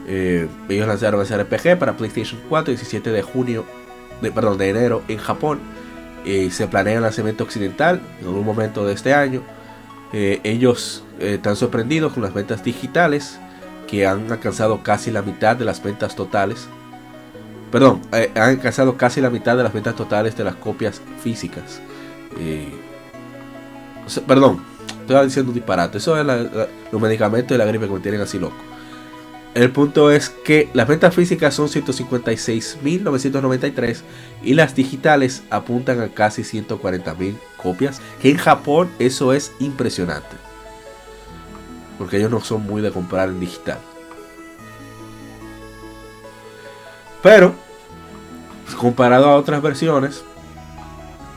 Eh, 0.07 0.49
ellos 0.68 0.88
lanzaron 0.88 1.22
ese 1.22 1.36
RPG 1.40 1.78
para 1.78 1.97
PlayStation 1.97 2.40
4 2.49 2.72
el 2.72 2.76
17 2.78 3.11
de 3.11 3.22
junio, 3.22 3.64
de, 4.20 4.32
perdón, 4.32 4.59
de 4.59 4.70
enero 4.70 5.03
en 5.09 5.18
Japón. 5.18 5.61
Eh, 6.24 6.51
se 6.51 6.68
planea 6.68 6.97
el 6.97 7.03
lanzamiento 7.03 7.45
occidental 7.45 8.01
en 8.20 8.26
algún 8.26 8.45
momento 8.45 8.86
de 8.86 8.95
este 8.95 9.14
año. 9.14 9.43
Eh, 10.12 10.40
ellos 10.45 11.05
eh, 11.18 11.34
están 11.34 11.57
sorprendidos 11.57 12.12
con 12.12 12.22
las 12.22 12.34
ventas 12.34 12.62
digitales 12.62 13.38
que 13.88 14.07
han 14.07 14.30
alcanzado 14.30 14.82
casi 14.82 15.11
la 15.11 15.22
mitad 15.22 15.57
de 15.57 15.64
las 15.64 15.82
ventas 15.82 16.14
totales 16.14 16.68
Perdón, 17.72 18.00
eh, 18.12 18.30
han 18.34 18.50
alcanzado 18.50 18.96
casi 18.98 19.22
la 19.22 19.30
mitad 19.30 19.56
de 19.56 19.62
las 19.62 19.72
ventas 19.72 19.96
totales 19.96 20.36
de 20.36 20.44
las 20.44 20.56
copias 20.56 21.00
físicas. 21.22 21.80
Eh, 22.38 22.68
perdón, 24.26 24.62
estoy 25.00 25.24
diciendo 25.24 25.52
un 25.52 25.54
disparate. 25.54 25.96
Eso 25.96 26.20
es 26.20 26.26
los 26.92 27.00
medicamentos 27.00 27.48
de 27.48 27.58
la 27.58 27.64
gripe 27.64 27.86
que 27.86 27.94
me 27.94 28.00
tienen 28.00 28.20
así 28.20 28.38
loco. 28.38 28.58
El 29.54 29.70
punto 29.70 30.10
es 30.10 30.28
que 30.28 30.68
las 30.74 30.86
ventas 30.86 31.14
físicas 31.14 31.54
son 31.54 31.68
156.993 31.68 34.02
y 34.42 34.52
las 34.52 34.74
digitales 34.74 35.42
apuntan 35.48 36.02
a 36.02 36.08
casi 36.08 36.42
140.000 36.42 37.38
copias. 37.56 38.02
Que 38.20 38.28
en 38.30 38.36
Japón 38.36 38.90
eso 38.98 39.32
es 39.32 39.50
impresionante. 39.60 40.36
Porque 41.96 42.18
ellos 42.18 42.30
no 42.30 42.40
son 42.40 42.66
muy 42.66 42.82
de 42.82 42.90
comprar 42.90 43.30
en 43.30 43.40
digital. 43.40 43.78
Pero, 47.22 47.54
comparado 48.78 49.26
a 49.28 49.36
otras 49.36 49.62
versiones, 49.62 50.24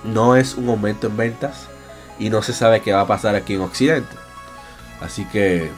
no 0.04 0.36
es 0.36 0.56
un 0.56 0.70
aumento 0.70 1.08
en 1.08 1.18
ventas 1.18 1.68
y 2.20 2.30
no 2.30 2.42
se 2.42 2.54
sabe 2.54 2.82
qué 2.82 2.94
va 2.94 3.02
a 3.02 3.08
pasar 3.08 3.36
aquí 3.36 3.54
en 3.56 3.62
Occidente. 3.62 4.16
Así 5.02 5.26
que 5.26 5.70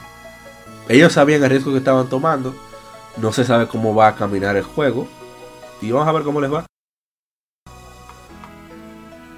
ellos 0.87 1.13
sabían 1.13 1.43
el 1.43 1.49
riesgo 1.49 1.71
que 1.71 1.79
estaban 1.79 2.07
tomando. 2.07 2.55
No 3.17 3.33
se 3.33 3.43
sabe 3.43 3.67
cómo 3.67 3.95
va 3.95 4.07
a 4.07 4.15
caminar 4.15 4.55
el 4.55 4.63
juego. 4.63 5.07
Y 5.81 5.91
vamos 5.91 6.07
a 6.07 6.11
ver 6.11 6.23
cómo 6.23 6.39
les 6.39 6.53
va. 6.53 6.65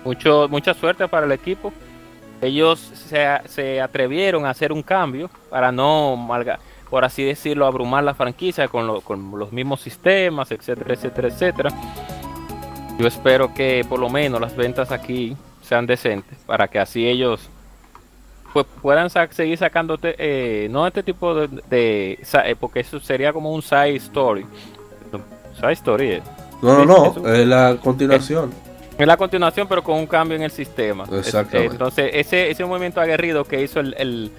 Mucho, 0.03 0.47
mucha 0.49 0.73
suerte 0.73 1.07
para 1.07 1.25
el 1.25 1.31
equipo. 1.31 1.73
Ellos 2.41 2.79
se, 2.79 3.25
se 3.47 3.81
atrevieron 3.81 4.45
a 4.45 4.51
hacer 4.51 4.71
un 4.71 4.81
cambio 4.81 5.29
para 5.49 5.71
no, 5.71 6.15
malga- 6.15 6.59
por 6.89 7.05
así 7.05 7.23
decirlo, 7.23 7.65
abrumar 7.65 8.03
la 8.03 8.13
franquicia 8.13 8.67
con, 8.67 8.87
lo- 8.87 9.01
con 9.01 9.37
los 9.37 9.51
mismos 9.51 9.81
sistemas, 9.81 10.51
etcétera, 10.51 10.93
etcétera, 10.93 11.27
etcétera. 11.27 11.69
Yo 12.97 13.07
espero 13.07 13.53
que 13.53 13.85
por 13.87 13.99
lo 13.99 14.09
menos 14.09 14.41
las 14.41 14.55
ventas 14.55 14.91
aquí 14.91 15.35
sean 15.61 15.85
decentes 15.85 16.37
para 16.45 16.67
que 16.67 16.79
así 16.79 17.07
ellos 17.07 17.49
pues 18.53 18.65
puedan 18.81 19.09
sa- 19.11 19.31
seguir 19.31 19.57
sacando 19.57 19.97
eh, 20.01 20.67
no 20.71 20.87
este 20.87 21.03
tipo 21.03 21.35
de, 21.35 21.61
eh, 21.71 22.55
porque 22.59 22.79
eso 22.79 22.99
sería 22.99 23.31
como 23.31 23.53
un 23.53 23.61
side 23.61 23.95
story 23.97 24.45
side 25.59 25.73
story 25.73 26.11
eh. 26.13 26.21
No, 26.61 26.83
no, 26.85 27.13
no, 27.15 27.29
es 27.33 27.47
la 27.47 27.77
continuación. 27.81 28.51
Es 28.97 29.07
la 29.07 29.15
continuación, 29.15 29.65
pero 29.69 29.81
con 29.81 29.95
un 29.97 30.07
cambio 30.07 30.35
en 30.35 30.43
el 30.43 30.51
sistema. 30.51 31.05
Exactamente. 31.09 31.71
entonces, 31.73 32.11
ese, 32.13 32.51
ese 32.51 32.65
movimiento 32.65 32.99
aguerrido 32.99 33.45
que 33.45 33.61
hizo 33.61 33.79
el, 33.79 33.95
el- 33.97 34.31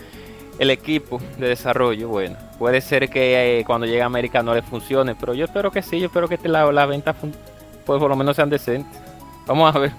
el 0.60 0.70
equipo 0.70 1.20
de 1.38 1.48
desarrollo, 1.48 2.08
bueno, 2.08 2.36
puede 2.58 2.80
ser 2.80 3.08
que 3.10 3.58
eh, 3.60 3.64
cuando 3.64 3.86
llegue 3.86 4.02
a 4.02 4.06
América 4.06 4.42
no 4.44 4.54
le 4.54 4.62
funcione, 4.62 5.16
pero 5.16 5.34
yo 5.34 5.46
espero 5.46 5.72
que 5.72 5.82
sí, 5.82 5.98
yo 5.98 6.06
espero 6.06 6.28
que 6.28 6.34
este- 6.36 6.48
la, 6.48 6.70
la 6.70 6.86
venta 6.86 7.12
fun- 7.14 7.34
pues 7.84 7.98
por 7.98 8.08
lo 8.08 8.14
menos 8.14 8.36
sean 8.36 8.50
decentes. 8.50 9.00
Vamos 9.46 9.74
a 9.74 9.78
ver. 9.78 9.90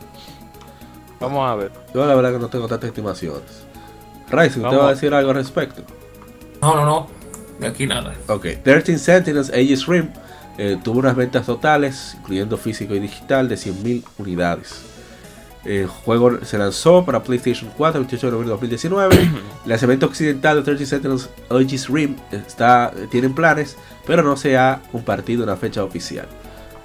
Vamos 1.20 1.49
a 1.49 1.55
ver. 1.55 1.72
Yo 1.93 2.05
la 2.05 2.16
verdad 2.16 2.32
que 2.32 2.39
no 2.39 2.47
tengo 2.47 2.68
tantas 2.68 2.88
estimaciones. 2.89 3.66
Ryzen, 4.30 4.47
¿usted 4.47 4.62
Vamos. 4.64 4.84
va 4.84 4.88
a 4.88 4.93
decir 4.93 5.14
algo 5.14 5.30
al 5.32 5.36
respecto? 5.36 5.84
No, 6.62 6.76
no, 6.76 6.86
no. 6.86 7.07
De 7.59 7.68
aquí 7.68 7.86
nada. 7.86 8.14
Ok, 8.28 8.45
13 8.64 8.97
Sentinels 8.97 9.49
Aegis 9.51 9.86
Rim 9.88 10.09
eh, 10.57 10.78
tuvo 10.84 10.99
unas 10.99 11.16
ventas 11.16 11.45
totales, 11.45 12.16
incluyendo 12.20 12.57
físico 12.57 12.95
y 12.95 12.99
digital, 12.99 13.49
de 13.49 13.55
100.000 13.55 14.03
unidades. 14.20 14.84
El 15.64 15.86
juego 15.88 16.43
se 16.43 16.57
lanzó 16.57 17.05
para 17.05 17.22
PlayStation 17.22 17.70
4 17.78 17.99
el 18.01 18.05
28 18.07 18.26
de 18.26 18.32
noviembre 18.32 18.47
de 18.47 18.51
2019. 18.78 19.16
El 19.64 19.70
lanzamiento 19.70 20.07
occidental 20.07 20.57
de 20.57 20.64
13 20.64 20.86
Sentinels 20.88 21.30
Aegis 21.49 21.88
Rim 21.88 22.16
está, 22.32 22.91
tienen 23.12 23.36
planes, 23.36 23.78
pero 24.07 24.24
no 24.24 24.36
se 24.38 24.57
ha 24.57 24.82
compartido 24.91 25.43
una 25.43 25.55
fecha 25.57 25.84
oficial. 25.84 26.28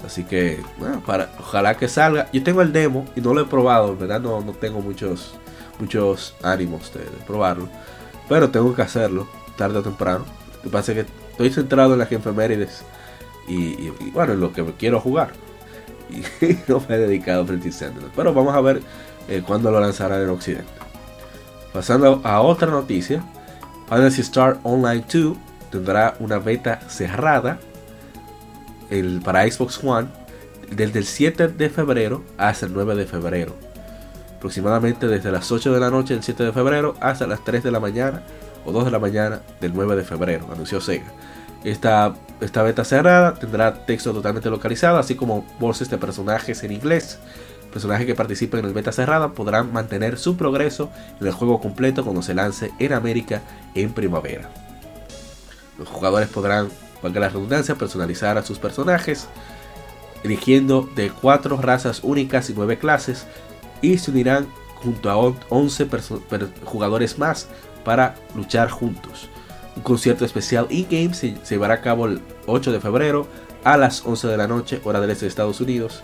Así 0.05 0.23
que, 0.25 0.61
bueno, 0.77 1.01
para, 1.03 1.31
ojalá 1.39 1.75
que 1.75 1.87
salga. 1.87 2.27
Yo 2.31 2.43
tengo 2.43 2.61
el 2.61 2.71
demo 2.71 3.05
y 3.15 3.21
no 3.21 3.33
lo 3.33 3.41
he 3.41 3.45
probado, 3.45 3.93
en 3.93 3.97
verdad 3.99 4.21
no, 4.21 4.41
no 4.41 4.51
tengo 4.51 4.79
muchos, 4.79 5.33
muchos 5.79 6.35
ánimos 6.43 6.93
de, 6.93 6.99
de 6.99 7.25
probarlo. 7.25 7.67
Pero 8.29 8.51
tengo 8.51 8.75
que 8.75 8.83
hacerlo, 8.83 9.27
tarde 9.57 9.79
o 9.79 9.81
temprano. 9.81 10.23
Lo 10.57 10.61
que 10.61 10.69
pasa 10.69 10.91
es 10.91 11.03
que 11.03 11.11
estoy 11.31 11.49
centrado 11.49 11.93
en 11.93 11.99
las 11.99 12.11
efemérides 12.11 12.83
y, 13.47 13.55
y- 13.55 13.93
y, 14.01 14.11
bueno, 14.11 14.33
en 14.33 14.39
lo 14.39 14.53
que 14.53 14.63
quiero 14.77 14.99
jugar. 14.99 15.31
Y 16.09 16.23
no 16.67 16.81
me 16.87 16.95
he 16.95 16.99
dedicado 16.99 17.43
a 17.43 17.45
Pretty 17.45 17.71
Sentinels. 17.71 18.11
Pero 18.15 18.33
vamos 18.33 18.55
a 18.55 18.61
ver 18.61 18.81
eh, 19.27 19.43
cuándo 19.45 19.71
lo 19.71 19.79
lanzarán 19.79 20.21
en 20.21 20.29
Occidente. 20.29 20.71
Pasando 21.73 22.21
a 22.23 22.41
otra 22.41 22.69
noticia. 22.71 23.23
Fantasy 23.87 24.21
Star 24.21 24.59
Online 24.63 25.03
2 25.11 25.37
tendrá 25.71 26.15
una 26.19 26.39
beta 26.39 26.81
cerrada 26.89 27.57
el, 28.89 29.21
para 29.23 29.49
Xbox 29.49 29.81
One 29.83 30.07
desde 30.71 30.99
el 30.99 31.05
7 31.05 31.47
de 31.49 31.69
febrero 31.69 32.23
hasta 32.37 32.65
el 32.65 32.73
9 32.73 32.95
de 32.95 33.05
febrero. 33.05 33.55
Aproximadamente 34.37 35.07
desde 35.07 35.31
las 35.31 35.51
8 35.51 35.73
de 35.73 35.79
la 35.79 35.89
noche 35.89 36.13
del 36.13 36.23
7 36.23 36.43
de 36.43 36.51
febrero 36.51 36.95
hasta 36.99 37.27
las 37.27 37.43
3 37.43 37.63
de 37.63 37.71
la 37.71 37.79
mañana 37.79 38.23
o 38.65 38.71
2 38.71 38.85
de 38.85 38.91
la 38.91 38.99
mañana 38.99 39.41
del 39.61 39.73
9 39.73 39.95
de 39.95 40.03
febrero, 40.03 40.47
anunció 40.51 40.81
Sega. 40.81 41.11
Esta, 41.63 42.15
beta 42.39 42.83
cerrada 42.85 43.33
tendrá 43.33 43.85
texto 43.85 44.13
totalmente 44.13 44.49
localizado, 44.49 44.97
así 44.97 45.15
como 45.15 45.45
voces 45.59 45.89
de 45.89 45.97
personajes 45.97 46.63
en 46.63 46.71
inglés. 46.71 47.19
Personajes 47.73 48.05
que 48.05 48.15
participen 48.15 48.61
en 48.61 48.65
el 48.67 48.73
beta 48.73 48.91
cerrada 48.91 49.33
podrán 49.33 49.73
mantener 49.73 50.17
su 50.17 50.37
progreso 50.37 50.89
en 51.19 51.27
el 51.27 51.33
juego 51.33 51.59
completo 51.59 52.03
cuando 52.03 52.21
se 52.21 52.33
lance 52.33 52.71
en 52.79 52.93
América 52.93 53.41
en 53.75 53.91
primavera. 53.91 54.49
Los 55.77 55.89
jugadores 55.89 56.29
podrán, 56.29 56.69
valga 57.03 57.19
la 57.19 57.29
redundancia, 57.29 57.75
personalizar 57.75 58.37
a 58.37 58.43
sus 58.43 58.57
personajes, 58.57 59.27
eligiendo 60.23 60.89
de 60.95 61.11
4 61.11 61.57
razas 61.57 61.99
únicas 62.03 62.49
y 62.49 62.53
9 62.53 62.79
clases, 62.79 63.27
y 63.81 63.97
se 63.97 64.09
unirán 64.11 64.47
junto 64.75 65.09
a 65.09 65.17
on- 65.17 65.37
11 65.49 65.85
perso- 65.87 66.21
per- 66.21 66.49
jugadores 66.63 67.19
más 67.19 67.47
para 67.83 68.15
luchar 68.35 68.69
juntos. 68.69 69.29
Un 69.77 69.83
concierto 69.83 70.25
especial 70.25 70.67
in-game 70.69 71.13
se, 71.13 71.37
se 71.43 71.55
llevará 71.55 71.75
a 71.75 71.81
cabo 71.81 72.07
el 72.07 72.19
8 72.47 72.71
de 72.71 72.79
febrero 72.79 73.27
a 73.63 73.77
las 73.77 74.05
11 74.05 74.27
de 74.27 74.37
la 74.37 74.47
noche, 74.47 74.81
hora 74.83 74.99
del 74.99 75.11
este 75.11 75.25
de 75.25 75.29
Estados 75.29 75.61
Unidos. 75.61 76.01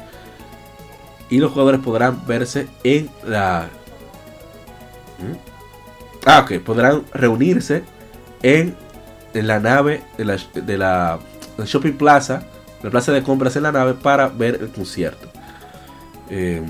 Y 1.29 1.39
los 1.39 1.51
jugadores 1.51 1.81
podrán 1.81 2.25
verse 2.27 2.67
en 2.83 3.09
la... 3.25 3.67
¿Mm? 5.17 5.53
Ah, 6.25 6.39
ok, 6.39 6.63
podrán 6.63 7.03
reunirse 7.13 7.83
en, 8.43 8.75
en 9.33 9.47
la 9.47 9.59
nave 9.59 10.03
de 10.17 10.25
la, 10.25 10.37
de 10.53 10.77
la 10.77 11.19
Shopping 11.65 11.93
Plaza, 11.93 12.43
la 12.83 12.91
plaza 12.91 13.11
de 13.11 13.23
compras 13.23 13.55
en 13.55 13.63
la 13.63 13.71
nave 13.71 13.93
para 13.93 14.27
ver 14.27 14.59
el 14.61 14.69
concierto. 14.69 15.27
Eh, 16.29 16.61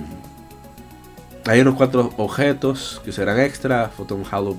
hay 1.46 1.60
unos 1.60 1.76
cuatro 1.76 2.14
objetos 2.18 3.02
que 3.04 3.12
serán 3.12 3.40
extra, 3.40 3.90
Photon 3.90 4.24
Halo 4.32 4.56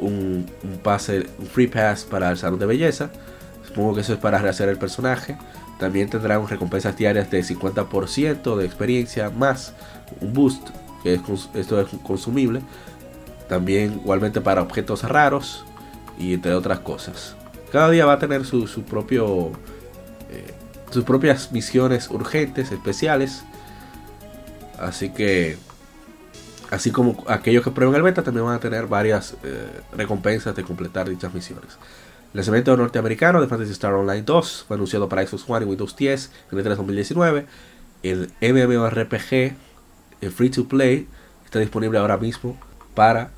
un, 0.00 0.46
pase, 0.82 1.26
un 1.38 1.46
free 1.46 1.66
pass 1.66 2.04
para 2.04 2.30
el 2.30 2.36
salón 2.36 2.58
de 2.58 2.66
belleza. 2.66 3.10
Supongo 3.66 3.94
que 3.94 4.00
eso 4.00 4.14
es 4.14 4.18
para 4.18 4.38
rehacer 4.38 4.68
el 4.68 4.78
personaje. 4.78 5.36
También 5.78 6.08
tendrán 6.08 6.46
recompensas 6.48 6.96
diarias 6.96 7.30
de 7.30 7.42
50% 7.42 8.56
de 8.56 8.64
experiencia 8.64 9.30
más 9.30 9.74
un 10.20 10.32
boost, 10.32 10.68
que 11.02 11.14
es, 11.14 11.20
esto 11.54 11.80
es 11.80 11.88
consumible. 12.02 12.62
También 13.48 14.00
igualmente 14.02 14.40
para 14.40 14.62
objetos 14.62 15.02
raros 15.02 15.64
y 16.18 16.34
entre 16.34 16.54
otras 16.54 16.80
cosas. 16.80 17.36
Cada 17.70 17.90
día 17.90 18.06
va 18.06 18.14
a 18.14 18.18
tener 18.18 18.44
su, 18.44 18.66
su 18.66 18.82
propio 18.82 19.52
eh, 20.30 20.54
sus 20.90 21.04
propias 21.04 21.52
misiones 21.52 22.10
urgentes, 22.10 22.72
especiales. 22.72 23.44
Así 24.78 25.10
que 25.10 25.58
Así 26.70 26.90
como 26.90 27.24
aquellos 27.28 27.62
que 27.62 27.70
prueben 27.70 27.94
el 27.94 28.02
beta 28.02 28.22
también 28.22 28.44
van 28.44 28.56
a 28.56 28.60
tener 28.60 28.86
varias 28.86 29.36
eh, 29.44 29.68
recompensas 29.96 30.54
de 30.56 30.64
completar 30.64 31.08
dichas 31.08 31.32
misiones. 31.32 31.78
El 32.32 32.38
lanzamiento 32.38 32.76
norteamericano 32.76 33.40
de 33.40 33.46
Fantasy 33.46 33.72
Star 33.72 33.94
Online 33.94 34.22
2 34.22 34.64
fue 34.66 34.74
anunciado 34.74 35.08
para 35.08 35.26
Xbox 35.26 35.44
One 35.48 35.64
y 35.64 35.68
Windows 35.68 35.96
10 35.96 36.30
en 36.52 36.58
el 36.58 36.64
3 36.64 36.76
2019. 36.76 37.46
El 38.02 38.30
MMORPG 38.40 39.54
el 40.20 40.30
Free 40.32 40.50
to 40.50 40.66
Play 40.66 41.06
está 41.44 41.58
disponible 41.58 41.98
ahora 41.98 42.16
mismo 42.16 42.56
para... 42.94 43.30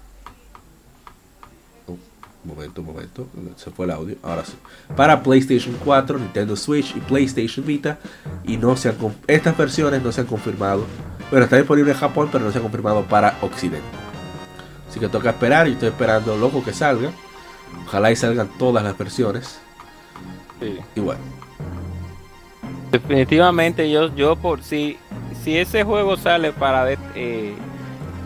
Oh, 1.86 1.96
momento, 2.44 2.82
momento, 2.82 3.28
se 3.56 3.70
fue 3.70 3.86
el 3.86 3.92
audio, 3.92 4.16
ahora 4.22 4.44
sí. 4.44 4.54
Para 4.96 5.22
PlayStation 5.22 5.76
4, 5.84 6.18
Nintendo 6.18 6.56
Switch 6.56 6.96
y 6.96 7.00
PlayStation 7.00 7.66
Vita. 7.66 7.98
Y 8.44 8.56
no 8.56 8.76
se 8.76 8.88
han, 8.88 8.96
estas 9.26 9.56
versiones 9.56 10.02
no 10.02 10.12
se 10.12 10.22
han 10.22 10.26
confirmado. 10.26 10.84
Bueno, 11.30 11.44
está 11.44 11.56
disponible 11.56 11.92
en 11.92 11.98
Japón, 11.98 12.28
pero 12.32 12.44
no 12.44 12.52
se 12.52 12.58
ha 12.58 12.62
confirmado 12.62 13.02
para 13.04 13.36
Occidente. 13.42 13.86
Así 14.88 14.98
que 14.98 15.08
toca 15.08 15.30
esperar. 15.30 15.66
Yo 15.66 15.74
estoy 15.74 15.88
esperando 15.88 16.36
loco 16.36 16.64
que 16.64 16.72
salga. 16.72 17.10
Ojalá 17.86 18.10
y 18.10 18.16
salgan 18.16 18.48
todas 18.58 18.82
las 18.82 18.96
versiones. 18.96 19.60
Sí. 20.60 20.78
Y 20.94 21.00
bueno, 21.00 21.20
Definitivamente 22.90 23.90
yo, 23.90 24.14
yo 24.14 24.36
por 24.36 24.62
si, 24.62 24.96
si 25.44 25.58
ese 25.58 25.84
juego 25.84 26.16
sale 26.16 26.52
para 26.52 26.90
eh, 27.14 27.54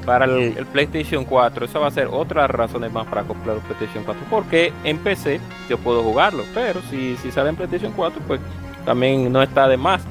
para 0.07 0.25
el, 0.25 0.57
el 0.57 0.67
PlayStation 0.67 1.25
4, 1.25 1.67
eso 1.67 1.81
va 1.81 1.89
a 1.89 1.91
ser 1.91 2.09
otras 2.11 2.51
razones 2.51 2.93
más 2.93 3.07
para 3.07 3.23
comprar 3.23 3.57
el 3.57 3.63
PlayStation 3.63 4.05
4. 4.05 4.25
Porque 4.31 4.73
en 4.85 4.99
PC 4.99 5.41
yo 5.69 5.79
puedo 5.79 6.03
jugarlo, 6.03 6.45
pero 6.55 6.81
si, 6.91 7.17
si 7.17 7.33
sale 7.33 7.51
en 7.51 7.57
PlayStation 7.57 7.93
4, 7.93 8.21
pues 8.27 8.41
también 8.85 9.33
no 9.33 9.43
está 9.43 9.67
de 9.67 9.77
más. 9.77 10.03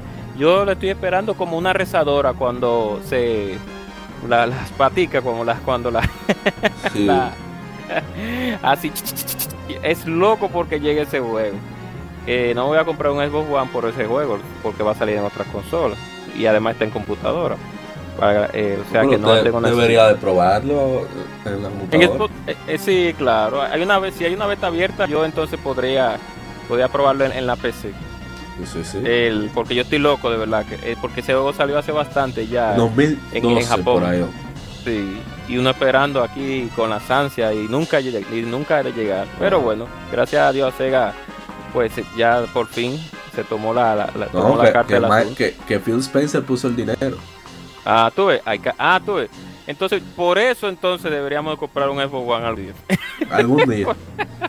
Yo 0.42 0.66
le 0.66 0.72
estoy 0.72 0.89
esperando 0.89 1.36
como 1.36 1.56
una 1.56 1.72
rezadora 1.72 2.34
cuando 2.34 3.00
se 3.08 3.60
la- 4.28 4.48
las 4.48 4.72
paticas, 4.72 5.24
como 5.24 5.46
las 5.46 5.60
cuando 5.60 5.92
la, 5.92 6.02
sí, 6.94 7.06
la- 7.06 7.32
así 8.64 8.92
es 9.84 10.08
loco 10.08 10.50
porque 10.50 10.80
llegue 10.80 11.02
ese 11.02 11.20
juego. 11.20 11.56
Eh, 12.26 12.54
no 12.56 12.66
voy 12.66 12.80
a 12.80 12.86
comprar 12.86 13.12
un 13.12 13.20
Xbox 13.24 13.52
One 13.52 13.70
por 13.72 13.86
ese 13.86 14.06
juego 14.06 14.39
porque 14.64 14.82
va 14.82 14.94
a 14.94 14.96
salir 14.96 15.18
en 15.18 15.26
otras 15.26 15.48
consolas 15.50 16.00
y 16.36 16.48
además 16.48 16.74
está 16.74 16.86
en 16.86 16.92
computadora. 16.92 17.56
Para- 18.20 18.50
eh, 18.54 18.80
o 18.84 18.92
sea 18.92 19.02
que 19.12 19.18
no 19.20 19.28
tengo 19.44 19.62
debería 19.76 20.08
de 20.08 20.16
probarlo 20.16 21.02
en 21.46 21.62
la 21.64 21.70
computadora. 21.70 22.08
Eh, 22.48 22.56
eh, 22.68 22.78
sí, 22.80 23.14
claro. 23.16 23.62
Hay 23.62 23.84
una 23.84 24.00
vez, 24.00 24.16
si 24.16 24.26
hay 24.26 24.34
una 24.34 24.48
beta 24.48 24.66
abierta, 24.68 25.06
yo 25.06 25.24
entonces 25.24 25.60
podría 25.60 26.18
podría 26.68 26.88
probarlo 26.88 27.26
en, 27.26 27.32
en 27.32 27.46
la 27.46 27.56
PC. 27.56 27.92
Sí, 28.66 28.84
sí, 28.84 28.84
sí. 28.84 28.97
El, 29.05 29.49
porque 29.53 29.76
yo 29.76 29.82
estoy 29.84 29.99
loco 29.99 30.30
de 30.32 30.38
verdad, 30.38 30.66
que, 30.66 30.76
eh, 30.76 30.95
porque 31.01 31.22
ese 31.22 31.34
juego 31.34 31.53
salió 31.53 31.78
hace 31.78 31.91
bastante 31.91 32.47
ya. 32.47 32.74
2012 32.76 33.38
en- 33.38 33.57
en 33.57 33.66
Japón. 33.66 33.84
por 34.01 34.03
ahí. 34.05 34.26
Sí, 34.84 35.22
y 35.47 35.57
uno 35.57 35.70
esperando 35.70 36.24
aquí 36.24 36.70
con 36.76 36.89
las 36.89 37.09
ansias 37.12 37.53
y 37.53 37.68
nunca 37.70 37.99
y 38.01 38.12
nunca 38.47 38.82
de 38.82 38.91
llegar. 38.91 39.28
Pero 39.38 39.62
bueno, 39.62 39.86
gracias 40.12 40.41
a 40.41 40.51
Dios 40.51 40.74
Sega, 40.78 41.14
pues 41.74 41.91
ya 42.18 42.43
por 42.53 42.68
fin 42.68 42.99
se 43.36 43.43
tomó 43.43 43.74
la, 43.74 43.95
la, 43.95 44.09
la- 44.18 44.28
tomó 44.28 44.55
la 44.57 44.72
carta 44.74 44.93
que, 44.95 44.99
Ma- 44.99 45.18
asunto. 45.20 45.36
que- 45.38 45.55
que 45.68 45.80
Phil 45.80 45.99
Spencer 45.99 46.43
puso 46.43 46.68
el 46.68 46.76
dinero. 46.76 47.18
Ah, 47.86 48.12
tú 48.16 48.26
ves, 48.28 48.41
hay 48.45 48.59
ah, 48.78 48.99
tú 49.05 49.16
ves. 49.16 49.30
Entonces, 49.68 50.01
por 50.16 50.38
eso 50.38 50.68
entonces 50.68 51.12
deberíamos 51.12 51.53
de 51.53 51.57
comprar 51.57 51.89
un 51.89 51.97
Xbox 51.97 52.30
One 52.30 52.45
algún 52.45 52.66
día. 52.66 52.74
Algún 53.30 53.70
día. 53.70 53.88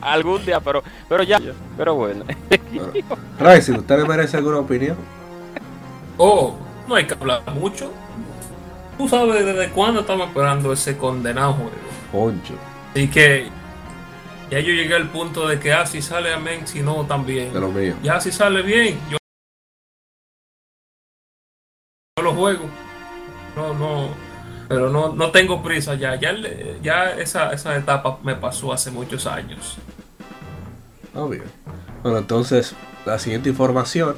algún 0.01 0.45
día, 0.45 0.61
pero 0.65 0.83
pero 1.09 1.23
ya, 1.23 1.41
pero 1.77 1.95
bueno. 1.95 2.25
Ryzen, 3.39 3.77
¿usted 3.77 3.99
le 3.99 4.05
merece 4.05 4.37
alguna 4.37 4.59
opinión? 4.59 4.97
Oh, 6.17 6.57
no 6.89 6.95
hay 6.95 7.07
que 7.07 7.15
hablar 7.15 7.43
mucho. 7.55 7.93
Tú 8.99 9.09
sabes 9.09 9.45
desde 9.45 9.71
cuándo 9.71 10.01
estamos 10.01 10.29
esperando 10.29 10.73
ese 10.73 10.97
condenado 10.97 11.55
juego. 11.55 11.71
Poncho. 12.11 12.55
Así 12.93 13.09
que 13.09 13.49
ya 14.51 14.61
yo 14.61 14.73
llegué 14.73 14.95
al 14.95 15.09
punto 15.09 15.49
de 15.49 15.59
que, 15.59 15.73
ah, 15.73 15.87
si 15.87 16.03
sale 16.03 16.33
amén, 16.33 16.67
si 16.67 16.81
no, 16.83 17.07
también. 17.07 17.53
De 17.53 17.61
lo 17.61 17.71
mío. 17.71 17.95
Ya 18.03 18.21
si 18.21 18.31
sale 18.31 18.63
bien, 18.63 18.99
yo 19.11 19.17
juego. 22.35 22.69
No, 23.57 23.75
no, 23.75 24.09
pero 24.69 24.91
no, 24.91 25.13
no 25.15 25.31
tengo 25.31 25.63
prisa 25.63 25.95
ya. 25.95 26.15
Ya, 26.17 26.33
ya 26.83 27.11
esa, 27.13 27.53
esa 27.53 27.77
etapa 27.77 28.19
me 28.23 28.35
pasó 28.35 28.73
hace 28.73 28.91
muchos 28.91 29.27
años. 29.27 29.77
Bien. 31.15 31.43
Bueno, 32.03 32.19
entonces 32.19 32.75
la 33.07 33.19
siguiente 33.19 33.49
información 33.51 34.15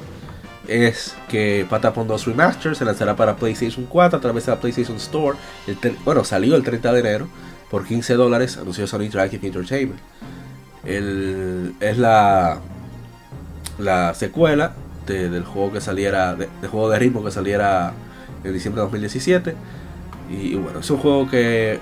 es 0.67 1.15
que 1.29 1.65
Patapon 1.69 2.07
2 2.07 2.25
Remaster 2.25 2.75
se 2.75 2.85
lanzará 2.85 3.15
para 3.15 3.35
PlayStation 3.35 3.85
4 3.85 4.17
a 4.17 4.21
través 4.21 4.45
de 4.45 4.51
la 4.53 4.59
PlayStation 4.59 4.97
Store. 4.97 5.37
Bueno, 6.03 6.23
salió 6.23 6.55
el 6.55 6.63
30 6.63 6.91
de 6.93 6.99
enero 7.01 7.27
por 7.69 7.85
15 7.85 8.13
dólares, 8.15 8.57
anunció 8.57 8.87
Sony 8.87 9.01
Interactive 9.03 9.45
Entertainment. 9.45 9.99
El- 10.83 11.75
es 11.79 11.97
la, 11.97 12.59
la 13.77 14.13
secuela 14.13 14.73
de- 15.05 15.29
del 15.29 15.43
juego 15.43 15.73
que 15.73 15.81
saliera, 15.81 16.35
de- 16.35 16.49
del 16.61 16.69
juego 16.69 16.89
de 16.89 16.99
ritmo 16.99 17.23
que 17.23 17.31
saliera 17.31 17.93
en 18.43 18.53
diciembre 18.53 18.79
de 18.81 18.85
2017. 18.85 19.55
Y, 20.29 20.55
bueno, 20.55 20.79
es 20.79 20.89
un 20.89 20.97
juego 20.97 21.29
que 21.29 21.79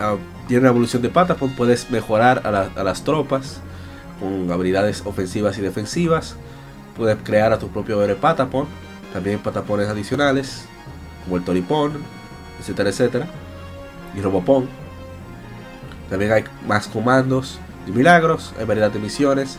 ah, 0.00 0.16
tiene 0.46 0.60
una 0.60 0.68
evolución 0.70 1.02
de 1.02 1.08
Patapon, 1.08 1.50
puedes 1.56 1.90
mejorar 1.90 2.42
a, 2.44 2.50
la- 2.50 2.70
a 2.76 2.84
las 2.84 3.02
tropas 3.04 3.60
con 4.20 4.50
habilidades 4.50 5.02
ofensivas 5.06 5.56
y 5.58 5.62
defensivas. 5.62 6.36
Puedes 6.96 7.16
crear 7.22 7.52
a 7.52 7.58
tu 7.58 7.68
propio 7.68 8.02
héroe 8.02 8.16
Patapon, 8.16 8.66
también 9.12 9.38
Patapones 9.38 9.88
adicionales, 9.88 10.66
como 11.24 11.36
el 11.36 11.44
Toripon, 11.44 11.92
etcétera, 12.60 12.88
etcétera, 12.90 13.26
y 14.16 14.20
Robopon. 14.20 14.66
También 16.08 16.32
hay 16.32 16.44
más 16.66 16.86
comandos 16.86 17.58
y 17.86 17.90
milagros, 17.90 18.54
hay 18.58 18.64
variedad 18.64 18.90
de 18.90 18.98
misiones 18.98 19.58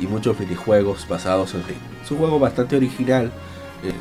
y 0.00 0.06
muchos 0.06 0.38
minijuegos 0.40 1.06
basados 1.08 1.54
en 1.54 1.62
ritmo. 1.66 1.82
Es 2.02 2.10
un 2.10 2.18
juego 2.18 2.38
bastante 2.38 2.76
original 2.76 3.30
eh, 3.82 3.92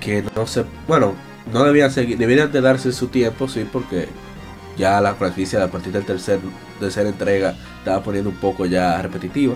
que 0.00 0.24
no 0.34 0.46
se, 0.46 0.64
bueno, 0.88 1.14
no 1.52 1.64
debían 1.64 1.90
seguir, 1.90 2.18
deberían 2.18 2.50
de 2.50 2.60
darse 2.60 2.92
su 2.92 3.08
tiempo, 3.08 3.48
sí, 3.48 3.66
porque 3.70 4.08
ya 4.76 5.00
la 5.00 5.14
franquicia 5.14 5.62
a 5.62 5.68
partir 5.68 5.92
del 5.92 6.04
tercer 6.04 6.40
tercera 6.80 7.08
entrega 7.08 7.54
estaba 7.78 8.02
poniendo 8.02 8.30
un 8.30 8.36
poco 8.36 8.66
ya 8.66 9.00
repetitiva. 9.00 9.54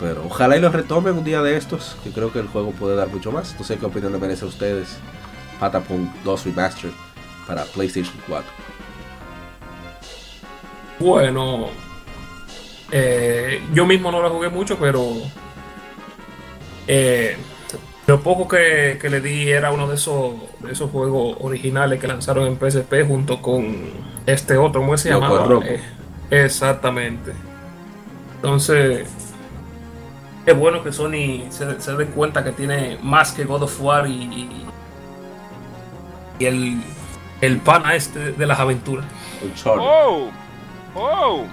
Pero 0.00 0.24
ojalá 0.26 0.56
y 0.56 0.60
lo 0.60 0.70
retomen 0.70 1.16
un 1.16 1.24
día 1.24 1.40
de 1.40 1.56
estos, 1.56 1.96
que 2.02 2.10
creo 2.10 2.32
que 2.32 2.40
el 2.40 2.48
juego 2.48 2.72
puede 2.72 2.96
dar 2.96 3.08
mucho 3.08 3.30
más. 3.30 3.54
No 3.58 3.64
sé 3.64 3.78
qué 3.78 3.86
opinión 3.86 4.12
le 4.12 4.18
merece 4.18 4.44
a 4.44 4.48
ustedes 4.48 4.96
Patapon 5.60 6.12
2 6.24 6.44
Remastered 6.46 6.92
para 7.46 7.64
PlayStation 7.64 8.14
4. 8.28 8.44
Bueno, 10.98 11.68
eh, 12.90 13.62
yo 13.72 13.86
mismo 13.86 14.10
no 14.10 14.22
la 14.22 14.30
jugué 14.30 14.48
mucho, 14.48 14.78
pero 14.78 15.14
eh, 16.86 17.36
lo 18.06 18.20
poco 18.20 18.46
que, 18.48 18.98
que 19.00 19.08
le 19.08 19.20
di 19.20 19.50
era 19.50 19.70
uno 19.72 19.88
de 19.88 19.94
esos, 19.94 20.34
de 20.60 20.72
esos 20.72 20.90
juegos 20.90 21.38
originales 21.40 22.00
que 22.00 22.06
lanzaron 22.06 22.46
en 22.46 22.56
PSP 22.58 23.06
junto 23.06 23.40
con 23.40 23.76
este 24.26 24.56
otro, 24.58 24.80
¿cómo 24.82 24.96
se 24.96 25.10
llamaba? 25.10 25.36
Eh, 25.64 25.80
exactamente. 26.30 27.32
Entonces, 28.36 29.08
es 30.44 30.58
bueno 30.58 30.82
que 30.84 30.92
Sony 30.92 31.50
se, 31.50 31.80
se 31.80 31.92
dé 31.94 32.06
cuenta 32.06 32.44
que 32.44 32.52
tiene 32.52 32.98
más 33.02 33.32
que 33.32 33.44
God 33.44 33.62
of 33.62 33.80
War 33.80 34.06
y, 34.06 34.12
y- 34.12 34.66
y 36.38 36.44
el, 36.46 36.82
el 37.40 37.58
pana 37.58 37.94
este 37.94 38.32
de 38.32 38.46
las 38.46 38.58
aventuras. 38.60 39.06
Uncharted. 39.42 39.80
¡Oh! 39.82 40.28
¡Oh! 40.94 41.44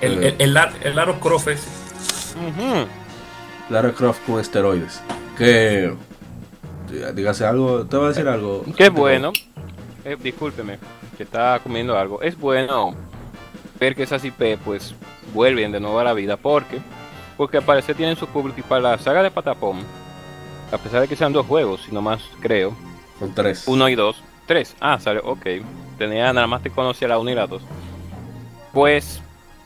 El, 0.00 0.24
el, 0.24 0.36
el, 0.40 0.56
el 0.82 1.14
Croft 1.20 1.48
ese. 1.48 1.68
Lara 3.70 3.92
Croft 3.92 4.20
con 4.26 4.40
esteroides. 4.40 5.00
Que. 5.38 5.94
Dígase 7.14 7.44
algo, 7.44 7.84
te 7.86 7.96
voy 7.96 8.06
a 8.06 8.08
decir 8.10 8.28
algo. 8.28 8.64
Qué 8.76 8.88
bueno. 8.88 9.32
Eh, 10.04 10.16
discúlpeme, 10.22 10.78
que 11.16 11.22
está 11.24 11.58
comiendo 11.62 11.98
algo. 11.98 12.20
Es 12.22 12.38
bueno 12.38 12.94
ver 13.80 13.96
que 13.96 14.02
esas 14.04 14.24
IP 14.24 14.58
pues 14.64 14.94
vuelven 15.32 15.72
de 15.72 15.80
nuevo 15.80 15.98
a 15.98 16.04
la 16.04 16.12
vida. 16.12 16.36
porque 16.36 16.78
Porque 17.36 17.56
al 17.56 17.64
parecer 17.64 17.96
tienen 17.96 18.16
su 18.16 18.26
público 18.28 18.60
y 18.60 18.62
para 18.62 18.82
la 18.82 18.98
saga 18.98 19.22
de 19.22 19.30
Patapón, 19.30 19.78
a 20.70 20.78
pesar 20.78 21.00
de 21.00 21.08
que 21.08 21.16
sean 21.16 21.32
dos 21.32 21.46
juegos, 21.46 21.82
si 21.84 21.92
no 21.92 22.00
más 22.02 22.22
creo, 22.40 22.74
Con 23.18 23.34
tres. 23.34 23.64
uno 23.66 23.88
y 23.88 23.94
dos, 23.96 24.22
tres. 24.46 24.76
Ah, 24.78 24.98
sale, 25.00 25.20
ok. 25.24 25.46
Tenía 25.98 26.32
nada 26.32 26.46
más 26.46 26.62
te 26.62 26.70
conocía 26.70 27.08
la 27.08 27.18
uno 27.18 27.30
y 27.30 27.34
la 27.34 27.46
dos. 27.46 27.62
Pues 28.72 29.20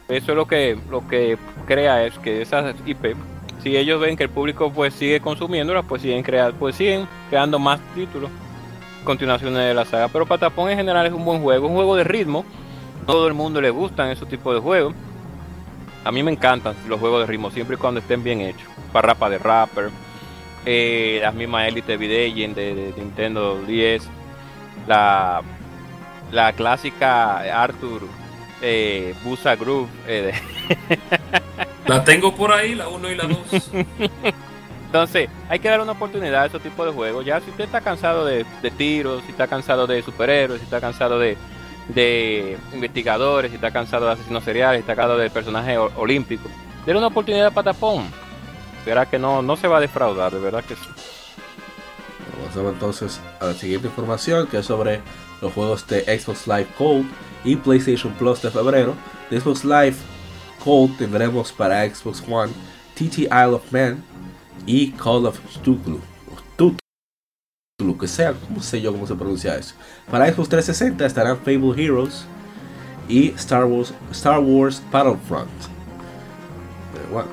eso 0.09 0.33
es 0.33 0.37
lo 0.37 0.47
que 0.47 0.79
lo 0.89 1.07
que 1.09 1.37
crea 1.67 2.05
es 2.07 2.17
que 2.21 2.41
esas 2.43 2.75
IP, 2.87 3.17
si 3.63 3.77
ellos 3.77 4.01
ven 4.01 4.17
que 4.17 4.25
el 4.25 4.31
público 4.31 4.73
pues 4.73 4.95
sigue 4.95 5.21
consumiéndolas, 5.21 5.85
pues 5.89 6.03
siguen 6.03 6.23
creando, 6.23 6.57
pues 6.59 6.77
siguen 6.77 7.09
creando 7.31 7.59
más 7.59 7.81
títulos, 7.95 8.31
continuaciones 9.05 9.59
de 9.59 9.75
la 9.75 9.85
saga. 9.85 10.09
Pero 10.09 10.27
Patapón 10.27 10.71
en 10.71 10.77
general 10.79 11.07
es 11.07 11.13
un 11.13 11.25
buen 11.25 11.43
juego, 11.43 11.67
un 11.69 11.75
juego 11.75 11.97
de 11.97 12.05
ritmo. 12.05 12.45
Todo 13.07 13.27
el 13.27 13.35
mundo 13.35 13.61
le 13.61 13.71
gustan 13.71 14.11
esos 14.11 14.29
tipos 14.29 14.55
de 14.55 14.61
juegos. 14.61 14.95
A 16.05 16.13
mí 16.13 16.23
me 16.23 16.31
encantan 16.31 16.75
los 16.89 17.01
juegos 17.01 17.21
de 17.21 17.27
ritmo, 17.27 17.51
siempre 17.51 17.77
y 17.77 17.79
cuando 17.79 18.01
estén 18.01 18.23
bien 18.23 18.41
hechos. 18.41 18.69
Parrapa 18.93 19.29
de 19.29 19.39
Rapper, 19.39 19.91
eh, 20.65 21.19
las 21.23 21.35
mismas 21.35 21.69
Elite 21.69 21.97
Videgen 21.97 22.55
de, 22.55 22.93
Nintendo 22.97 23.61
10, 23.67 24.03
la, 24.87 25.43
la 26.33 26.53
clásica 26.53 27.63
Arthur 27.63 28.03
eh, 28.63 29.15
Busa 29.25 29.57
Groove. 29.57 29.89
eh, 30.07 30.33
de- 30.89 30.98
La 31.87 32.05
tengo 32.05 32.35
por 32.35 32.53
ahí, 32.53 32.75
la 32.75 32.89
1 32.89 33.11
y 33.11 33.15
la 33.15 33.25
2. 33.25 33.71
Entonces, 34.87 35.29
hay 35.49 35.59
que 35.59 35.69
dar 35.69 35.81
una 35.81 35.93
oportunidad 35.93 36.43
a 36.43 36.47
esos 36.47 36.63
tipos 36.63 36.87
de 36.87 36.93
juegos. 36.93 37.25
Ya 37.25 37.41
si 37.41 37.51
usted 37.51 37.65
está 37.65 37.81
cansado 37.81 38.25
de, 38.25 38.45
de 38.63 38.71
tiros, 38.71 39.23
si 39.25 39.33
está 39.33 39.47
cansado 39.47 39.87
de 39.87 40.03
superhéroes, 40.03 40.61
si 40.61 40.65
está 40.65 40.81
cansado 40.81 41.19
de, 41.19 41.37
de 41.89 42.59
investigadores, 42.73 43.51
si 43.51 43.57
está 43.57 43.71
cansado 43.71 44.07
de 44.07 44.13
asesinos 44.13 44.45
seriales, 44.45 44.79
si 44.79 44.81
está 44.81 44.97
cansado 44.97 45.19
de 45.19 45.31
personajes 45.31 45.79
olímpicos, 45.97 46.51
denle 46.87 46.99
una 46.99 47.09
oportunidad 47.09 47.49
a 47.49 47.51
Patapón. 47.51 48.05
Verá 48.87 49.07
que 49.07 49.19
no, 49.19 49.43
no 49.43 49.57
se 49.57 49.69
va 49.69 49.79
a 49.79 49.81
defraudar, 49.81 50.33
de 50.33 50.39
verdad 50.39 50.65
que 50.65 50.75
sí. 50.75 50.89
Pasamos 52.47 52.73
entonces 52.73 53.21
a 53.41 53.47
la 53.47 53.55
siguiente 53.55 53.89
información 53.89 54.47
que 54.47 54.59
es 54.59 54.67
sobre 54.67 55.03
los 55.43 55.53
juegos 55.53 55.87
de 55.87 56.19
Xbox 56.19 56.47
Live 56.47 56.69
Gold 56.79 57.07
y 57.45 57.57
PlayStation 57.57 58.13
Plus 58.15 58.41
de 58.41 58.51
febrero. 58.51 58.95
De 59.29 59.39
Xbox 59.39 59.65
Live 59.65 59.97
Gold 60.65 60.97
tendremos 60.99 61.53
para 61.53 61.89
Xbox 61.89 62.23
One 62.29 62.53
TT 62.95 63.19
Isle 63.31 63.55
of 63.55 63.73
Man 63.73 64.03
y 64.67 64.91
Call 64.93 65.27
of 65.27 65.39
Cthulhu. 65.61 66.01
o 66.31 66.37
Cthulhu, 67.79 67.97
que 67.99 68.09
sea, 68.09 68.35
no 68.55 68.61
sé 68.63 68.81
yo 68.81 68.93
cómo 68.93 69.07
se 69.07 69.15
pronuncia 69.15 69.57
eso. 69.57 69.75
Para 70.11 70.27
Xbox 70.33 70.49
360 70.49 71.07
estarán 71.07 71.37
Fable 71.39 71.73
Heroes 71.83 72.25
y 73.09 73.29
Star 73.31 73.65
Wars, 73.65 73.95
Star 74.11 74.41
Wars 74.41 74.83
Battlefront. 74.91 75.49
Pero 76.93 77.09
bueno, 77.13 77.29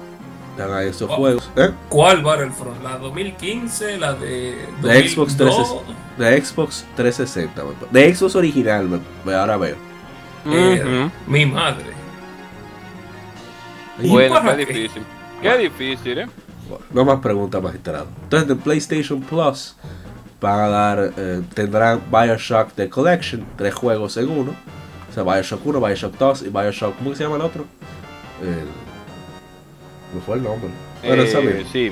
están 0.52 0.72
ahí 0.74 0.88
estos 0.90 1.10
Oh. 1.12 1.16
juegos. 1.16 1.50
¿eh? 1.56 1.72
¿Cuál 1.90 2.22
Battlefront? 2.24 2.82
¿La 2.84 2.98
2015? 2.98 3.98
¿La 3.98 4.14
de 4.14 4.56
De 4.82 5.10
Xbox 5.10 5.36
2002? 5.36 5.84
360. 5.84 5.96
De 6.18 6.42
Xbox 6.46 6.86
360. 6.96 7.64
me 7.64 7.72
pa- 7.74 7.88
De 7.92 8.16
Xbox 8.16 8.36
original, 8.36 9.02
ahora 9.26 9.58
veo. 9.58 9.76
Eh, 10.46 11.10
Mi 11.28 11.46
madre. 11.46 11.88
¿Y 14.00 14.10
Bueno, 14.10 14.42
qué 14.44 14.56
difícil. 14.66 15.04
Qué 15.42 15.58
difícil, 15.58 16.18
¿eh? 16.20 16.28
Bueno, 16.68 16.86
no 16.92 17.06
más 17.06 17.20
preguntas, 17.20 17.62
magistrado. 17.62 18.08
Entonces, 18.24 18.48
de 18.48 18.56
PlayStation 18.56 19.22
Plus 19.22 19.76
van 20.42 20.60
a 20.60 20.68
dar, 20.68 21.14
eh, 21.18 21.42
tendrán 21.54 22.02
Bioshock 22.12 22.74
The 22.74 22.90
Collection, 22.90 23.46
tres 23.58 23.74
juegos 23.74 24.18
en 24.18 24.30
uno. 24.30 24.56
O 25.10 25.14
sea, 25.14 25.24
Bioshock 25.24 25.66
1, 25.66 25.80
Bioshock 25.80 26.18
2 26.18 26.42
y 26.44 26.50
Bioshock, 26.50 26.98
¿cómo 26.98 27.16
se 27.16 27.24
llama 27.24 27.38
el 27.38 27.42
otro? 27.44 27.66
El, 28.42 28.66
¿Me 30.14 30.22
fue 30.26 30.36
el 30.36 30.44
nombre? 30.44 30.70
Bueno, 31.04 31.24
Eh, 31.24 31.26
esa 31.26 31.40
sí. 31.72 31.92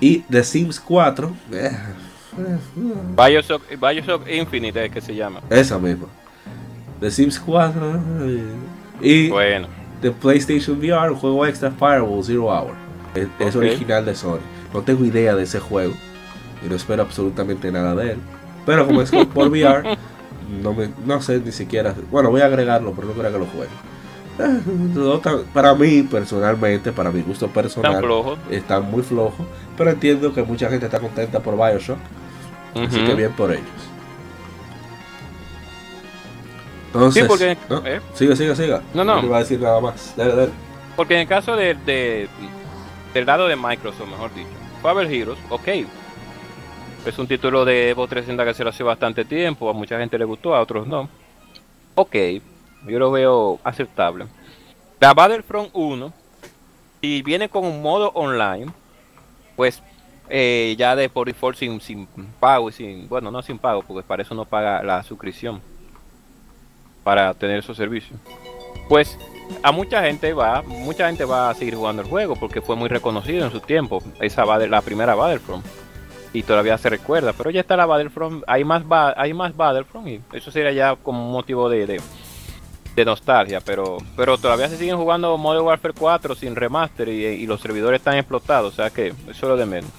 Y 0.00 0.18
The 0.20 0.44
Sims 0.44 0.78
4, 0.78 1.32
eh, 1.52 1.70
Bioshock, 3.16 3.62
Bioshock 3.80 4.28
Infinite 4.28 4.84
es 4.84 4.92
que 4.92 5.00
se 5.00 5.14
llama. 5.14 5.40
esa 5.50 5.78
misma. 5.78 6.06
The 7.00 7.10
Sims 7.10 7.38
4 7.40 8.00
eh, 8.20 8.54
y 9.00 9.28
Bueno. 9.28 9.68
De 10.00 10.10
PlayStation 10.10 10.78
VR, 10.78 11.10
un 11.10 11.16
juego 11.16 11.46
extra 11.46 11.70
Firewall 11.70 12.24
Zero 12.24 12.44
Hour. 12.44 12.74
Es, 13.38 13.56
original 13.56 14.04
de 14.04 14.14
Sony. 14.14 14.40
No 14.74 14.82
tengo 14.82 15.04
idea 15.04 15.34
de 15.34 15.44
ese 15.44 15.58
juego 15.58 15.94
y 16.64 16.68
no 16.68 16.76
espero 16.76 17.02
absolutamente 17.02 17.70
nada 17.72 17.94
de 17.94 18.12
él. 18.12 18.18
Pero 18.66 18.86
como 18.86 19.00
es 19.02 19.10
por 19.34 19.48
VR, 19.48 19.96
no, 20.62 20.74
me, 20.74 20.90
no 21.04 21.22
sé 21.22 21.40
ni 21.40 21.52
siquiera. 21.52 21.94
Bueno, 22.10 22.30
voy 22.30 22.42
a 22.42 22.46
agregarlo, 22.46 22.92
pero 22.92 23.08
no 23.08 23.14
creo 23.14 23.32
que 23.32 23.38
lo 23.38 23.46
juegue. 23.46 23.70
Eh, 24.38 24.60
no 24.94 25.20
Para 25.54 25.74
mí, 25.74 26.02
personalmente, 26.02 26.92
para 26.92 27.10
mi 27.10 27.22
gusto 27.22 27.48
personal, 27.48 28.02
flojo. 28.02 28.36
están 28.50 28.90
muy 28.90 29.02
flojos. 29.02 29.46
Pero 29.78 29.90
entiendo 29.90 30.34
que 30.34 30.42
mucha 30.42 30.68
gente 30.68 30.86
está 30.86 31.00
contenta 31.00 31.40
por 31.40 31.54
Bioshock. 31.54 31.98
Así 32.74 33.02
que 33.04 33.14
bien 33.14 33.32
por 33.32 33.50
ellos. 33.50 33.64
Entonces, 36.96 37.22
Sí, 37.22 37.28
porque- 37.28 37.56
¿no? 37.68 37.86
¿eh? 37.86 38.00
siga, 38.14 38.34
siga, 38.36 38.54
siga. 38.54 38.82
No, 38.94 39.04
no. 39.04 39.20
No 39.20 39.26
iba 39.26 39.36
a 39.36 39.40
decir 39.40 39.60
nada 39.60 39.80
más. 39.80 40.14
Dale, 40.16 40.34
dale. 40.34 40.52
Porque 40.96 41.14
en 41.14 41.20
el 41.20 41.28
caso 41.28 41.56
de, 41.56 41.74
de- 41.74 42.28
del 43.14 43.26
lado 43.26 43.46
de 43.48 43.56
Microsoft, 43.56 44.08
mejor 44.08 44.32
dicho, 44.34 44.48
Fable 44.82 45.14
Heroes, 45.14 45.38
ok. 45.50 45.68
Es 47.06 47.18
un 47.18 47.26
título 47.28 47.64
de 47.64 47.90
Evo 47.90 48.06
300 48.08 48.44
que 48.46 48.54
se 48.54 48.62
hace 48.68 48.82
bastante 48.82 49.24
tiempo, 49.24 49.70
a 49.70 49.72
mucha 49.72 49.98
gente 49.98 50.18
le 50.18 50.24
gustó, 50.24 50.54
a 50.54 50.60
otros 50.60 50.86
no. 50.86 51.08
Ok, 51.94 52.16
yo 52.86 52.98
lo 52.98 53.10
veo 53.10 53.60
aceptable. 53.62 54.26
La 54.98 55.14
Battlefront 55.14 55.70
1, 55.72 56.12
si 57.00 57.22
viene 57.22 57.48
con 57.48 57.64
un 57.64 57.80
modo 57.82 58.10
online, 58.14 58.72
pues 59.54 59.82
eh, 60.28 60.74
ya 60.76 60.96
de 60.96 61.08
por 61.08 61.26
default 61.28 61.56
sin, 61.56 61.80
sin 61.80 62.06
pago 62.40 62.68
y 62.70 62.72
sin, 62.72 63.08
bueno, 63.08 63.30
no 63.30 63.40
sin 63.42 63.58
pago, 63.58 63.82
porque 63.82 64.02
para 64.06 64.22
eso 64.22 64.34
no 64.34 64.44
paga 64.44 64.82
la 64.82 65.02
suscripción 65.04 65.60
para 67.06 67.32
tener 67.34 67.60
esos 67.60 67.76
servicios. 67.76 68.18
Pues 68.88 69.16
a 69.62 69.70
mucha 69.70 70.02
gente 70.02 70.32
va, 70.32 70.62
mucha 70.62 71.06
gente 71.06 71.24
va 71.24 71.50
a 71.50 71.54
seguir 71.54 71.76
jugando 71.76 72.02
el 72.02 72.08
juego 72.08 72.34
porque 72.34 72.60
fue 72.60 72.74
muy 72.74 72.88
reconocido 72.88 73.44
en 73.44 73.52
su 73.52 73.60
tiempo, 73.60 74.02
esa 74.20 74.44
la 74.44 74.82
primera 74.82 75.14
Battlefront 75.14 75.64
y 76.32 76.42
todavía 76.42 76.76
se 76.78 76.90
recuerda, 76.90 77.32
pero 77.32 77.50
ya 77.50 77.60
está 77.60 77.76
la 77.76 77.86
Battlefront, 77.86 78.42
hay 78.48 78.64
más 78.64 78.82
hay 79.16 79.32
más 79.34 79.56
Battlefront 79.56 80.08
y 80.08 80.20
eso 80.32 80.50
sería 80.50 80.72
ya 80.72 80.96
como 80.96 81.24
un 81.26 81.30
motivo 81.30 81.68
de, 81.68 82.00
de, 82.96 83.04
nostalgia, 83.04 83.60
pero 83.60 83.98
pero 84.16 84.36
todavía 84.36 84.68
se 84.68 84.76
siguen 84.76 84.96
jugando 84.96 85.38
Modern 85.38 85.64
Warfare 85.64 85.94
4 85.96 86.34
sin 86.34 86.56
remaster 86.56 87.08
y, 87.08 87.46
los 87.46 87.60
servidores 87.60 88.00
están 88.00 88.16
explotados, 88.16 88.72
o 88.72 88.76
sea 88.76 88.90
que 88.90 89.06
eso 89.06 89.30
es 89.30 89.42
lo 89.42 89.56
de 89.56 89.66
menos. 89.66 89.90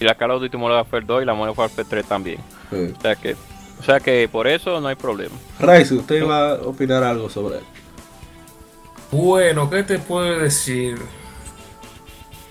Y 0.00 0.04
la 0.04 0.14
Call 0.14 0.30
of 0.30 0.40
Duty 0.40 0.56
Modern 0.56 0.78
Warfare 0.78 1.04
2 1.04 1.22
y 1.22 1.26
la 1.26 1.34
Modern 1.34 1.58
Warfare 1.58 1.86
3 1.86 2.06
también. 2.06 2.38
O 2.72 3.00
sea 3.02 3.16
que 3.16 3.36
o 3.78 3.82
sea 3.82 4.00
que 4.00 4.28
por 4.28 4.46
eso 4.46 4.80
no 4.80 4.88
hay 4.88 4.96
problema. 4.96 5.34
Rice, 5.60 5.94
¿usted 5.94 6.26
va 6.26 6.52
a 6.52 6.54
opinar 6.62 7.02
algo 7.04 7.28
sobre 7.28 7.58
él? 7.58 7.64
Bueno, 9.10 9.70
¿qué 9.70 9.82
te 9.82 9.98
puedo 9.98 10.38
decir? 10.38 10.98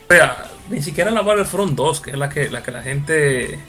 O 0.09 0.13
sea, 0.13 0.45
ni 0.69 0.81
siquiera 0.81 1.11
la 1.11 1.21
Battlefront 1.21 1.73
2, 1.75 2.01
que 2.01 2.11
es 2.11 2.17
la 2.17 2.29
que 2.29 2.49
la, 2.49 2.63
que 2.63 2.71
la 2.71 2.81
gente 2.81 3.59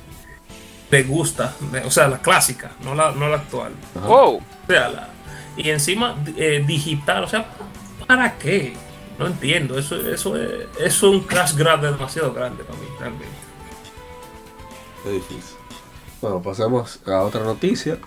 le 0.90 1.02
gusta, 1.02 1.54
o 1.84 1.90
sea, 1.90 2.08
la 2.08 2.18
clásica, 2.18 2.72
no 2.84 2.94
la, 2.94 3.12
no 3.12 3.28
la 3.28 3.36
actual. 3.36 3.72
Oh. 4.06 4.36
O 4.36 4.66
sea, 4.66 4.88
la, 4.88 5.08
y 5.56 5.70
encima 5.70 6.16
eh, 6.36 6.62
digital, 6.66 7.24
o 7.24 7.28
sea, 7.28 7.46
¿para 8.06 8.36
qué? 8.38 8.74
No 9.18 9.26
entiendo, 9.26 9.78
eso, 9.78 9.96
eso, 9.96 10.36
es, 10.36 10.50
eso 10.78 10.84
es 10.84 11.02
un 11.02 11.20
crash 11.20 11.54
grab 11.54 11.80
demasiado 11.80 12.32
grande 12.32 12.62
para 12.64 12.78
mí, 12.78 12.86
realmente. 13.00 13.26
Es 15.06 15.12
difícil. 15.12 15.55
Bueno, 16.20 16.42
pasamos 16.42 17.00
a 17.06 17.20
otra 17.22 17.44
noticia. 17.44 17.98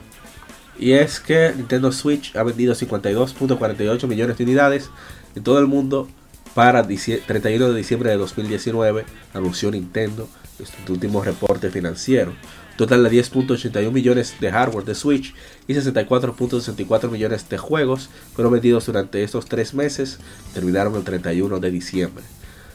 Y 0.77 0.93
es 0.93 1.19
que 1.19 1.53
Nintendo 1.55 1.91
Switch 1.91 2.35
ha 2.35 2.43
vendido 2.43 2.73
52.48 2.73 4.07
millones 4.07 4.37
de 4.37 4.43
unidades 4.45 4.89
en 5.35 5.43
todo 5.43 5.59
el 5.59 5.67
mundo 5.67 6.07
para 6.53 6.85
31 6.85 7.69
de 7.69 7.77
diciembre 7.77 8.09
de 8.09 8.17
2019, 8.17 9.05
anunció 9.33 9.69
Nintendo 9.71 10.27
en 10.57 10.65
su 10.65 10.93
último 10.93 11.23
reporte 11.23 11.69
financiero. 11.69 12.33
Total 12.77 13.03
de 13.03 13.11
10.81 13.11 13.91
millones 13.91 14.35
de 14.39 14.51
hardware 14.51 14.85
de 14.85 14.95
Switch 14.95 15.35
y 15.67 15.73
64.64 15.73 17.09
millones 17.09 17.47
de 17.49 17.57
juegos 17.57 18.09
fueron 18.33 18.53
vendidos 18.53 18.85
durante 18.85 19.21
estos 19.21 19.45
tres 19.45 19.73
meses, 19.73 20.19
terminaron 20.53 20.95
el 20.95 21.03
31 21.03 21.59
de 21.59 21.71
diciembre. 21.71 22.23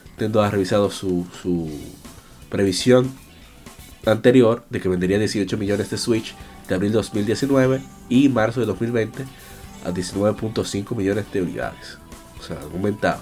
Nintendo 0.08 0.42
ha 0.42 0.50
revisado 0.50 0.90
su, 0.90 1.26
su 1.42 1.70
previsión 2.50 3.12
anterior 4.06 4.64
de 4.70 4.80
que 4.80 4.88
vendería 4.88 5.18
18 5.18 5.56
millones 5.56 5.90
de 5.90 5.98
Switch 5.98 6.34
de 6.68 6.74
abril 6.74 6.92
de 6.92 6.96
2019 6.96 7.80
y 8.08 8.28
marzo 8.28 8.60
de 8.60 8.66
2020 8.66 9.24
a 9.84 9.90
19.5 9.90 10.96
millones 10.96 11.26
de 11.32 11.42
unidades. 11.42 11.98
O 12.40 12.42
sea, 12.42 12.58
aumentado. 12.72 13.20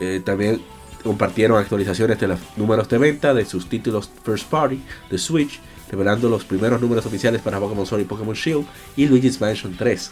Eh, 0.00 0.20
también 0.24 0.60
compartieron 1.02 1.58
actualizaciones 1.58 2.18
de 2.18 2.28
los 2.28 2.40
números 2.56 2.88
de 2.88 2.98
venta 2.98 3.32
de 3.32 3.44
sus 3.44 3.68
títulos 3.68 4.10
First 4.24 4.48
Party 4.48 4.82
de 5.10 5.18
Switch, 5.18 5.60
revelando 5.90 6.28
los 6.28 6.44
primeros 6.44 6.80
números 6.80 7.06
oficiales 7.06 7.40
para 7.40 7.60
Pokémon 7.60 7.86
Sword 7.86 8.02
y 8.02 8.04
Pokémon 8.04 8.34
Shield 8.34 8.66
y 8.96 9.06
Luigi's 9.06 9.40
Mansion 9.40 9.76
3. 9.76 10.10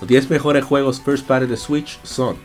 Los 0.00 0.08
10 0.08 0.30
mejores 0.30 0.64
juegos 0.64 1.00
First 1.00 1.26
Party 1.26 1.46
de 1.46 1.56
Switch 1.56 2.00
son 2.02 2.36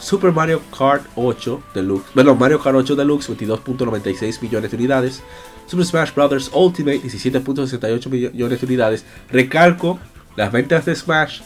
Super 0.00 0.32
Mario 0.32 0.62
Kart 0.76 1.04
8 1.14 1.62
Deluxe, 1.74 2.10
bueno, 2.14 2.34
Mario 2.34 2.60
Kart 2.60 2.76
8 2.76 2.96
Deluxe 2.96 3.30
22.96 3.30 4.42
millones 4.42 4.70
de 4.70 4.76
unidades, 4.76 5.22
Super 5.66 5.84
Smash 5.84 6.14
Bros. 6.14 6.50
Ultimate 6.54 7.02
17.68 7.02 8.08
millones 8.08 8.60
de 8.60 8.66
unidades. 8.66 9.04
Recalco 9.30 9.98
las 10.36 10.52
ventas 10.52 10.84
de 10.84 10.94
Smash 10.94 11.40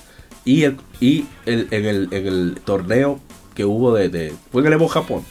y, 0.45 0.65
el, 0.65 0.77
y 1.01 1.27
el, 1.47 1.69
en, 1.71 1.87
el, 1.87 2.09
en, 2.11 2.27
el, 2.27 2.61
torneo 2.65 3.21
que 3.55 3.65
hubo 3.65 3.95
de, 3.95 4.35
fue 4.51 4.63
en 4.63 4.67
el 4.69 4.73
Evo 4.75 4.89
Japón 4.89 5.25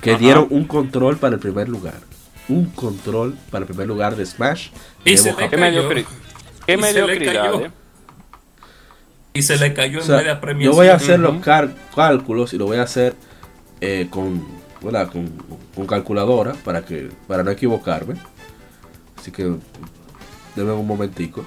que 0.00 0.16
dieron 0.16 0.46
un 0.50 0.64
control 0.64 1.16
para 1.16 1.34
el 1.34 1.40
primer 1.40 1.68
lugar. 1.68 1.98
Un 2.48 2.66
control 2.66 3.38
para 3.50 3.62
el 3.62 3.68
primer 3.68 3.86
lugar 3.86 4.16
de 4.16 4.26
Smash. 4.26 4.68
Y 5.02 5.16
se 5.16 5.32
le 5.32 5.48
cayó. 5.48 5.88
¿Qué 6.66 6.76
mediocridad? 6.76 7.72
Y 9.36 9.42
se 9.42 9.58
le 9.58 9.74
cayó 9.74 10.00
en 10.00 10.08
media 10.08 10.40
premiación. 10.40 10.72
Yo 10.72 10.76
voy 10.76 10.86
a 10.86 10.94
hacer 10.94 11.18
los 11.18 11.44
cálculos 11.94 12.54
y 12.54 12.58
lo 12.58 12.66
voy 12.66 12.76
a 12.76 12.82
hacer 12.82 13.16
eh, 13.80 14.06
con, 14.08 14.46
con, 15.74 15.86
calculadora 15.88 16.52
para 16.64 16.84
que 16.84 17.10
para 17.26 17.42
no 17.42 17.50
equivocarme. 17.50 18.14
Así 19.18 19.32
que 19.32 19.56
denme 20.54 20.72
un 20.72 20.86
momentico. 20.86 21.44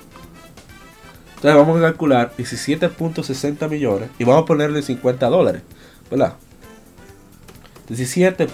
Entonces 1.35 1.55
vamos 1.55 1.77
a 1.77 1.81
calcular 1.81 2.33
17.60 2.37 3.69
millones 3.69 4.09
y 4.19 4.25
vamos 4.25 4.43
a 4.43 4.45
ponerle 4.45 4.81
50 4.81 5.27
dólares, 5.27 5.61
¿verdad? 6.11 6.33
17 7.87 8.47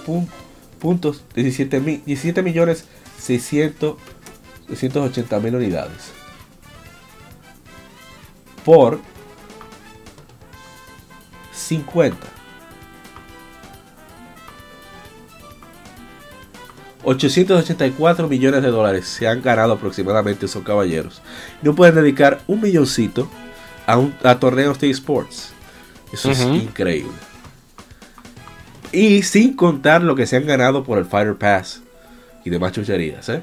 puntos, 0.80 1.24
17, 1.34 1.80
17 2.06 2.44
millones 2.44 2.86
600, 3.20 3.96
680 4.68 5.40
mil 5.40 5.56
unidades. 5.56 6.12
Por 8.64 9.00
50. 11.64 12.18
884 17.04 18.28
millones 18.28 18.62
de 18.62 18.70
dólares 18.70 19.08
se 19.08 19.28
han 19.28 19.42
ganado 19.42 19.74
aproximadamente 19.74 20.46
esos 20.46 20.64
caballeros. 20.64 21.22
No 21.62 21.76
pueden 21.76 21.96
dedicar 21.96 22.42
un 22.48 22.62
milloncito 22.62 23.30
a, 23.86 23.98
un, 23.98 24.16
a 24.24 24.40
torneos 24.40 24.80
de 24.80 24.90
esports. 24.90 25.52
Eso 26.12 26.32
es 26.32 26.42
increíble. 26.42 27.12
Y 28.92 29.24
sin 29.24 29.56
contar 29.56 30.04
lo 30.04 30.16
que 30.16 30.28
se 30.28 30.38
han 30.38 30.46
ganado 30.46 30.84
por 30.84 31.00
el 31.00 31.06
Fighter 31.06 31.36
Pass 31.36 31.82
y 32.46 32.50
demás 32.50 32.72
chucherías, 32.72 33.28
¿eh? 33.30 33.42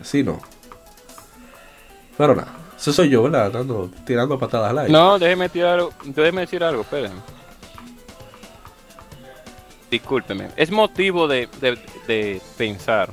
Así 0.00 0.22
no. 0.22 0.40
Pero 2.16 2.36
nada. 2.36 2.65
Eso 2.76 2.92
soy 2.92 3.08
yo, 3.08 3.22
¿verdad? 3.22 3.52
Tirando 4.04 4.38
patadas 4.38 4.70
al 4.70 4.78
aire. 4.80 4.92
No, 4.92 5.18
déjeme, 5.18 5.48
tirar, 5.48 5.80
déjeme 6.04 6.42
decir 6.42 6.62
algo, 6.62 6.82
espérenme. 6.82 7.20
Discúlpeme. 9.90 10.48
Es 10.56 10.70
motivo 10.70 11.26
de, 11.26 11.48
pensar 12.56 13.08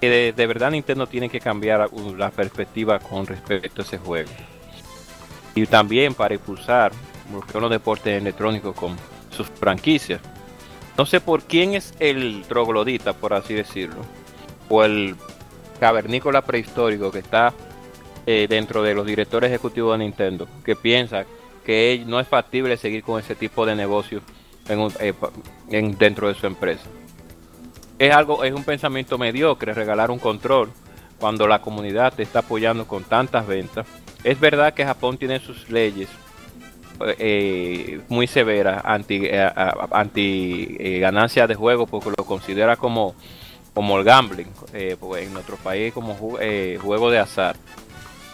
que 0.00 0.32
de, 0.32 0.46
verdad 0.46 0.70
Nintendo 0.70 1.06
tiene 1.06 1.28
que 1.28 1.40
cambiar 1.40 1.88
la 2.16 2.30
perspectiva 2.30 2.98
con 2.98 3.26
respecto 3.26 3.82
a 3.82 3.84
ese 3.84 3.98
juego. 3.98 4.30
Y 5.54 5.66
también 5.66 6.14
para 6.14 6.34
impulsar 6.34 6.92
los 7.54 7.70
deportes 7.70 8.20
electrónicos 8.20 8.74
con 8.74 8.96
sus 9.30 9.48
franquicias. 9.48 10.20
No 10.96 11.06
sé 11.06 11.20
por 11.20 11.42
quién 11.42 11.74
es 11.74 11.94
el 11.98 12.44
troglodita, 12.48 13.12
por 13.12 13.32
así 13.34 13.54
decirlo, 13.54 14.02
o 14.68 14.84
el 14.84 15.16
cavernícola 15.80 16.42
prehistórico 16.42 17.10
que 17.10 17.20
está 17.20 17.52
eh, 18.24 18.46
dentro 18.48 18.84
de 18.84 18.94
los 18.94 19.04
directores 19.04 19.50
ejecutivos 19.50 19.98
de 19.98 20.04
Nintendo 20.04 20.46
que 20.64 20.76
piensa 20.76 21.24
que 21.66 22.04
no 22.06 22.20
es 22.20 22.28
factible 22.28 22.76
seguir 22.76 23.02
con 23.02 23.18
ese 23.18 23.34
tipo 23.34 23.66
de 23.66 23.74
negocio 23.74 24.20
eh, 24.68 25.12
en, 25.70 25.98
dentro 25.98 26.28
de 26.28 26.34
su 26.34 26.46
empresa. 26.46 26.88
Es 27.98 28.14
algo, 28.14 28.44
es 28.44 28.52
un 28.52 28.62
pensamiento 28.62 29.18
mediocre 29.18 29.74
regalar 29.74 30.12
un 30.12 30.20
control 30.20 30.70
cuando 31.18 31.48
la 31.48 31.60
comunidad 31.60 32.12
te 32.14 32.22
está 32.22 32.40
apoyando 32.40 32.86
con 32.86 33.02
tantas 33.02 33.44
ventas. 33.44 33.88
Es 34.22 34.38
verdad 34.38 34.72
que 34.72 34.84
Japón 34.84 35.18
tiene 35.18 35.40
sus 35.40 35.68
leyes 35.68 36.08
eh, 37.18 38.02
muy 38.08 38.28
severas 38.28 38.82
anti, 38.84 39.28
anti 39.90 40.76
ganancias 41.00 41.48
de 41.48 41.56
juego 41.56 41.88
porque 41.88 42.10
lo 42.16 42.24
considera 42.24 42.76
como, 42.76 43.16
como 43.74 43.98
el 43.98 44.04
gambling, 44.04 44.48
en 44.72 45.32
nuestro 45.32 45.56
país 45.56 45.92
como 45.92 46.14
juego 46.14 47.10
de 47.10 47.18
azar. 47.18 47.56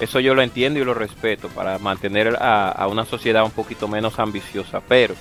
Eso 0.00 0.20
yo 0.20 0.34
lo 0.34 0.42
entiendo 0.42 0.78
y 0.78 0.84
lo 0.84 0.94
respeto 0.94 1.48
para 1.48 1.78
mantener 1.78 2.36
a, 2.40 2.86
una 2.88 3.04
sociedad 3.04 3.44
un 3.44 3.50
poquito 3.50 3.88
menos 3.88 4.18
ambiciosa. 4.18 4.80
Pero 4.86 5.14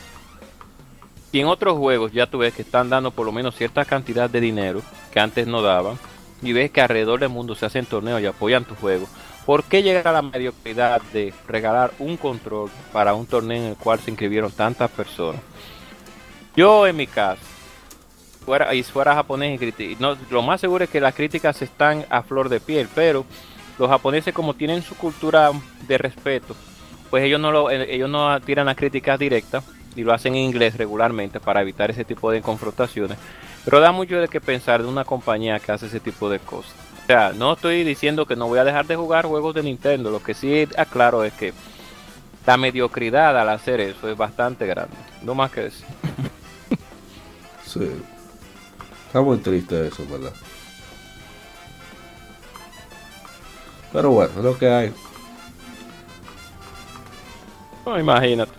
si 1.31 1.39
en 1.39 1.47
otros 1.47 1.77
juegos 1.77 2.11
ya 2.11 2.27
tú 2.27 2.39
ves 2.39 2.53
que 2.53 2.61
están 2.61 2.89
dando 2.89 3.11
por 3.11 3.25
lo 3.25 3.31
menos 3.31 3.55
cierta 3.55 3.85
cantidad 3.85 4.29
de 4.29 4.39
dinero 4.39 4.81
que 5.11 5.19
antes 5.19 5.47
no 5.47 5.61
daban, 5.61 5.97
y 6.43 6.53
ves 6.53 6.69
que 6.69 6.81
alrededor 6.81 7.19
del 7.19 7.29
mundo 7.29 7.55
se 7.55 7.65
hacen 7.65 7.85
torneos 7.85 8.21
y 8.21 8.27
apoyan 8.27 8.65
tu 8.65 8.75
juego, 8.75 9.07
¿por 9.45 9.63
qué 9.63 9.81
llegar 9.81 10.07
a 10.07 10.11
la 10.11 10.21
mediocridad 10.21 11.01
de 11.13 11.33
regalar 11.47 11.91
un 11.97 12.15
control 12.17 12.69
para 12.93 13.15
un 13.15 13.25
torneo 13.25 13.57
en 13.57 13.69
el 13.69 13.75
cual 13.75 13.99
se 13.99 14.11
inscribieron 14.11 14.51
tantas 14.51 14.91
personas? 14.91 15.41
Yo 16.55 16.85
en 16.85 16.95
mi 16.95 17.07
caso, 17.07 17.41
fuera, 18.45 18.73
y 18.75 18.83
fuera 18.83 19.15
japonés 19.15 19.59
no, 19.99 20.15
lo 20.29 20.41
más 20.43 20.61
seguro 20.61 20.83
es 20.83 20.89
que 20.89 21.01
las 21.01 21.15
críticas 21.15 21.61
están 21.63 22.05
a 22.09 22.21
flor 22.21 22.49
de 22.49 22.59
piel, 22.59 22.87
pero 22.93 23.25
los 23.77 23.89
japoneses 23.89 24.33
como 24.33 24.53
tienen 24.53 24.81
su 24.81 24.95
cultura 24.95 25.51
de 25.87 25.97
respeto, 25.97 26.55
pues 27.09 27.23
ellos 27.23 27.39
no 27.39 27.51
lo, 27.51 27.69
eh, 27.71 27.93
ellos 27.93 28.09
no 28.09 28.39
tiran 28.41 28.65
las 28.65 28.75
críticas 28.75 29.19
directas 29.19 29.63
y 29.95 30.03
lo 30.03 30.13
hacen 30.13 30.35
en 30.35 30.41
inglés 30.41 30.77
regularmente 30.77 31.39
para 31.39 31.61
evitar 31.61 31.89
ese 31.89 32.05
tipo 32.05 32.31
de 32.31 32.41
confrontaciones. 32.41 33.17
Pero 33.65 33.79
da 33.79 33.91
mucho 33.91 34.19
de 34.19 34.27
qué 34.27 34.39
pensar 34.39 34.81
de 34.81 34.87
una 34.87 35.03
compañía 35.03 35.59
que 35.59 35.71
hace 35.71 35.87
ese 35.87 35.99
tipo 35.99 36.29
de 36.29 36.39
cosas. 36.39 36.73
O 37.03 37.07
sea, 37.07 37.33
no 37.33 37.53
estoy 37.53 37.83
diciendo 37.83 38.25
que 38.25 38.35
no 38.35 38.47
voy 38.47 38.59
a 38.59 38.63
dejar 38.63 38.85
de 38.85 38.95
jugar 38.95 39.25
juegos 39.25 39.55
de 39.55 39.63
Nintendo. 39.63 40.11
Lo 40.11 40.21
que 40.21 40.33
sí 40.33 40.67
aclaro 40.77 41.23
es 41.23 41.33
que 41.33 41.53
la 42.45 42.57
mediocridad 42.57 43.37
al 43.37 43.49
hacer 43.49 43.79
eso 43.81 44.09
es 44.09 44.17
bastante 44.17 44.65
grande. 44.67 44.95
No 45.21 45.35
más 45.35 45.51
que 45.51 45.67
eso. 45.67 45.85
Sí. 47.65 47.91
Está 49.07 49.21
muy 49.21 49.37
triste 49.39 49.87
eso, 49.87 50.05
¿verdad? 50.09 50.31
Pero 53.91 54.11
bueno, 54.11 54.31
es 54.37 54.43
lo 54.43 54.57
que 54.57 54.69
hay. 54.69 54.93
No, 57.85 57.99
imagínate. 57.99 58.51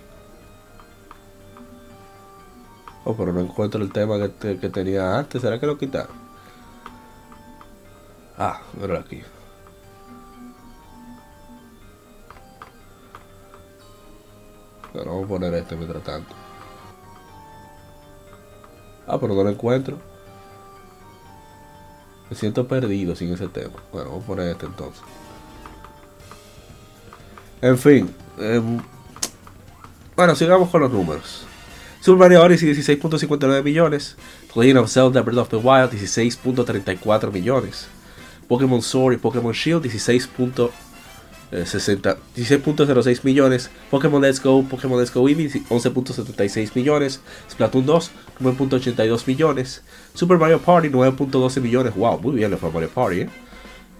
Oh, 3.05 3.15
pero 3.15 3.33
no 3.33 3.41
encuentro 3.41 3.83
el 3.83 3.93
tema 3.93 4.17
que, 4.41 4.59
que 4.59 4.69
tenía 4.69 5.19
antes. 5.19 5.43
¿Será 5.43 5.59
que 5.61 5.67
lo 5.67 5.79
quitaron? 5.79 6.17
Ah, 8.39 8.61
pero 8.81 8.99
aquí. 8.99 9.23
Bueno, 14.95 15.11
vamos 15.13 15.25
a 15.25 15.29
poner 15.29 15.55
este 15.55 15.77
mientras 15.77 16.03
tanto. 16.03 16.35
Ah, 19.07 19.19
pero 19.21 19.35
no 19.35 19.43
lo 19.43 19.51
encuentro. 19.51 20.08
Me 22.31 22.37
siento 22.37 22.67
perdido 22.67 23.15
sin 23.17 23.33
ese 23.33 23.49
tema. 23.49 23.75
Bueno, 23.93 24.11
vamos 24.11 24.25
a 24.25 24.27
poner 24.27 24.49
este 24.51 24.67
entonces. 24.67 25.03
En 27.61 27.79
fin. 27.79 28.15
em, 28.39 28.81
bueno, 30.15 30.35
sigamos 30.35 30.69
con 30.69 30.81
los 30.83 30.91
números. 30.91 31.47
Super 32.01 32.19
Mario 32.19 32.43
Odyssey 32.43 32.73
16.59 32.73 33.63
millones. 33.63 34.17
The 34.53 34.61
Legend 34.61 34.79
of 34.79 34.91
Zelda 34.91 35.23
Breath 35.23 35.39
of 35.39 35.49
the 35.49 35.57
Wild 35.57 35.93
16.34 35.93 37.33
millones. 37.33 37.89
Pokémon 38.49 38.81
Sword 38.81 39.15
y 39.15 39.17
Pokémon 39.19 39.53
Shield 39.53 39.85
16.60 39.85 40.71
16.06 41.51 43.25
millones. 43.25 43.71
Pokémon 43.91 44.21
Let's 44.21 44.43
Go, 44.43 44.63
Pokémon 44.65 44.99
Let's 44.99 45.13
Go 45.13 45.29
Eevee 45.29 45.49
11.76 45.69 46.71
millones. 46.75 47.21
Splatoon 47.51 47.87
2 47.87 48.11
9.82 48.41 49.27
millones. 49.27 49.83
Super 50.15 50.39
Mario 50.39 50.61
Party 50.61 50.89
9.12 50.89 51.61
millones. 51.61 51.95
Wow, 51.95 52.21
muy 52.21 52.37
bien 52.37 52.51
le 52.51 52.57
fue 52.57 52.71
Mario 52.71 52.91
Party, 52.91 53.23
¿eh? 53.23 53.31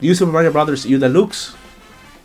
New 0.01 0.15
Super 0.15 0.33
Mario 0.33 0.53
Bros. 0.53 0.87
U 0.87 0.99
Deluxe 0.99 1.55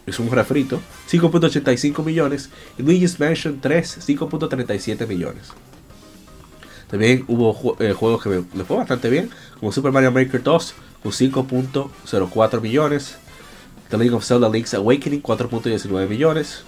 es 0.06 0.20
un 0.20 0.30
refrito, 0.30 0.82
5.85 1.10 2.04
millones. 2.04 2.50
Y 2.78 2.84
Luigi's 2.84 3.20
Mansion 3.20 3.60
3, 3.62 4.08
5.37 4.08 5.08
millones. 5.08 5.50
También 6.90 7.24
hubo 7.28 7.76
eh, 7.80 7.94
juegos 7.94 8.22
que 8.22 8.30
me, 8.30 8.64
fue 8.66 8.78
bastante 8.78 9.10
bien, 9.10 9.32
como 9.60 9.72
Super 9.72 9.92
Mario 9.92 10.12
Maker 10.12 10.44
2 10.44 10.74
con 11.02 11.12
5.04 11.12 12.62
millones. 12.62 13.18
The 13.94 14.00
Legend 14.00 14.16
of 14.16 14.24
Zelda 14.24 14.50
Link's 14.50 14.74
Awakening 14.74 15.22
4.19 15.22 16.10
millones. 16.10 16.64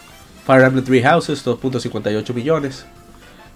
Fire 0.46 0.64
Emblem 0.64 0.86
Three 0.86 1.02
Houses 1.02 1.44
2.58 1.44 2.36
millones. 2.36 2.86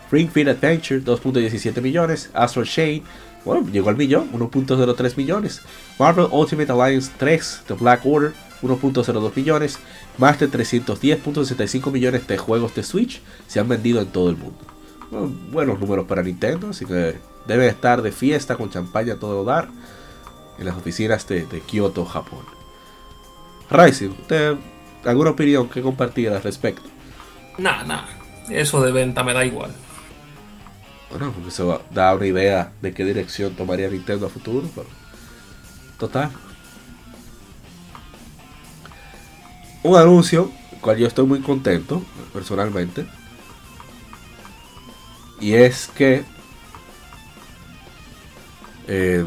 Ring 0.10 0.28
Fit 0.28 0.48
Adventure 0.48 1.00
2.17 1.00 1.80
millones. 1.80 2.32
Astral 2.34 2.66
Chain, 2.66 3.04
bueno, 3.46 3.70
llegó 3.72 3.90
al 3.90 3.96
millón, 3.96 4.32
1.03 4.32 5.18
millones. 5.18 5.62
Marvel 6.00 6.30
Ultimate 6.32 6.72
Alliance 6.72 7.12
3 7.20 7.62
The 7.68 7.76
Black 7.76 8.02
Order 8.06 8.34
1.02 8.64 9.36
millones. 9.36 9.78
Más 10.18 10.40
de 10.40 10.50
310.65 10.50 11.92
millones 11.92 12.28
de 12.28 12.40
juegos 12.40 12.74
de 12.74 12.82
Switch 12.82 13.22
se 13.46 13.60
han 13.60 13.70
vendido 13.70 14.02
en 14.02 14.08
todo 14.08 14.32
el 14.32 14.38
mundo. 14.38 14.58
Bueno, 15.12 15.32
buenos 15.52 15.80
números 15.80 16.08
para 16.08 16.24
Nintendo, 16.24 16.70
así 16.70 16.88
que 16.88 17.20
debe 17.46 17.68
estar 17.68 18.02
de 18.02 18.12
fiesta 18.12 18.56
con 18.56 18.72
champaña 18.72 19.14
a 19.14 19.18
todo 19.18 19.44
dar 19.44 19.70
en 20.58 20.66
las 20.66 20.76
oficinas 20.76 21.28
de, 21.28 21.46
de 21.46 21.60
Kyoto, 21.60 22.04
Japón. 22.04 22.59
Rising, 23.70 24.10
¿usted 24.10 24.56
alguna 25.06 25.32
opinión 25.32 25.70
que 25.70 25.82
compartir 25.82 26.30
al 26.30 26.42
respecto? 26.42 26.90
Nada, 27.58 27.84
nada. 27.84 28.08
Eso 28.50 28.82
de 28.82 28.92
venta 28.92 29.24
me 29.24 29.34
da 29.34 29.46
igual. 29.46 29.72
Bueno, 31.10 31.32
porque 31.32 31.50
eso 31.50 31.82
da 31.92 32.14
una 32.16 32.26
idea 32.26 32.72
de 32.82 32.94
qué 32.94 33.04
dirección 33.04 33.54
tomaría 33.56 33.90
Nintendo 33.90 34.28
a 34.28 34.30
futuro, 34.30 34.68
pero 34.74 34.88
total. 35.98 36.32
Un 39.84 39.96
anuncio, 39.96 40.52
el 40.72 40.80
cual 40.80 40.98
yo 40.98 41.08
estoy 41.08 41.26
muy 41.26 41.40
contento, 41.42 42.04
personalmente. 42.34 43.08
Y 45.40 45.54
es 45.54 45.88
que 45.96 46.24
eh, 48.88 49.26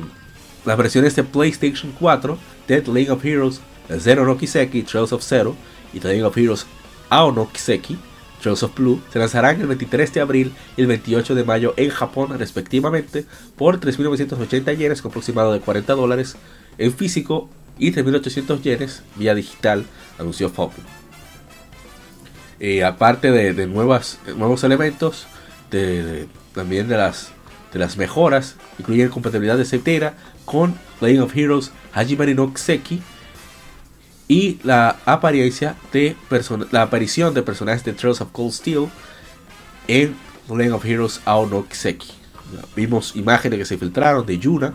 las 0.64 0.76
versiones 0.76 1.16
de 1.16 1.24
PlayStation 1.24 1.92
4 1.98 2.38
de 2.68 2.82
The 2.82 2.92
League 2.92 3.10
of 3.10 3.24
Heroes 3.24 3.60
Zero 3.98 4.24
no 4.24 4.38
Kiseki, 4.38 4.82
Trails 4.82 5.12
of 5.12 5.22
Zero 5.22 5.54
y 5.92 6.00
League 6.00 6.22
of 6.24 6.36
Heroes 6.36 6.66
Ao 7.10 7.32
no 7.32 7.50
Kiseki, 7.52 7.98
Trails 8.40 8.62
of 8.62 8.74
Blue 8.74 9.00
se 9.12 9.18
lanzarán 9.18 9.60
el 9.60 9.66
23 9.66 10.12
de 10.14 10.20
abril 10.20 10.52
y 10.76 10.80
el 10.80 10.86
28 10.86 11.34
de 11.34 11.44
mayo 11.44 11.74
en 11.76 11.90
Japón 11.90 12.36
respectivamente 12.38 13.24
por 13.56 13.78
3.980 13.80 14.76
yenes 14.76 15.02
con 15.02 15.10
aproximado 15.10 15.52
de 15.52 15.60
40 15.60 15.92
dólares 15.94 16.36
en 16.78 16.92
físico 16.92 17.48
y 17.78 17.92
3.800 17.92 18.60
yenes 18.62 19.02
vía 19.16 19.34
digital, 19.34 19.84
anunció 20.18 20.48
Falcon. 20.50 20.84
Eh, 22.60 22.84
aparte 22.84 23.30
de, 23.32 23.66
nuevas, 23.66 24.18
nuevos 24.36 24.62
elementos, 24.64 25.26
de, 25.70 26.02
de- 26.02 26.28
también 26.54 26.86
de 26.88 26.96
las, 26.96 27.32
de 27.72 27.78
las 27.78 27.96
mejoras, 27.96 28.56
incluyen 28.78 29.08
compatibilidad 29.08 29.56
de 29.56 29.64
Zetera 29.64 30.14
con 30.44 30.74
Legend 31.00 31.22
of 31.24 31.36
Heroes 31.36 31.72
Hajimari 31.92 32.34
no 32.34 32.52
Kiseki 32.52 33.02
y 34.32 34.58
la 34.64 34.96
apariencia 35.04 35.76
de 35.92 36.16
la 36.70 36.80
aparición 36.82 37.34
de 37.34 37.42
personajes 37.42 37.84
de 37.84 37.92
Trails 37.92 38.22
of 38.22 38.30
Cold 38.32 38.52
Steel 38.52 38.88
en 39.88 40.16
Legend 40.48 40.72
of 40.72 40.86
Heroes 40.86 41.20
Ao 41.26 41.44
no 41.44 41.68
Kiseki. 41.68 42.10
Vimos 42.74 43.14
imágenes 43.14 43.58
que 43.58 43.66
se 43.66 43.76
filtraron 43.76 44.24
de 44.24 44.38
Yuna, 44.38 44.72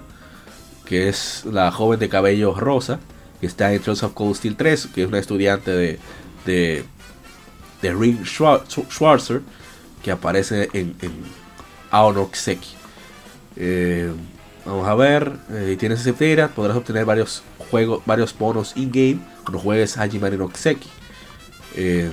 que 0.86 1.10
es 1.10 1.44
la 1.52 1.72
joven 1.72 2.00
de 2.00 2.08
cabello 2.08 2.54
rosa, 2.54 3.00
que 3.42 3.48
está 3.48 3.74
en 3.74 3.82
Trails 3.82 4.04
of 4.04 4.14
Cold 4.14 4.36
Steel 4.36 4.56
3, 4.56 4.90
que 4.94 5.02
es 5.02 5.08
una 5.08 5.18
estudiante 5.18 5.72
de, 5.72 6.00
de, 6.46 6.86
Ring 7.96 8.20
Schwa- 8.26 8.64
Schwarzer, 8.68 9.42
que 10.04 10.12
aparece 10.12 10.70
en, 10.74 10.96
en 11.02 11.14
Ao 11.90 12.14
no 12.14 12.30
Kiseki. 12.30 12.76
Eh, 13.56 14.12
vamos 14.68 14.88
a 14.88 14.94
ver, 14.94 15.34
eh, 15.50 15.76
tienes 15.80 16.02
ese 16.02 16.14
podrás 16.50 16.78
obtener 16.78 17.06
varios 17.06 17.42
juegos, 17.72 18.04
varios 18.06 18.38
bonos 18.38 18.74
in-game 18.78 19.37
cuando 19.48 19.64
juegues 19.64 19.98
Hajimari 19.98 20.38
no 20.38 20.50
Kiseki. 20.50 20.90
Eh, 21.78 22.10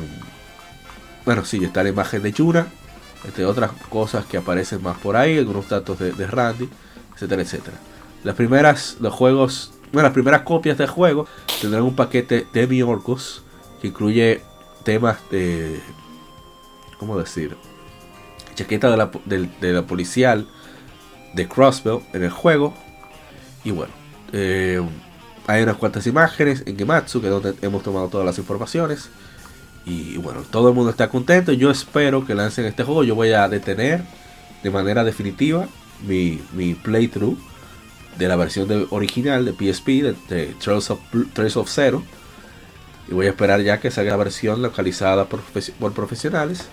bueno, 1.24 1.44
sí, 1.44 1.64
está 1.64 1.82
la 1.82 1.88
imagen 1.88 2.22
de 2.22 2.30
Yuna, 2.30 2.68
entre 3.24 3.44
otras 3.44 3.72
cosas 3.88 4.24
que 4.24 4.36
aparecen 4.36 4.80
más 4.80 4.96
por 4.98 5.16
ahí, 5.16 5.36
algunos 5.36 5.68
datos 5.68 5.98
de, 5.98 6.26
Randy, 6.28 6.68
etcétera, 7.12 7.42
etcétera. 7.42 7.76
Las 8.22 8.36
primeras, 8.36 8.98
los 9.00 9.12
juegos, 9.12 9.72
bueno, 9.92 10.06
las 10.06 10.12
primeras 10.12 10.42
copias 10.42 10.78
del 10.78 10.86
juego 10.86 11.26
tendrán 11.60 11.82
un 11.82 11.96
paquete 11.96 12.46
de 12.52 12.66
Mi 12.68 12.82
Orcus 12.82 13.42
que 13.80 13.88
incluye 13.88 14.42
temas 14.84 15.18
de, 15.32 15.80
¿cómo 17.00 17.18
decir? 17.18 17.56
Chaqueta 18.54 18.92
de 18.92 18.96
la, 18.96 19.10
de 19.26 19.72
la 19.72 19.82
policial 19.82 20.46
de 21.32 21.48
Crossbell 21.48 21.98
en 22.12 22.22
el 22.22 22.30
juego. 22.30 22.74
Y 23.64 23.72
bueno, 23.72 23.92
eh, 24.32 24.80
hay 25.46 25.62
unas 25.62 25.76
cuantas 25.76 26.06
imágenes 26.06 26.62
en 26.66 26.76
Gematsu, 26.76 27.20
que 27.20 27.26
es 27.26 27.32
donde 27.32 27.54
hemos 27.62 27.82
tomado 27.82 28.08
todas 28.08 28.26
las 28.26 28.38
informaciones. 28.38 29.10
Y 29.84 30.16
bueno, 30.16 30.42
todo 30.50 30.68
el 30.68 30.74
mundo 30.74 30.90
está 30.90 31.08
contento. 31.08 31.52
Yo 31.52 31.70
espero 31.70 32.26
que 32.26 32.34
lancen 32.34 32.64
este 32.64 32.84
juego. 32.84 33.04
Yo 33.04 33.14
voy 33.14 33.32
a 33.32 33.48
detener 33.48 34.02
de 34.62 34.70
manera 34.70 35.04
definitiva 35.04 35.68
mi, 36.06 36.40
mi 36.52 36.74
playthrough 36.74 37.38
de 38.18 38.28
la 38.28 38.36
versión 38.36 38.86
original 38.90 39.44
de 39.44 39.52
PSP, 39.52 39.88
de, 40.28 40.54
Trails, 40.58 40.90
of, 40.90 41.00
Trails 41.34 41.56
of 41.56 41.70
Zero. 41.70 42.02
Y 43.08 43.12
voy 43.12 43.26
a 43.26 43.30
esperar 43.30 43.60
ya 43.60 43.80
que 43.80 43.90
salga 43.90 44.12
la 44.12 44.16
versión 44.16 44.62
localizada 44.62 45.26
por 45.26 45.92
profesionales 45.92 46.68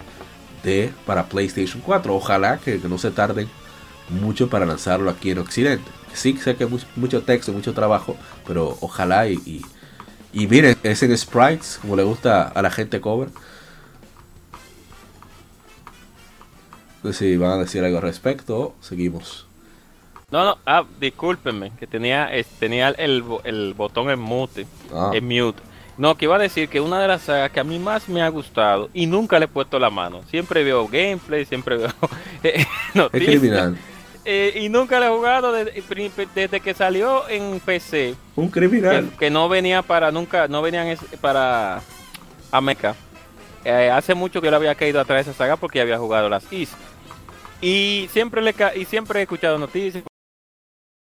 de, 0.63 0.93
para 1.05 1.25
PlayStation 1.25 1.81
4. 1.81 2.15
Ojalá 2.15 2.57
que, 2.57 2.79
que 2.79 2.87
no 2.87 2.97
se 2.97 3.11
tarden 3.11 3.49
mucho 4.09 4.49
para 4.49 4.65
lanzarlo 4.65 5.09
aquí 5.09 5.31
en 5.31 5.39
Occidente. 5.39 5.89
Sí 6.13 6.37
sé 6.37 6.55
que 6.55 6.65
es 6.65 6.69
mucho, 6.95 7.21
texto, 7.23 7.51
mucho 7.51 7.73
trabajo, 7.73 8.15
pero 8.45 8.77
ojalá 8.81 9.27
y, 9.27 9.35
y, 9.45 9.61
y 10.33 10.47
miren, 10.47 10.77
es 10.83 11.03
en 11.03 11.17
sprites, 11.17 11.79
como 11.81 11.95
le 11.95 12.03
gusta 12.03 12.47
a 12.47 12.61
la 12.61 12.69
gente 12.71 12.99
cover. 13.01 13.29
No 17.03 17.11
sé 17.13 17.31
si 17.31 17.37
van 17.37 17.51
a 17.51 17.57
decir 17.57 17.83
algo 17.83 17.97
al 17.97 18.03
respecto 18.03 18.75
seguimos. 18.81 19.47
No, 20.29 20.45
no, 20.45 20.57
ah, 20.65 20.83
discúlpenme, 20.99 21.71
que 21.77 21.87
tenía, 21.87 22.33
eh, 22.33 22.45
tenía 22.59 22.89
el, 22.89 23.23
el 23.43 23.73
botón 23.73 24.09
en 24.09 24.19
mute, 24.19 24.65
Ah. 24.93 25.11
en 25.13 25.27
mute. 25.27 25.61
No, 25.97 26.15
que 26.15 26.25
iba 26.25 26.35
a 26.35 26.39
decir 26.39 26.69
que 26.69 26.79
una 26.79 27.01
de 27.01 27.07
las 27.07 27.23
sagas 27.23 27.51
que 27.51 27.59
a 27.59 27.63
mí 27.65 27.77
más 27.77 28.07
me 28.07 28.21
ha 28.21 28.29
gustado 28.29 28.89
y 28.93 29.07
nunca 29.07 29.37
le 29.39 29.45
he 29.45 29.47
puesto 29.49 29.77
la 29.77 29.89
mano. 29.89 30.21
Siempre 30.29 30.63
veo 30.63 30.87
gameplay, 30.87 31.45
siempre 31.45 31.77
veo 31.77 31.91
Es 32.43 32.65
criminal. 33.11 33.77
Eh, 34.25 34.59
y 34.61 34.69
nunca 34.69 34.99
le 34.99 35.07
he 35.07 35.09
jugado 35.09 35.51
desde, 35.51 35.83
desde 36.35 36.59
que 36.59 36.73
salió 36.73 37.27
en 37.29 37.59
PC. 37.59 38.15
Un 38.35 38.49
criminal. 38.49 39.09
que 39.17 39.29
no 39.29 39.49
venía 39.49 39.81
para 39.81 40.11
nunca, 40.11 40.47
no 40.47 40.61
venían 40.61 40.95
para 41.21 41.81
Ameca. 42.51 42.95
Eh, 43.63 43.89
hace 43.91 44.13
mucho 44.15 44.41
que 44.41 44.45
yo 44.47 44.51
le 44.51 44.57
había 44.57 44.75
caído 44.75 44.99
atrás 44.99 45.25
de 45.25 45.31
esa 45.31 45.37
saga 45.37 45.55
porque 45.55 45.77
ya 45.79 45.83
había 45.83 45.97
jugado 45.97 46.29
las 46.29 46.51
East. 46.51 46.73
Y 47.61 48.07
siempre 48.11 48.41
le 48.41 48.53
ca- 48.53 48.75
y 48.75 48.85
siempre 48.85 49.19
he 49.19 49.23
escuchado 49.23 49.57
noticias 49.59 50.03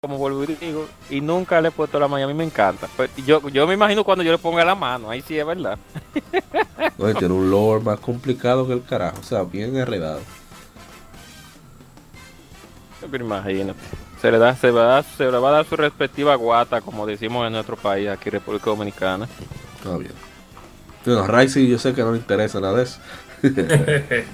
como 0.01 0.17
vuelvo 0.19 0.43
y 0.43 0.47
digo 0.55 0.87
y 1.09 1.21
nunca 1.21 1.59
le 1.61 1.67
he 1.69 1.71
puesto 1.71 1.99
la 1.99 2.07
mano. 2.07 2.23
A 2.25 2.27
mí 2.27 2.33
me 2.33 2.43
encanta. 2.43 2.87
Pues, 2.95 3.09
yo, 3.25 3.47
yo 3.49 3.67
me 3.67 3.73
imagino 3.75 4.03
cuando 4.03 4.23
yo 4.23 4.31
le 4.31 4.37
ponga 4.37 4.63
la 4.65 4.73
mano, 4.75 5.09
ahí 5.09 5.21
sí 5.21 5.37
es 5.37 5.45
verdad. 5.45 5.77
Tiene 7.19 7.33
un 7.33 7.49
lore 7.51 7.83
más 7.83 7.99
complicado 7.99 8.65
que 8.67 8.73
el 8.73 8.83
carajo. 8.83 9.17
O 9.19 9.23
sea, 9.23 9.43
bien 9.43 9.75
enredado. 9.75 10.21
Pero 13.11 13.23
imagínate. 13.25 13.79
Se 14.21 14.31
le 14.31 14.37
da, 14.39 14.55
se 14.55 14.71
va 14.71 14.81
a 14.83 14.85
dar, 14.87 15.03
se 15.03 15.31
le 15.31 15.37
va 15.37 15.49
a 15.49 15.51
dar 15.51 15.65
su 15.65 15.75
respectiva 15.75 16.35
guata, 16.35 16.81
como 16.81 17.05
decimos 17.05 17.45
en 17.45 17.53
nuestro 17.53 17.75
país, 17.77 18.09
aquí 18.09 18.29
República 18.29 18.65
Dominicana. 18.71 19.27
Está 19.77 19.97
bien. 19.97 20.11
Bueno, 21.05 21.27
Rising 21.27 21.67
yo 21.67 21.77
sé 21.79 21.93
que 21.93 22.01
no 22.01 22.11
le 22.11 22.17
interesa 22.17 22.59
nada 22.59 22.77
de 22.77 22.83
eso. 22.83 22.99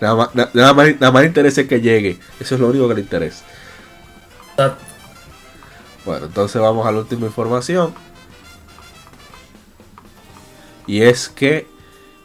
Nada 0.00 0.14
más, 0.16 0.34
na- 0.34 0.50
nada 0.52 0.72
más, 0.74 0.88
nada 1.00 1.12
más 1.12 1.22
le 1.22 1.28
interesa 1.28 1.62
que 1.68 1.80
llegue. 1.80 2.18
Eso 2.40 2.56
es 2.56 2.60
lo 2.60 2.66
único 2.68 2.88
que 2.88 2.94
le 2.94 3.00
interesa. 3.02 3.44
Bueno, 6.04 6.26
entonces 6.26 6.60
vamos 6.60 6.84
a 6.86 6.90
la 6.92 6.98
última 6.98 7.26
información. 7.26 7.94
Y 10.88 11.02
es 11.02 11.28
que 11.28 11.68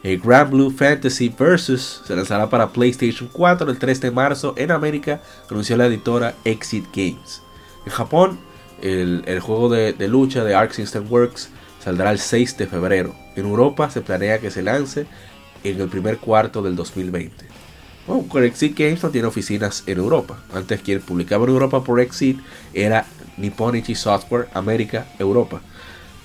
el 0.02 0.20
Grand 0.20 0.50
Blue 0.50 0.70
Fantasy 0.70 1.28
Versus 1.36 2.02
se 2.06 2.14
lanzará 2.14 2.48
para 2.48 2.68
PlayStation 2.68 3.28
4 3.32 3.70
el 3.70 3.78
3 3.78 4.00
de 4.00 4.10
marzo 4.10 4.54
en 4.56 4.70
América, 4.70 5.20
anunció 5.50 5.76
la 5.76 5.86
editora 5.86 6.34
Exit 6.44 6.86
Games. 6.94 7.42
En 7.84 7.92
Japón, 7.92 8.38
el, 8.80 9.24
el 9.26 9.40
juego 9.40 9.68
de, 9.68 9.92
de 9.92 10.08
lucha 10.08 10.44
de 10.44 10.54
Arc 10.54 10.72
System 10.72 11.10
Works 11.10 11.50
saldrá 11.82 12.10
el 12.12 12.18
6 12.18 12.56
de 12.58 12.66
febrero. 12.66 13.14
En 13.34 13.46
Europa 13.46 13.90
se 13.90 14.00
planea 14.00 14.38
que 14.38 14.50
se 14.50 14.62
lance 14.62 15.06
en 15.64 15.80
el 15.80 15.88
primer 15.88 16.18
cuarto 16.18 16.62
del 16.62 16.76
2020. 16.76 17.46
Bueno, 18.06 18.26
con 18.28 18.44
Exit 18.44 18.78
Games 18.78 19.02
no 19.02 19.10
tiene 19.10 19.28
oficinas 19.28 19.82
en 19.86 19.98
Europa. 19.98 20.38
Antes 20.54 20.80
quien 20.80 21.00
publicaba 21.00 21.44
en 21.44 21.50
Europa 21.50 21.84
por 21.84 22.00
Exit 22.00 22.40
era 22.72 23.04
Nipponichi 23.36 23.94
Software 23.94 24.48
América 24.54 25.06
Europa. 25.18 25.60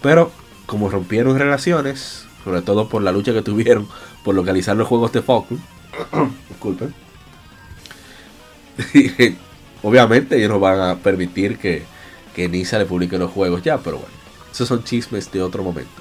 Pero 0.02 0.32
como 0.66 0.90
rompieron 0.90 1.38
relaciones, 1.38 2.26
sobre 2.44 2.62
todo 2.62 2.90
por 2.90 3.02
la 3.04 3.12
lucha 3.12 3.34
que 3.34 3.42
tuvieron 3.42 3.88
por 4.24 4.36
localizar 4.36 4.76
los 4.76 4.88
juegos 4.88 5.12
de 5.12 5.22
Falcon, 5.22 5.62
disculpen, 6.50 6.94
obviamente 9.84 10.38
ellos 10.38 10.50
no 10.50 10.60
van 10.60 10.80
a 10.82 10.96
permitir 10.98 11.58
que, 11.58 11.84
que 12.36 12.50
Nisa 12.50 12.78
le 12.80 12.86
publique 12.86 13.18
los 13.18 13.32
juegos 13.32 13.62
ya, 13.64 13.78
pero 13.80 13.98
bueno, 13.98 14.14
esos 14.52 14.68
son 14.68 14.84
chismes 14.84 15.32
de 15.32 15.42
otro 15.42 15.64
momento. 15.64 15.92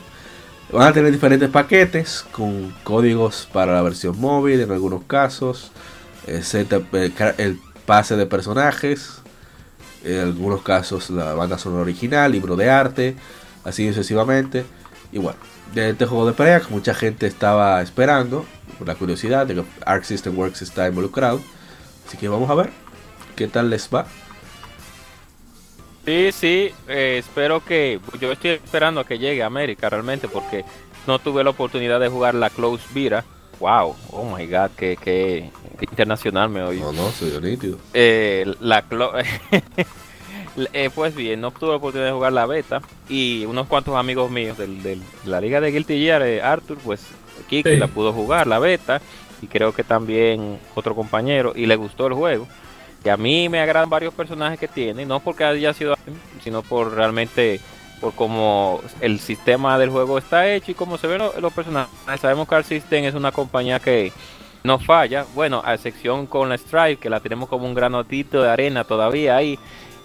Van 0.72 0.88
a 0.88 0.92
tener 0.92 1.12
diferentes 1.12 1.50
paquetes 1.50 2.24
con 2.32 2.74
códigos 2.82 3.48
para 3.52 3.74
la 3.74 3.82
versión 3.82 4.18
móvil 4.18 4.60
en 4.60 4.70
algunos 4.72 5.04
casos, 5.04 5.70
el, 6.26 6.42
el 6.92 7.14
ca- 7.14 7.34
el 7.38 7.58
pase 7.84 8.16
de 8.16 8.26
personajes, 8.26 9.20
en 10.04 10.20
algunos 10.20 10.62
casos 10.62 11.10
la 11.10 11.34
banda 11.34 11.58
sonora 11.58 11.82
original, 11.82 12.32
libro 12.32 12.56
de 12.56 12.70
arte, 12.70 13.16
así 13.64 13.88
sucesivamente. 13.88 14.64
Y 15.12 15.18
bueno, 15.18 15.38
de 15.74 15.90
este 15.90 16.06
juego 16.06 16.26
de 16.26 16.32
pelea 16.32 16.60
que 16.60 16.68
mucha 16.68 16.94
gente 16.94 17.26
estaba 17.26 17.80
esperando, 17.82 18.44
por 18.78 18.86
la 18.86 18.94
curiosidad 18.94 19.46
de 19.46 19.54
que 19.56 19.64
Arc 19.86 20.04
System 20.04 20.38
Works 20.38 20.62
está 20.62 20.86
involucrado. 20.88 21.40
Así 22.06 22.16
que 22.16 22.28
vamos 22.28 22.50
a 22.50 22.54
ver 22.54 22.70
qué 23.36 23.46
tal 23.48 23.70
les 23.70 23.88
va. 23.92 24.06
Sí, 26.04 26.30
sí, 26.32 26.70
eh, 26.88 27.18
espero 27.18 27.64
que. 27.64 28.00
Yo 28.20 28.32
estoy 28.32 28.50
esperando 28.52 29.00
a 29.00 29.06
que 29.06 29.18
llegue 29.18 29.42
a 29.42 29.46
América 29.46 29.88
realmente 29.88 30.26
porque 30.28 30.64
no 31.06 31.18
tuve 31.18 31.44
la 31.44 31.50
oportunidad 31.50 32.00
de 32.00 32.08
jugar 32.08 32.34
la 32.34 32.50
Close 32.50 32.82
Vira. 32.92 33.24
Wow, 33.60 33.94
oh 34.10 34.36
my 34.36 34.44
god, 34.46 34.70
que, 34.76 34.96
que 34.96 35.50
internacional 35.80 36.48
me 36.48 36.62
oí. 36.62 36.80
No, 36.80 36.92
no, 36.92 37.10
soy 37.12 37.30
nítido. 37.40 37.78
Eh, 37.94 38.52
la 38.60 38.88
Clo- 38.88 39.12
Eh, 40.74 40.90
pues 40.94 41.14
bien, 41.14 41.40
no 41.40 41.50
tuve 41.50 41.70
la 41.70 41.76
oportunidad 41.76 42.08
de 42.08 42.12
jugar 42.14 42.32
la 42.34 42.44
beta 42.44 42.82
y 43.08 43.46
unos 43.46 43.66
cuantos 43.68 43.96
amigos 43.96 44.30
míos 44.30 44.58
del, 44.58 44.82
del- 44.82 45.00
de 45.00 45.30
la 45.30 45.40
liga 45.40 45.60
de 45.62 45.72
Guilty 45.72 45.98
Gear, 45.98 46.22
eh, 46.22 46.42
Arthur, 46.42 46.76
pues 46.84 47.06
Kiki 47.48 47.70
Sí. 47.70 47.76
la 47.76 47.86
pudo 47.86 48.12
jugar, 48.12 48.46
la 48.46 48.58
beta, 48.58 49.00
y 49.40 49.46
creo 49.46 49.72
que 49.72 49.82
también 49.82 50.58
otro 50.74 50.94
compañero, 50.94 51.52
y 51.56 51.64
le 51.66 51.76
gustó 51.76 52.06
el 52.06 52.12
juego. 52.12 52.46
Y 53.04 53.08
a 53.08 53.16
mí 53.16 53.48
me 53.48 53.60
agradan 53.60 53.88
varios 53.88 54.12
personajes 54.12 54.60
que 54.60 54.68
tiene, 54.68 55.06
no 55.06 55.20
porque 55.20 55.44
haya 55.44 55.72
sido, 55.72 55.96
sino 56.44 56.62
por 56.62 56.94
realmente, 56.94 57.58
por 58.00 58.12
cómo 58.14 58.80
el 59.00 59.18
sistema 59.20 59.78
del 59.78 59.88
juego 59.90 60.18
está 60.18 60.52
hecho 60.52 60.70
y 60.70 60.74
cómo 60.74 60.98
se 60.98 61.06
ven 61.06 61.18
los, 61.18 61.36
los 61.40 61.52
personajes. 61.52 61.92
Sabemos 62.20 62.46
que 62.46 62.54
Arc 62.56 62.66
System 62.66 63.04
es 63.04 63.14
una 63.14 63.32
compañía 63.32 63.80
que 63.80 64.12
no 64.64 64.78
falla, 64.78 65.24
bueno, 65.34 65.62
a 65.64 65.74
excepción 65.74 66.26
con 66.26 66.48
la 66.50 66.56
Stripe, 66.58 66.98
que 66.98 67.10
la 67.10 67.20
tenemos 67.20 67.48
como 67.48 67.64
un 67.66 67.74
granotito 67.74 68.42
de 68.42 68.50
arena 68.50 68.84
todavía 68.84 69.34
ahí. 69.36 69.58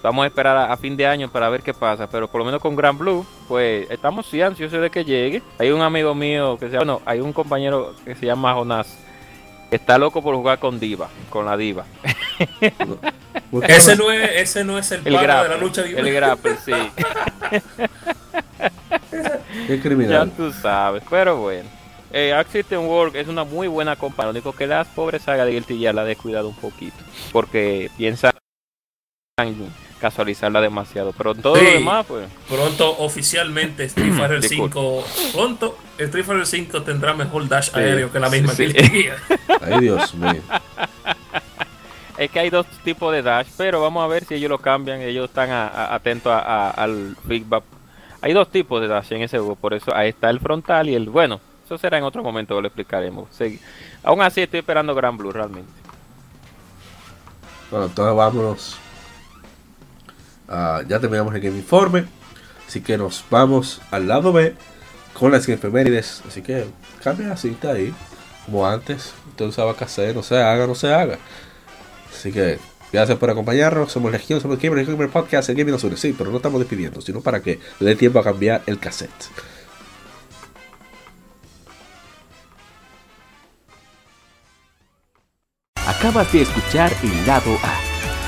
Vamos 0.03 0.23
a 0.23 0.27
esperar 0.27 0.55
a, 0.57 0.71
a 0.73 0.77
fin 0.77 0.95
de 0.95 1.05
año 1.05 1.29
para 1.29 1.49
ver 1.49 1.61
qué 1.61 1.73
pasa, 1.73 2.07
pero 2.09 2.27
por 2.27 2.39
lo 2.39 2.45
menos 2.45 2.61
con 2.61 2.75
Gran 2.75 2.97
Blue, 2.97 3.25
pues 3.47 3.89
estamos 3.89 4.25
sí 4.27 4.41
ansiosos 4.41 4.81
de 4.81 4.89
que 4.89 5.03
llegue. 5.03 5.41
Hay 5.59 5.71
un 5.71 5.81
amigo 5.81 6.13
mío 6.15 6.57
que 6.57 6.67
se 6.67 6.73
llama, 6.73 6.93
bueno, 6.93 7.01
hay 7.05 7.19
un 7.19 7.33
compañero 7.33 7.93
que 8.05 8.15
se 8.15 8.25
llama 8.25 8.53
Jonás, 8.53 8.97
está 9.71 9.97
loco 9.97 10.21
por 10.21 10.35
jugar 10.35 10.59
con 10.59 10.79
Diva, 10.79 11.09
con 11.29 11.45
la 11.45 11.57
Diva. 11.57 11.85
Ese 13.67 13.95
no 13.95 14.11
es, 14.11 14.29
ese 14.35 14.63
no 14.63 14.77
es 14.77 14.91
el, 14.91 15.01
El 15.07 15.13
pana 15.15 15.43
de 15.43 15.49
la 15.49 15.57
grapple, 15.57 15.57
lucha 15.59 15.81
libre. 15.81 16.01
el 16.01 16.13
grapple, 16.13 16.55
sí. 16.65 16.71
Qué 19.67 19.75
Ya 19.75 19.81
criminal. 19.81 20.31
tú 20.35 20.51
sabes, 20.51 21.03
pero 21.09 21.37
bueno. 21.37 21.69
Eh, 22.11 22.33
System 22.51 22.85
Works 22.85 23.15
es 23.15 23.27
una 23.27 23.43
muy 23.43 23.67
buena 23.67 23.95
compañía. 23.95 24.27
Lo 24.27 24.31
único 24.31 24.53
que 24.53 24.67
las 24.67 24.87
pobres 24.87 25.21
sagas 25.23 25.45
de 25.45 25.53
Guilty 25.53 25.77
Gear 25.79 25.95
la 25.95 26.03
he 26.03 26.07
descuidado 26.07 26.49
un 26.49 26.55
poquito. 26.55 26.97
Porque 27.31 27.89
piensan 27.97 28.31
casualizarla 29.99 30.61
demasiado. 30.61 31.13
Pero 31.17 31.35
todo 31.35 31.55
Sí. 31.55 31.65
lo 31.65 31.71
demás, 31.71 32.05
pues. 32.07 32.27
Pronto, 32.49 32.97
oficialmente, 32.99 33.83
Street 33.85 34.13
Fighter 34.17 34.41
Disculpa. 34.41 34.73
5. 34.79 35.03
Pronto, 35.33 35.77
Street 35.97 36.25
Fighter 36.25 36.45
5 36.47 36.81
tendrá 36.83 37.13
mejor 37.13 37.47
dash 37.47 37.71
Sí, 37.71 37.79
aéreo 37.79 38.11
que 38.11 38.19
la 38.19 38.29
misma 38.29 38.53
sí. 38.53 38.67
Gear. 38.71 39.17
Ay, 39.61 39.79
Dios 39.81 40.13
mío. 40.15 40.41
Es 42.17 42.31
que 42.31 42.39
hay 42.39 42.49
dos 42.49 42.65
tipos 42.83 43.13
de 43.13 43.21
dash, 43.21 43.45
pero 43.57 43.79
vamos 43.79 44.03
a 44.03 44.07
ver 44.07 44.25
si 44.25 44.33
ellos 44.33 44.49
lo 44.49 44.57
cambian. 44.57 45.01
Ellos 45.01 45.25
están 45.29 45.51
a- 45.51 45.67
a- 45.67 45.93
atentos 45.93 46.33
a- 46.33 46.39
a- 46.39 46.69
al 46.71 47.15
feedback. 47.27 47.63
Hay 48.21 48.33
dos 48.33 48.49
tipos 48.49 48.81
de 48.81 48.87
dash 48.87 49.13
en 49.13 49.21
ese 49.21 49.37
juego, 49.37 49.55
por 49.55 49.75
eso 49.75 49.95
ahí 49.95 50.09
está 50.09 50.31
el 50.31 50.39
frontal 50.39 50.89
y 50.89 50.95
el 50.95 51.09
bueno. 51.09 51.39
Eso 51.63 51.77
será 51.77 51.99
en 51.99 52.03
otro 52.03 52.23
momento, 52.23 52.59
lo 52.59 52.67
explicaremos. 52.67 53.27
Sí. 53.37 53.59
Aún 54.03 54.23
así 54.23 54.41
estoy 54.41 54.61
esperando 54.61 54.95
Gran 54.95 55.15
Blue 55.15 55.31
realmente. 55.31 55.69
Bueno, 57.69 57.85
entonces 57.85 58.15
vámonos. 58.15 58.79
Ah, 60.47 60.81
ya 60.87 60.99
terminamos 60.99 61.33
el 61.35 61.41
Game 61.41 61.57
Informe. 61.57 62.05
Así 62.67 62.81
que 62.81 62.97
nos 62.97 63.23
vamos 63.29 63.81
al 63.91 64.07
lado 64.07 64.33
B 64.33 64.55
con 65.13 65.31
las 65.31 65.47
efemérides. 65.47 66.21
Así 66.27 66.41
que 66.41 66.65
cambia 67.03 67.27
la 67.27 67.37
cinta 67.37 67.71
ahí. 67.71 67.93
Como 68.45 68.65
antes. 68.67 69.13
Usted 69.29 69.45
usaba 69.45 69.75
no 70.13 70.23
se 70.23 70.41
haga, 70.41 70.67
no 70.67 70.75
se 70.75 70.93
haga. 70.93 71.17
Así 72.13 72.31
que 72.31 72.59
gracias 72.91 73.17
por 73.17 73.29
acompañarnos. 73.29 73.91
Somos 73.91 74.11
Legión, 74.11 74.41
somos 74.41 74.59
Gamer, 74.59 74.85
Gamer 74.85 75.09
Podcast, 75.09 75.49
el 75.49 75.55
Gamer 75.55 75.73
nos 75.73 75.83
une. 75.83 75.97
Sí, 75.97 76.15
pero 76.17 76.31
no 76.31 76.37
estamos 76.37 76.59
despidiendo, 76.59 77.01
sino 77.01 77.21
para 77.21 77.41
que 77.41 77.59
le 77.79 77.89
dé 77.89 77.95
tiempo 77.95 78.19
a 78.19 78.23
cambiar 78.23 78.63
el 78.65 78.79
cassette. 78.79 79.11
Acabas 85.87 86.31
de 86.31 86.41
escuchar 86.41 86.93
el 87.01 87.25
lado 87.25 87.51
A. 87.63 87.96